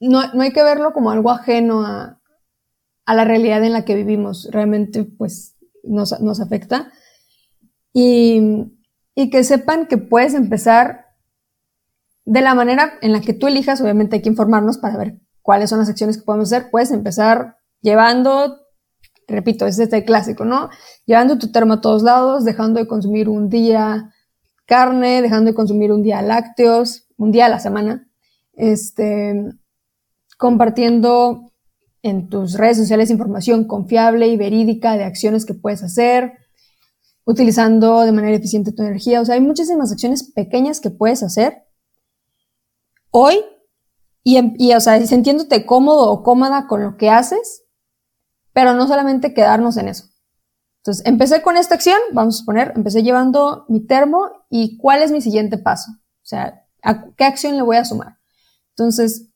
no, 0.00 0.20
hay 0.20 0.52
que 0.52 0.62
verlo 0.62 0.92
como 0.92 1.10
algo 1.10 1.30
ajeno 1.30 1.84
a, 1.84 2.20
la 3.06 3.24
realidad 3.24 3.64
en 3.64 3.72
la 3.72 3.84
que 3.84 3.94
vivimos. 3.94 4.48
Realmente, 4.50 5.04
pues, 5.04 5.56
nos, 5.82 6.12
afecta. 6.40 6.92
Y, 7.92 8.70
y, 9.14 9.30
que 9.30 9.44
sepan 9.44 9.86
que 9.86 9.98
puedes 9.98 10.34
empezar 10.34 11.03
de 12.24 12.40
la 12.40 12.54
manera 12.54 12.94
en 13.02 13.12
la 13.12 13.20
que 13.20 13.34
tú 13.34 13.46
elijas. 13.46 13.80
Obviamente 13.80 14.16
hay 14.16 14.22
que 14.22 14.28
informarnos 14.28 14.78
para 14.78 14.96
ver 14.96 15.20
cuáles 15.42 15.70
son 15.70 15.78
las 15.78 15.88
acciones 15.88 16.18
que 16.18 16.24
podemos 16.24 16.52
hacer. 16.52 16.70
Puedes 16.70 16.90
empezar 16.90 17.56
llevando 17.80 18.64
repito, 19.26 19.66
es 19.66 19.78
este 19.78 20.04
clásico, 20.04 20.44
¿no? 20.44 20.70
Llevando 21.06 21.38
tu 21.38 21.50
termo 21.50 21.74
a 21.74 21.80
todos 21.80 22.02
lados, 22.02 22.44
dejando 22.44 22.80
de 22.80 22.86
consumir 22.86 23.28
un 23.28 23.48
día 23.48 24.10
carne, 24.66 25.22
dejando 25.22 25.50
de 25.50 25.54
consumir 25.54 25.92
un 25.92 26.02
día 26.02 26.22
lácteos, 26.22 27.06
un 27.16 27.32
día 27.32 27.46
a 27.46 27.50
la 27.50 27.58
semana, 27.58 28.08
este, 28.52 29.34
compartiendo 30.38 31.52
en 32.02 32.28
tus 32.28 32.54
redes 32.54 32.76
sociales 32.76 33.10
información 33.10 33.64
confiable 33.64 34.28
y 34.28 34.36
verídica 34.36 34.96
de 34.96 35.04
acciones 35.04 35.46
que 35.46 35.54
puedes 35.54 35.82
hacer, 35.82 36.32
utilizando 37.24 38.02
de 38.02 38.12
manera 38.12 38.36
eficiente 38.36 38.72
tu 38.72 38.82
energía. 38.82 39.20
O 39.20 39.24
sea, 39.24 39.36
hay 39.36 39.40
muchísimas 39.40 39.90
acciones 39.90 40.30
pequeñas 40.34 40.80
que 40.80 40.90
puedes 40.90 41.22
hacer 41.22 41.63
hoy 43.16 43.44
y, 44.24 44.40
y 44.58 44.74
o 44.74 44.80
sea, 44.80 45.00
sintiéndote 45.06 45.64
cómodo 45.64 46.10
o 46.10 46.24
cómoda 46.24 46.66
con 46.66 46.82
lo 46.82 46.96
que 46.96 47.10
haces 47.10 47.64
pero 48.54 48.72
no 48.72 48.86
solamente 48.86 49.34
quedarnos 49.34 49.76
en 49.76 49.88
eso. 49.88 50.06
Entonces, 50.78 51.04
empecé 51.06 51.42
con 51.42 51.56
esta 51.58 51.74
acción, 51.74 51.98
vamos 52.12 52.36
a 52.36 52.38
suponer, 52.38 52.72
empecé 52.76 53.02
llevando 53.02 53.66
mi 53.68 53.84
termo 53.84 54.30
y 54.48 54.78
cuál 54.78 55.02
es 55.02 55.10
mi 55.10 55.20
siguiente 55.20 55.58
paso. 55.58 55.90
O 55.92 56.26
sea, 56.26 56.64
qué 57.16 57.24
acción 57.24 57.56
le 57.56 57.62
voy 57.62 57.76
a 57.76 57.84
sumar? 57.84 58.18
Entonces, 58.70 59.30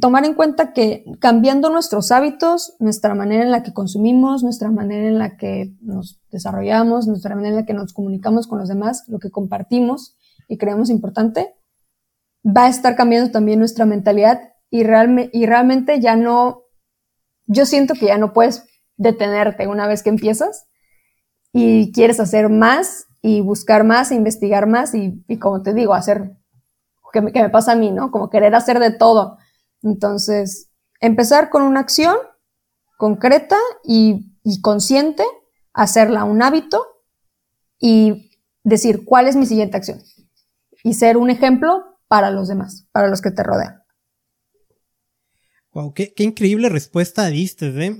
tomar 0.00 0.24
en 0.24 0.34
cuenta 0.34 0.72
que 0.72 1.04
cambiando 1.20 1.70
nuestros 1.70 2.12
hábitos, 2.12 2.74
nuestra 2.80 3.14
manera 3.14 3.44
en 3.44 3.50
la 3.50 3.62
que 3.62 3.72
consumimos, 3.72 4.42
nuestra 4.42 4.70
manera 4.70 5.08
en 5.08 5.18
la 5.18 5.36
que 5.36 5.74
nos 5.80 6.20
desarrollamos, 6.30 7.06
nuestra 7.06 7.34
manera 7.34 7.50
en 7.50 7.60
la 7.60 7.66
que 7.66 7.74
nos 7.74 7.92
comunicamos 7.92 8.46
con 8.46 8.58
los 8.58 8.68
demás, 8.68 9.04
lo 9.08 9.18
que 9.18 9.30
compartimos 9.30 10.16
y 10.48 10.58
creemos 10.58 10.90
importante, 10.90 11.54
va 12.48 12.64
a 12.64 12.68
estar 12.68 12.96
cambiando 12.96 13.30
también 13.30 13.58
nuestra 13.58 13.84
mentalidad 13.84 14.40
y, 14.70 14.80
y 14.80 15.46
realmente 15.46 16.00
ya 16.00 16.16
no 16.16 16.64
yo 17.48 17.66
siento 17.66 17.94
que 17.94 18.06
ya 18.06 18.18
no 18.18 18.32
puedes 18.32 18.64
detenerte 18.96 19.66
una 19.66 19.86
vez 19.86 20.02
que 20.02 20.10
empiezas 20.10 20.66
y 21.52 21.92
quieres 21.92 22.20
hacer 22.20 22.50
más 22.50 23.06
y 23.22 23.40
buscar 23.40 23.84
más 23.84 24.10
e 24.10 24.14
investigar 24.14 24.66
más 24.66 24.94
y, 24.94 25.24
como 25.38 25.62
te 25.62 25.72
digo, 25.72 25.94
hacer, 25.94 26.36
que 27.12 27.22
me, 27.22 27.32
que 27.32 27.42
me 27.42 27.48
pasa 27.48 27.72
a 27.72 27.76
mí, 27.76 27.90
¿no? 27.90 28.10
Como 28.10 28.28
querer 28.30 28.54
hacer 28.54 28.78
de 28.78 28.90
todo. 28.90 29.38
Entonces, 29.82 30.70
empezar 31.00 31.48
con 31.48 31.62
una 31.62 31.80
acción 31.80 32.16
concreta 32.98 33.56
y, 33.82 34.36
y 34.44 34.60
consciente, 34.60 35.24
hacerla 35.72 36.24
un 36.24 36.42
hábito 36.42 36.86
y 37.78 38.30
decir 38.62 39.04
cuál 39.04 39.26
es 39.26 39.36
mi 39.36 39.46
siguiente 39.46 39.76
acción 39.76 40.00
y 40.84 40.94
ser 40.94 41.16
un 41.16 41.30
ejemplo 41.30 41.97
para 42.08 42.30
los 42.30 42.48
demás, 42.48 42.88
para 42.92 43.08
los 43.08 43.20
que 43.20 43.30
te 43.30 43.42
rodean. 43.42 43.82
Wow, 45.72 45.92
qué, 45.94 46.12
increíble 46.18 46.68
respuesta 46.68 47.26
diste, 47.26 47.68
¿eh? 47.68 47.96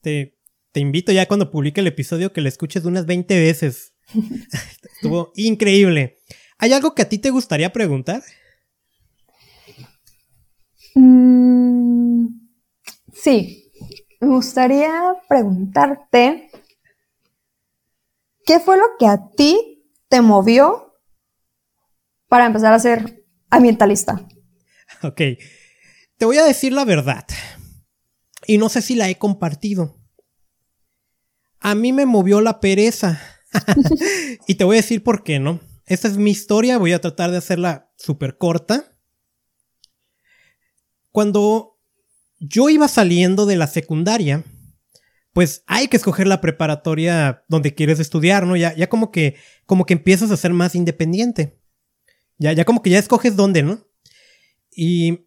Te, 0.00 0.38
te 0.72 0.80
invito 0.80 1.12
ya 1.12 1.26
cuando 1.26 1.50
publique 1.50 1.80
el 1.80 1.88
episodio 1.88 2.32
que 2.32 2.40
le 2.40 2.48
escuches 2.48 2.84
unas 2.84 3.06
20 3.06 3.38
veces. 3.38 3.92
Estuvo 4.94 5.32
increíble. 5.34 6.18
¿Hay 6.58 6.72
algo 6.72 6.94
que 6.94 7.02
a 7.02 7.08
ti 7.08 7.18
te 7.18 7.30
gustaría 7.30 7.72
preguntar? 7.72 8.22
Mm, 10.94 12.26
sí, 13.12 13.72
me 14.20 14.28
gustaría 14.28 15.14
preguntarte, 15.28 16.50
¿qué 18.44 18.60
fue 18.60 18.76
lo 18.76 18.84
que 18.98 19.06
a 19.06 19.30
ti 19.36 19.86
te 20.08 20.20
movió 20.20 20.89
para 22.30 22.46
empezar 22.46 22.72
a 22.72 22.78
ser 22.78 23.24
ambientalista? 23.50 24.24
Ok, 25.02 25.20
te 26.16 26.24
voy 26.24 26.38
a 26.38 26.44
decir 26.44 26.72
la 26.72 26.84
verdad. 26.84 27.26
Y 28.46 28.56
no 28.56 28.68
sé 28.68 28.82
si 28.82 28.94
la 28.94 29.10
he 29.10 29.18
compartido. 29.18 30.00
A 31.58 31.74
mí 31.74 31.92
me 31.92 32.06
movió 32.06 32.40
la 32.40 32.60
pereza. 32.60 33.20
y 34.46 34.54
te 34.54 34.62
voy 34.62 34.76
a 34.76 34.80
decir 34.80 35.02
por 35.02 35.24
qué, 35.24 35.40
¿no? 35.40 35.60
Esta 35.86 36.06
es 36.06 36.18
mi 36.18 36.30
historia, 36.30 36.78
voy 36.78 36.92
a 36.92 37.00
tratar 37.00 37.32
de 37.32 37.38
hacerla 37.38 37.90
súper 37.96 38.38
corta. 38.38 38.96
Cuando 41.10 41.80
yo 42.38 42.70
iba 42.70 42.86
saliendo 42.86 43.44
de 43.44 43.56
la 43.56 43.66
secundaria, 43.66 44.44
pues 45.32 45.64
hay 45.66 45.88
que 45.88 45.96
escoger 45.96 46.28
la 46.28 46.40
preparatoria 46.40 47.44
donde 47.48 47.74
quieres 47.74 47.98
estudiar, 47.98 48.46
¿no? 48.46 48.56
Ya, 48.56 48.72
ya 48.76 48.88
como 48.88 49.10
que, 49.10 49.34
como 49.66 49.84
que 49.84 49.94
empiezas 49.94 50.30
a 50.30 50.36
ser 50.36 50.52
más 50.52 50.76
independiente. 50.76 51.59
Ya, 52.40 52.54
ya 52.54 52.64
como 52.64 52.82
que 52.82 52.88
ya 52.88 52.98
escoges 52.98 53.36
dónde, 53.36 53.62
¿no? 53.62 53.86
Y 54.70 55.26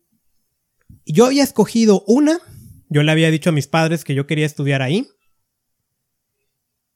yo 1.06 1.28
había 1.28 1.44
escogido 1.44 2.04
una, 2.08 2.40
yo 2.90 3.04
le 3.04 3.12
había 3.12 3.30
dicho 3.30 3.52
a 3.52 3.54
mis 3.54 3.68
padres 3.68 4.04
que 4.04 4.16
yo 4.16 4.26
quería 4.26 4.48
estudiar 4.48 4.82
ahí. 4.82 5.08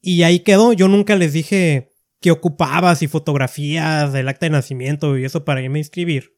Y 0.02 0.24
ahí 0.24 0.40
quedó, 0.40 0.74
yo 0.74 0.88
nunca 0.88 1.16
les 1.16 1.34
dije 1.34 1.94
que 2.20 2.32
ocupaba, 2.32 2.96
si 2.96 3.08
fotografías, 3.08 4.14
el 4.16 4.28
acta 4.28 4.48
de 4.48 4.52
nacimiento 4.52 5.16
y 5.20 5.24
eso 5.24 5.46
para 5.46 5.62
irme 5.62 5.78
a 5.78 5.82
inscribir. 5.82 6.36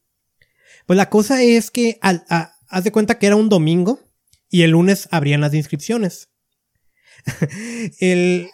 Pues 0.86 0.98
la 0.98 1.10
cosa 1.10 1.42
es 1.42 1.72
que 1.72 2.00
haz 2.02 2.84
de 2.84 2.92
cuenta 2.92 3.18
que 3.18 3.28
era 3.28 3.38
un 3.38 3.48
domingo 3.48 4.02
y 4.50 4.64
el 4.64 4.72
lunes 4.72 5.08
abrían 5.10 5.40
las 5.40 5.54
inscripciones. 5.54 6.30
el, 8.02 8.50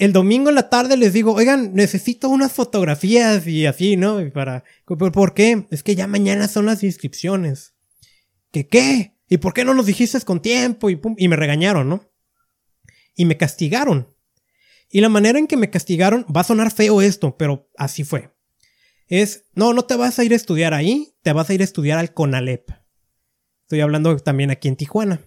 el 0.00 0.14
domingo 0.14 0.48
en 0.48 0.54
la 0.54 0.70
tarde 0.70 0.96
les 0.96 1.12
digo, 1.12 1.34
oigan, 1.34 1.74
necesito 1.74 2.30
unas 2.30 2.52
fotografías 2.52 3.46
y 3.46 3.66
así, 3.66 3.98
¿no? 3.98 4.18
para, 4.32 4.64
¿Por 4.86 5.34
qué? 5.34 5.66
Es 5.70 5.82
que 5.82 5.94
ya 5.94 6.06
mañana 6.06 6.48
son 6.48 6.64
las 6.64 6.82
inscripciones. 6.82 7.74
¿Qué 8.50 8.66
qué? 8.66 9.18
¿Y 9.28 9.36
por 9.36 9.52
qué 9.52 9.62
no 9.62 9.74
nos 9.74 9.84
dijiste 9.84 10.18
con 10.22 10.40
tiempo? 10.40 10.88
Y, 10.88 10.98
y 11.18 11.28
me 11.28 11.36
regañaron, 11.36 11.90
¿no? 11.90 12.10
Y 13.14 13.26
me 13.26 13.36
castigaron. 13.36 14.08
Y 14.88 15.02
la 15.02 15.10
manera 15.10 15.38
en 15.38 15.46
que 15.46 15.58
me 15.58 15.68
castigaron, 15.68 16.24
va 16.34 16.40
a 16.40 16.44
sonar 16.44 16.70
feo 16.70 17.02
esto, 17.02 17.36
pero 17.36 17.68
así 17.76 18.02
fue. 18.02 18.34
Es, 19.06 19.44
no, 19.54 19.74
no 19.74 19.84
te 19.84 19.96
vas 19.96 20.18
a 20.18 20.24
ir 20.24 20.32
a 20.32 20.36
estudiar 20.36 20.72
ahí, 20.72 21.14
te 21.20 21.34
vas 21.34 21.50
a 21.50 21.52
ir 21.54 21.60
a 21.60 21.64
estudiar 21.64 21.98
al 21.98 22.14
CONALEP. 22.14 22.70
Estoy 23.64 23.80
hablando 23.80 24.16
también 24.16 24.50
aquí 24.50 24.68
en 24.68 24.76
Tijuana. 24.76 25.20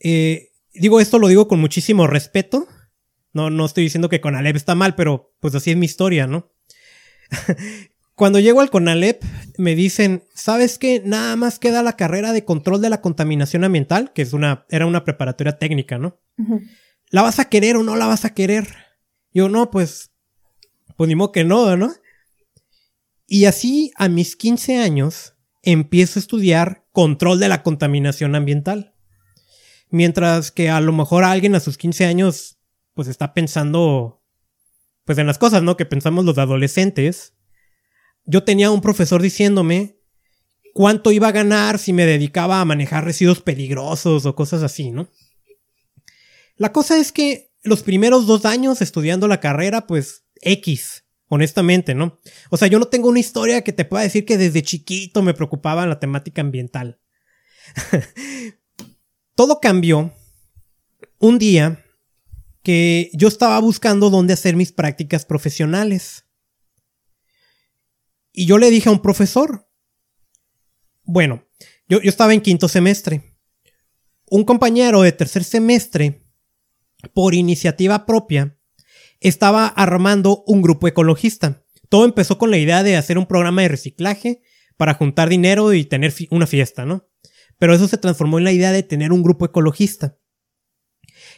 eh, 0.00 0.52
digo, 0.74 1.00
esto 1.00 1.18
lo 1.18 1.28
digo 1.28 1.48
con 1.48 1.60
muchísimo 1.60 2.06
respeto, 2.06 2.68
no, 3.32 3.50
no 3.50 3.66
estoy 3.66 3.84
diciendo 3.84 4.08
que 4.08 4.20
Conalep 4.20 4.56
está 4.56 4.74
mal, 4.74 4.94
pero 4.94 5.34
pues 5.40 5.54
así 5.54 5.70
es 5.70 5.76
mi 5.76 5.86
historia, 5.86 6.26
¿no? 6.26 6.52
Cuando 8.14 8.38
llego 8.38 8.60
al 8.60 8.70
Conalep, 8.70 9.22
me 9.56 9.74
dicen, 9.74 10.24
¿sabes 10.34 10.78
qué? 10.78 11.00
Nada 11.04 11.36
más 11.36 11.58
queda 11.58 11.82
la 11.82 11.96
carrera 11.96 12.32
de 12.32 12.44
control 12.44 12.82
de 12.82 12.90
la 12.90 13.00
contaminación 13.00 13.64
ambiental, 13.64 14.12
que 14.12 14.20
es 14.22 14.34
una, 14.34 14.66
era 14.68 14.84
una 14.84 15.04
preparatoria 15.04 15.58
técnica, 15.58 15.96
¿no? 15.96 16.20
¿La 17.08 17.22
vas 17.22 17.38
a 17.38 17.48
querer 17.48 17.76
o 17.76 17.82
no 17.82 17.96
la 17.96 18.06
vas 18.06 18.26
a 18.26 18.34
querer? 18.34 18.68
Yo, 19.32 19.48
no, 19.48 19.70
pues, 19.70 20.10
pues 20.96 21.08
ni 21.08 21.14
modo 21.14 21.32
que 21.32 21.44
no, 21.44 21.76
¿no? 21.78 21.94
Y 23.26 23.46
así, 23.46 23.90
a 23.96 24.08
mis 24.10 24.36
15 24.36 24.76
años, 24.76 25.34
empiezo 25.62 26.18
a 26.18 26.20
estudiar 26.20 26.84
control 26.92 27.40
de 27.40 27.48
la 27.48 27.62
contaminación 27.62 28.34
ambiental. 28.34 28.94
Mientras 29.88 30.50
que 30.50 30.68
a 30.68 30.80
lo 30.80 30.92
mejor 30.92 31.24
alguien 31.24 31.54
a 31.54 31.60
sus 31.60 31.78
15 31.78 32.04
años 32.04 32.59
pues 33.00 33.08
está 33.08 33.32
pensando 33.32 34.22
pues 35.06 35.16
en 35.16 35.26
las 35.26 35.38
cosas, 35.38 35.62
¿no? 35.62 35.78
Que 35.78 35.86
pensamos 35.86 36.26
los 36.26 36.36
adolescentes. 36.36 37.32
Yo 38.26 38.44
tenía 38.44 38.70
un 38.70 38.82
profesor 38.82 39.22
diciéndome 39.22 39.96
cuánto 40.74 41.10
iba 41.10 41.28
a 41.28 41.32
ganar 41.32 41.78
si 41.78 41.94
me 41.94 42.04
dedicaba 42.04 42.60
a 42.60 42.64
manejar 42.66 43.06
residuos 43.06 43.40
peligrosos 43.40 44.26
o 44.26 44.34
cosas 44.34 44.62
así, 44.62 44.90
¿no? 44.90 45.08
La 46.56 46.72
cosa 46.72 46.98
es 46.98 47.10
que 47.10 47.54
los 47.62 47.82
primeros 47.82 48.26
dos 48.26 48.44
años 48.44 48.82
estudiando 48.82 49.28
la 49.28 49.40
carrera, 49.40 49.86
pues 49.86 50.26
X, 50.42 51.06
honestamente, 51.28 51.94
¿no? 51.94 52.20
O 52.50 52.58
sea, 52.58 52.68
yo 52.68 52.78
no 52.78 52.88
tengo 52.88 53.08
una 53.08 53.20
historia 53.20 53.64
que 53.64 53.72
te 53.72 53.86
pueda 53.86 54.02
decir 54.02 54.26
que 54.26 54.36
desde 54.36 54.62
chiquito 54.62 55.22
me 55.22 55.32
preocupaba 55.32 55.86
la 55.86 55.98
temática 56.00 56.42
ambiental. 56.42 57.00
Todo 59.34 59.58
cambió 59.58 60.12
un 61.18 61.38
día 61.38 61.82
que 62.62 63.10
yo 63.14 63.28
estaba 63.28 63.58
buscando 63.60 64.10
dónde 64.10 64.34
hacer 64.34 64.56
mis 64.56 64.72
prácticas 64.72 65.24
profesionales. 65.24 66.26
Y 68.32 68.46
yo 68.46 68.58
le 68.58 68.70
dije 68.70 68.88
a 68.88 68.92
un 68.92 69.02
profesor, 69.02 69.68
bueno, 71.02 71.46
yo, 71.88 72.00
yo 72.00 72.08
estaba 72.08 72.34
en 72.34 72.40
quinto 72.40 72.68
semestre. 72.68 73.36
Un 74.26 74.44
compañero 74.44 75.02
de 75.02 75.12
tercer 75.12 75.42
semestre, 75.42 76.22
por 77.14 77.34
iniciativa 77.34 78.06
propia, 78.06 78.58
estaba 79.18 79.66
armando 79.66 80.44
un 80.46 80.62
grupo 80.62 80.86
ecologista. 80.86 81.64
Todo 81.88 82.04
empezó 82.04 82.38
con 82.38 82.50
la 82.50 82.58
idea 82.58 82.82
de 82.82 82.96
hacer 82.96 83.18
un 83.18 83.26
programa 83.26 83.62
de 83.62 83.68
reciclaje 83.68 84.42
para 84.76 84.94
juntar 84.94 85.28
dinero 85.28 85.72
y 85.72 85.84
tener 85.84 86.14
una 86.30 86.46
fiesta, 86.46 86.84
¿no? 86.84 87.08
Pero 87.58 87.74
eso 87.74 87.88
se 87.88 87.98
transformó 87.98 88.38
en 88.38 88.44
la 88.44 88.52
idea 88.52 88.72
de 88.72 88.82
tener 88.82 89.12
un 89.12 89.22
grupo 89.22 89.44
ecologista 89.44 90.19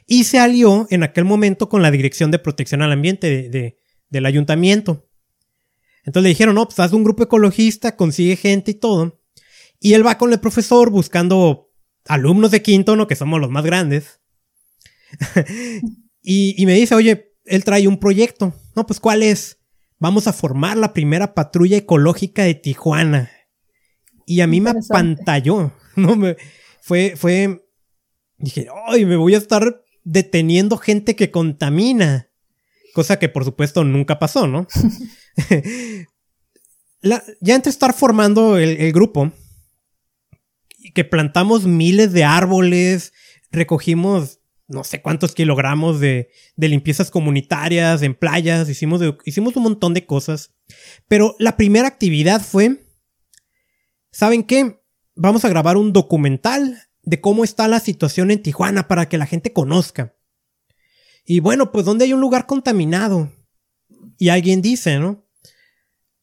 y 0.06 0.24
se 0.24 0.38
alió 0.38 0.86
en 0.90 1.02
aquel 1.02 1.24
momento 1.24 1.68
con 1.68 1.82
la 1.82 1.90
Dirección 1.90 2.30
de 2.30 2.38
Protección 2.38 2.82
al 2.82 2.92
Ambiente 2.92 3.48
de, 3.48 3.78
del 4.08 4.26
ayuntamiento. 4.26 5.08
Entonces 6.04 6.24
le 6.24 6.28
dijeron, 6.30 6.54
no, 6.54 6.66
pues 6.66 6.80
haz 6.80 6.92
un 6.92 7.04
grupo 7.04 7.22
ecologista, 7.22 7.96
consigue 7.96 8.36
gente 8.36 8.72
y 8.72 8.74
todo. 8.74 9.20
Y 9.78 9.94
él 9.94 10.06
va 10.06 10.18
con 10.18 10.32
el 10.32 10.40
profesor 10.40 10.90
buscando 10.90 11.70
alumnos 12.06 12.50
de 12.50 12.62
quinto, 12.62 12.96
¿no? 12.96 13.06
Que 13.06 13.16
somos 13.16 13.40
los 13.40 13.50
más 13.50 13.64
grandes. 13.64 14.20
y, 16.22 16.60
y 16.60 16.66
me 16.66 16.74
dice, 16.74 16.94
oye, 16.94 17.34
él 17.44 17.64
trae 17.64 17.86
un 17.86 17.98
proyecto. 17.98 18.54
No, 18.74 18.86
pues 18.86 19.00
¿cuál 19.00 19.22
es? 19.22 19.58
Vamos 19.98 20.26
a 20.26 20.32
formar 20.32 20.76
la 20.76 20.92
primera 20.92 21.34
patrulla 21.34 21.76
ecológica 21.76 22.42
de 22.42 22.54
Tijuana. 22.54 23.30
Y 24.26 24.40
a 24.40 24.46
mí 24.46 24.60
me 24.60 24.70
apantalló. 24.70 25.72
No, 25.94 26.16
me, 26.16 26.38
fue, 26.80 27.16
fue, 27.16 27.66
dije, 28.38 28.66
ay, 28.86 29.04
me 29.04 29.16
voy 29.16 29.34
a 29.34 29.38
estar 29.38 29.81
deteniendo 30.04 30.76
gente 30.76 31.16
que 31.16 31.30
contamina. 31.30 32.28
Cosa 32.94 33.18
que 33.18 33.28
por 33.28 33.44
supuesto 33.44 33.84
nunca 33.84 34.18
pasó, 34.18 34.46
¿no? 34.46 34.66
ya 37.40 37.54
entre 37.54 37.70
estar 37.70 37.94
formando 37.94 38.58
el, 38.58 38.92
grupo, 38.92 39.32
que 40.94 41.04
plantamos 41.04 41.64
miles 41.64 42.12
de 42.12 42.24
árboles, 42.24 43.12
recogimos 43.50 44.40
no 44.68 44.84
sé 44.84 45.02
cuántos 45.02 45.34
kilogramos 45.34 46.00
de, 46.00 46.30
de 46.56 46.68
limpiezas 46.68 47.10
comunitarias 47.10 48.02
en 48.02 48.14
playas, 48.14 48.68
hicimos, 48.68 49.02
hicimos 49.24 49.56
un 49.56 49.64
montón 49.64 49.94
de 49.94 50.06
cosas. 50.06 50.54
Pero 51.08 51.34
la 51.38 51.56
primera 51.56 51.88
actividad 51.88 52.40
fue, 52.40 52.86
¿saben 54.10 54.44
qué? 54.44 54.80
Vamos 55.14 55.44
a 55.44 55.48
grabar 55.48 55.76
un 55.76 55.92
documental 55.92 56.78
de 57.02 57.20
cómo 57.20 57.44
está 57.44 57.68
la 57.68 57.80
situación 57.80 58.30
en 58.30 58.42
Tijuana 58.42 58.88
para 58.88 59.08
que 59.08 59.18
la 59.18 59.26
gente 59.26 59.52
conozca. 59.52 60.16
Y 61.24 61.40
bueno, 61.40 61.72
pues 61.72 61.84
donde 61.84 62.04
hay 62.04 62.12
un 62.12 62.20
lugar 62.20 62.46
contaminado. 62.46 63.32
Y 64.18 64.28
alguien 64.28 64.62
dice, 64.62 64.98
¿no? 64.98 65.26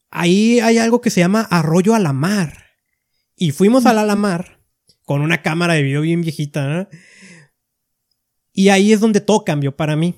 Ahí 0.10 0.60
hay 0.60 0.78
algo 0.78 1.02
que 1.02 1.10
se 1.10 1.20
llama 1.20 1.42
arroyo 1.42 1.96
a 1.96 2.00
la 2.00 2.14
mar. 2.14 2.66
Y 3.36 3.52
fuimos 3.52 3.86
a 3.86 3.94
la 3.94 4.16
mar 4.16 4.62
con 5.06 5.22
una 5.22 5.42
cámara 5.42 5.74
de 5.74 5.84
video 5.84 6.02
bien 6.02 6.22
viejita. 6.22 6.90
Y 8.52 8.70
ahí 8.70 8.92
es 8.94 9.00
donde 9.00 9.22
todo 9.22 9.44
cambió 9.46 9.76
para 9.76 9.96
mí. 9.96 10.16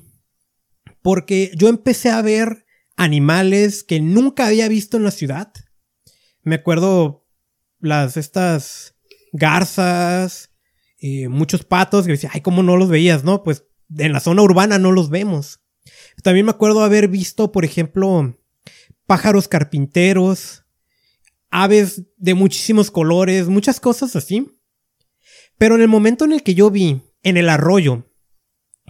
Porque 1.02 1.52
yo 1.56 1.68
empecé 1.68 2.10
a 2.10 2.22
ver 2.22 2.66
animales 2.96 3.84
que 3.84 4.00
nunca 4.00 4.48
había 4.48 4.68
visto 4.68 4.98
en 4.98 5.04
la 5.04 5.12
ciudad. 5.12 5.52
Me 6.44 6.56
acuerdo 6.56 7.28
las 7.80 8.18
estas 8.18 8.96
garzas, 9.34 10.51
eh, 11.02 11.28
muchos 11.30 11.64
patos 11.66 12.06
que 12.06 12.12
decía, 12.12 12.30
ay, 12.32 12.42
¿cómo 12.42 12.62
no 12.62 12.78
los 12.78 12.90
veías? 12.90 13.24
No, 13.24 13.44
pues 13.44 13.66
en 13.98 14.14
la 14.14 14.20
zona 14.20 14.44
urbana 14.44 14.78
no 14.78 14.92
los 14.92 15.10
vemos. 15.10 15.60
También 16.24 16.46
me 16.46 16.52
acuerdo 16.52 16.84
haber 16.84 17.08
visto, 17.08 17.52
por 17.52 17.66
ejemplo, 17.66 18.38
pájaros 19.08 19.48
carpinteros, 19.48 20.64
aves 21.50 22.04
de 22.18 22.36
muchísimos 22.36 22.92
colores, 22.92 23.48
muchas 23.48 23.80
cosas 23.80 24.16
así. 24.16 24.60
Pero 25.58 25.76
en 25.76 25.82
el 25.82 25.88
momento 25.88 26.26
en 26.26 26.34
el 26.34 26.44
que 26.44 26.54
yo 26.54 26.70
vi 26.70 27.02
en 27.24 27.36
el 27.36 27.50
arroyo 27.50 28.08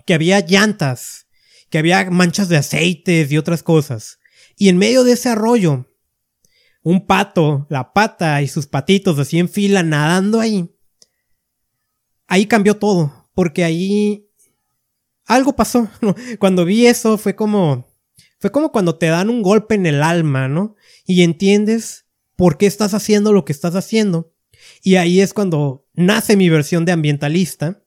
que 0.06 0.14
había 0.14 0.42
llantas, 0.42 1.28
que 1.70 1.78
había 1.78 2.10
manchas 2.12 2.50
de 2.50 2.58
aceites 2.58 3.32
y 3.32 3.38
otras 3.38 3.64
cosas, 3.64 4.20
y 4.58 4.68
en 4.68 4.78
medio 4.78 5.06
de 5.06 5.14
ese 5.14 5.30
arroyo, 5.30 5.88
un 6.84 7.06
pato, 7.06 7.68
la 7.70 7.94
pata 7.94 8.42
y 8.42 8.50
sus 8.50 8.68
patitos 8.68 9.18
así 9.18 9.40
en 9.40 9.48
fila 9.48 9.82
nadando 9.82 10.40
ahí, 10.40 10.76
ahí 12.32 12.46
cambió 12.46 12.78
todo, 12.78 13.28
porque 13.36 13.66
ahí 13.66 14.26
algo 15.26 15.54
pasó. 15.54 15.90
Cuando 16.40 16.64
vi 16.64 16.88
eso 16.88 17.18
fue 17.18 17.36
como, 17.36 17.94
fue 18.40 18.54
como 18.54 18.72
cuando 18.72 18.98
te 18.98 19.08
dan 19.08 19.30
un 19.30 19.42
golpe 19.42 19.76
en 19.76 19.86
el 19.86 20.02
alma, 20.02 20.48
¿no? 20.48 20.78
Y 21.06 21.24
entiendes 21.24 22.06
por 22.38 22.58
qué 22.58 22.68
estás 22.68 22.94
haciendo 22.94 23.34
lo 23.34 23.44
que 23.44 23.52
estás 23.52 23.76
haciendo. 23.76 24.34
Y 24.82 24.96
ahí 24.96 25.20
es 25.20 25.34
cuando 25.34 25.86
nace 25.94 26.38
mi 26.38 26.50
versión 26.50 26.86
de 26.86 26.94
ambientalista. 26.94 27.84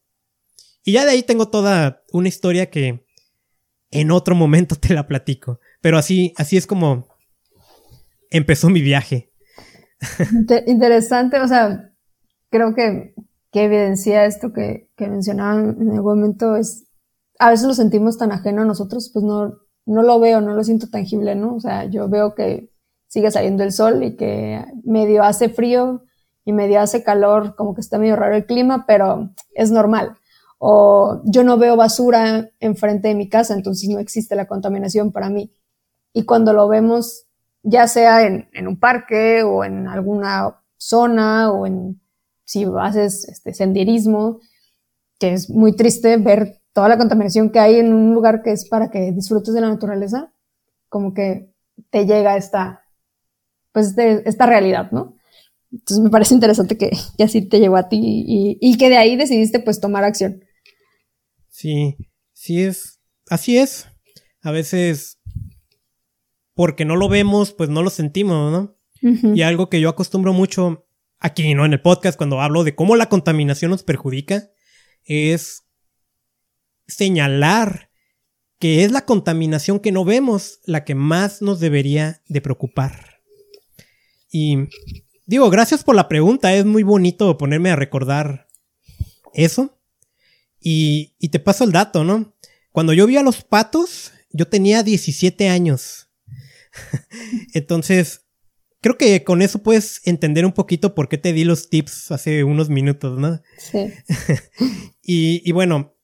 Y 0.85 0.93
ya 0.93 1.07
de 1.07 1.13
ahí 1.13 1.23
tengo 1.23 1.49
toda 1.49 2.03
una 2.13 2.29
historia 2.29 2.69
que 2.69 3.03
en 3.91 4.11
otro 4.11 4.35
momento 4.35 4.77
te 4.79 4.93
la 4.93 5.07
platico. 5.07 5.59
Pero 5.81 5.97
así, 5.97 6.35
así 6.37 6.59
es 6.59 6.67
como 6.67 7.09
empezó 8.29 8.69
mi 8.69 8.83
viaje. 8.83 9.33
Interesante, 10.67 11.41
o 11.41 11.49
sea, 11.49 11.95
creo 12.51 12.75
que 12.75 13.15
que 13.55 13.63
evidencia 13.63 14.25
esto 14.25 14.53
que, 14.53 14.91
que 14.97 15.07
mencionaban 15.07 15.77
en 15.81 15.93
algún 15.93 16.19
momento 16.19 16.57
es, 16.57 16.89
a 17.39 17.51
veces 17.51 17.69
lo 17.69 17.75
sentimos 17.75 18.19
tan 18.19 18.33
ajeno 18.33 18.63
a 18.63 18.65
nosotros, 18.65 19.11
pues 19.13 19.25
no, 19.25 19.59
no 19.87 20.03
lo 20.03 20.19
veo, 20.19 20.41
no 20.41 20.55
lo 20.55 20.65
siento 20.65 20.91
tangible, 20.91 21.37
¿no? 21.37 21.55
O 21.55 21.61
sea, 21.61 21.85
yo 21.85 22.09
veo 22.09 22.35
que 22.35 22.73
sigue 23.07 23.31
saliendo 23.31 23.63
el 23.63 23.71
sol 23.71 24.03
y 24.03 24.17
que 24.17 24.65
medio 24.83 25.23
hace 25.23 25.51
frío 25.51 26.03
y 26.45 26.53
medio 26.53 26.81
hace 26.81 27.05
calor, 27.05 27.55
como 27.55 27.77
que 27.77 27.81
está 27.81 27.97
medio 27.97 28.17
raro 28.17 28.35
el 28.35 28.45
clima, 28.45 28.87
pero 28.89 29.31
es 29.55 29.71
normal. 29.71 30.17
O 30.59 31.23
yo 31.23 31.45
no 31.45 31.57
veo 31.57 31.77
basura 31.77 32.51
enfrente 32.59 33.07
de 33.07 33.15
mi 33.15 33.29
casa, 33.29 33.55
entonces 33.55 33.89
no 33.89 34.01
existe 34.01 34.35
la 34.35 34.49
contaminación 34.49 35.13
para 35.13 35.31
mí. 35.31 35.53
Y 36.13 36.25
cuando 36.25 36.53
lo 36.53 36.67
vemos, 36.67 37.27
ya 37.63 37.87
sea 37.87 38.27
en, 38.27 38.49
un 38.67 38.81
parque 38.81 39.45
o 39.45 39.65
en 39.65 39.87
alguna 39.87 40.61
zona 40.77 41.53
o 41.53 41.69
en 41.69 42.01
si 42.45 42.67
haces 42.81 43.29
este 43.29 43.55
senderismo, 43.55 44.41
que 45.19 45.33
es 45.33 45.51
muy 45.51 45.75
triste 45.75 46.17
ver 46.17 46.61
toda 46.73 46.89
la 46.89 46.99
contaminación 46.99 47.51
que 47.51 47.61
hay 47.61 47.77
en 47.77 47.93
un 47.93 48.15
lugar 48.15 48.43
que 48.43 48.53
es 48.53 48.69
para 48.69 48.91
que 48.91 49.13
disfrutes 49.13 49.55
de 49.55 49.61
la 49.61 49.69
naturaleza, 49.69 50.33
como 50.89 51.15
que 51.15 51.51
te 51.91 52.07
llega 52.07 52.37
esta, 52.37 52.83
pues 53.73 53.97
de 53.97 54.23
esta 54.27 54.47
realidad, 54.47 54.91
¿no? 54.91 55.17
Entonces 55.73 56.05
me 56.05 56.11
parece 56.11 56.35
interesante 56.35 56.79
que, 56.79 56.91
así 57.23 57.43
te 57.43 57.59
llegó 57.59 57.77
a 57.77 57.89
ti 57.89 58.01
y, 58.61 58.77
que 58.77 58.89
de 58.89 58.97
ahí 58.97 59.17
decidiste 59.17 59.59
pues 59.59 59.81
tomar 59.81 60.05
acción. 60.05 60.45
Sí, 61.49 61.97
sí 62.33 62.63
es, 62.63 63.01
así 63.29 63.59
es. 63.59 63.89
A 64.43 64.53
veces, 64.53 65.19
porque 66.55 66.85
no 66.85 66.97
lo 66.97 67.09
vemos, 67.09 67.53
pues 67.53 67.71
no 67.71 67.83
lo 67.83 67.91
sentimos, 67.91 68.53
¿no? 68.53 68.77
Y 69.35 69.43
algo 69.43 69.69
que 69.69 69.81
yo 69.81 69.89
acostumbro 69.91 70.33
mucho 70.33 70.87
aquí, 71.19 71.55
¿no? 71.55 71.65
En 71.65 71.73
el 71.73 71.81
podcast, 71.81 72.17
cuando 72.17 72.41
hablo 72.41 72.65
de 72.65 72.75
cómo 72.75 72.97
la 72.97 73.09
contaminación 73.09 73.71
nos 73.71 73.83
perjudica, 73.83 74.51
es 75.05 75.65
señalar 76.87 77.91
que 78.59 78.85
es 78.85 78.93
la 78.93 79.05
contaminación 79.05 79.81
que 79.81 79.93
no 79.93 80.05
vemos 80.05 80.61
la 80.65 80.85
que 80.85 80.95
más 80.95 81.43
nos 81.43 81.61
debería 81.61 82.23
de 82.29 82.41
preocupar. 82.41 83.21
Y 84.31 84.69
digo, 85.27 85.51
gracias 85.51 85.85
por 85.85 85.95
la 85.95 86.09
pregunta. 86.09 86.55
Es 86.55 86.65
muy 86.65 86.83
bonito 86.83 87.37
ponerme 87.37 87.71
a 87.71 87.77
recordar 87.77 88.49
eso. 89.33 89.79
Y, 90.61 91.15
te 91.29 91.39
paso 91.41 91.65
el 91.65 91.73
dato, 91.73 92.05
¿no? 92.05 92.35
Cuando 92.73 92.95
yo 92.95 93.07
vi 93.07 93.19
a 93.19 93.23
los 93.23 93.45
patos, 93.45 94.13
yo 94.31 94.49
tenía 94.49 94.83
17 94.83 95.49
años. 95.51 96.09
Entonces, 97.55 98.24
creo 98.85 98.99
que 98.99 99.25
con 99.25 99.41
eso 99.41 99.61
puedes 99.61 100.07
entender 100.07 100.45
un 100.45 100.53
poquito 100.53 100.95
por 100.95 101.09
qué 101.09 101.17
te 101.17 101.33
di 101.33 101.45
los 101.45 101.71
tips 101.71 102.13
hace 102.13 102.45
unos 102.45 102.69
minutos, 102.69 103.19
¿no? 103.19 103.41
Sí. 103.57 103.91
y, 105.03 105.41
y, 105.43 105.53
bueno, 105.53 105.95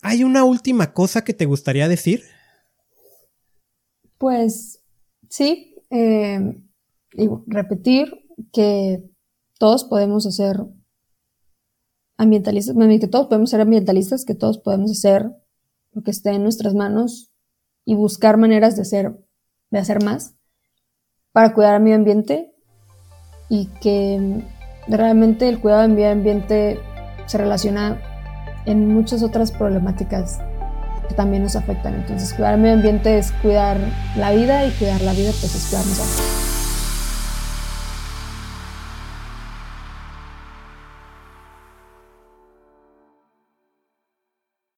¿hay 0.00 0.24
una 0.24 0.42
última 0.42 0.94
cosa 0.94 1.24
que 1.24 1.34
te 1.34 1.44
gustaría 1.44 1.88
decir? 1.88 2.22
Pues 4.16 4.82
sí. 5.28 5.74
Eh, 5.90 6.58
y 7.12 7.28
repetir 7.48 8.24
que 8.50 9.02
todos 9.58 9.84
podemos 9.84 10.24
hacer 10.24 10.64
ambientalistas, 12.16 12.74
que 12.98 13.08
todos 13.08 13.26
podemos 13.26 13.50
ser 13.50 13.60
ambientalistas, 13.60 14.24
que 14.24 14.34
todos 14.34 14.56
podemos 14.56 14.90
hacer 14.90 15.32
lo 15.92 16.02
que 16.02 16.12
esté 16.12 16.30
en 16.30 16.44
nuestras 16.44 16.72
manos 16.72 17.30
y 17.84 17.94
buscar 17.94 18.38
maneras 18.38 18.74
de 18.74 18.82
hacer, 18.82 19.22
de 19.70 19.78
hacer 19.78 20.02
más 20.02 20.35
para 21.36 21.52
cuidar 21.52 21.74
al 21.74 21.82
medio 21.82 21.96
ambiente 21.96 22.50
y 23.50 23.66
que 23.82 24.42
realmente 24.88 25.50
el 25.50 25.60
cuidado 25.60 25.82
del 25.82 25.90
medio 25.90 26.10
ambiente 26.10 26.80
se 27.26 27.36
relaciona 27.36 28.00
en 28.64 28.88
muchas 28.88 29.22
otras 29.22 29.52
problemáticas 29.52 30.38
que 31.06 31.14
también 31.14 31.42
nos 31.42 31.54
afectan. 31.54 31.94
Entonces, 31.94 32.32
cuidar 32.32 32.54
el 32.54 32.60
medio 32.62 32.76
ambiente 32.76 33.18
es 33.18 33.32
cuidar 33.42 33.76
la 34.16 34.30
vida 34.30 34.64
y 34.64 34.70
cuidar 34.78 35.02
la 35.02 35.12
vida 35.12 35.30
pues 35.38 35.54
es 35.54 35.66
cuidar 35.66 35.84
nosotros. 35.84 36.35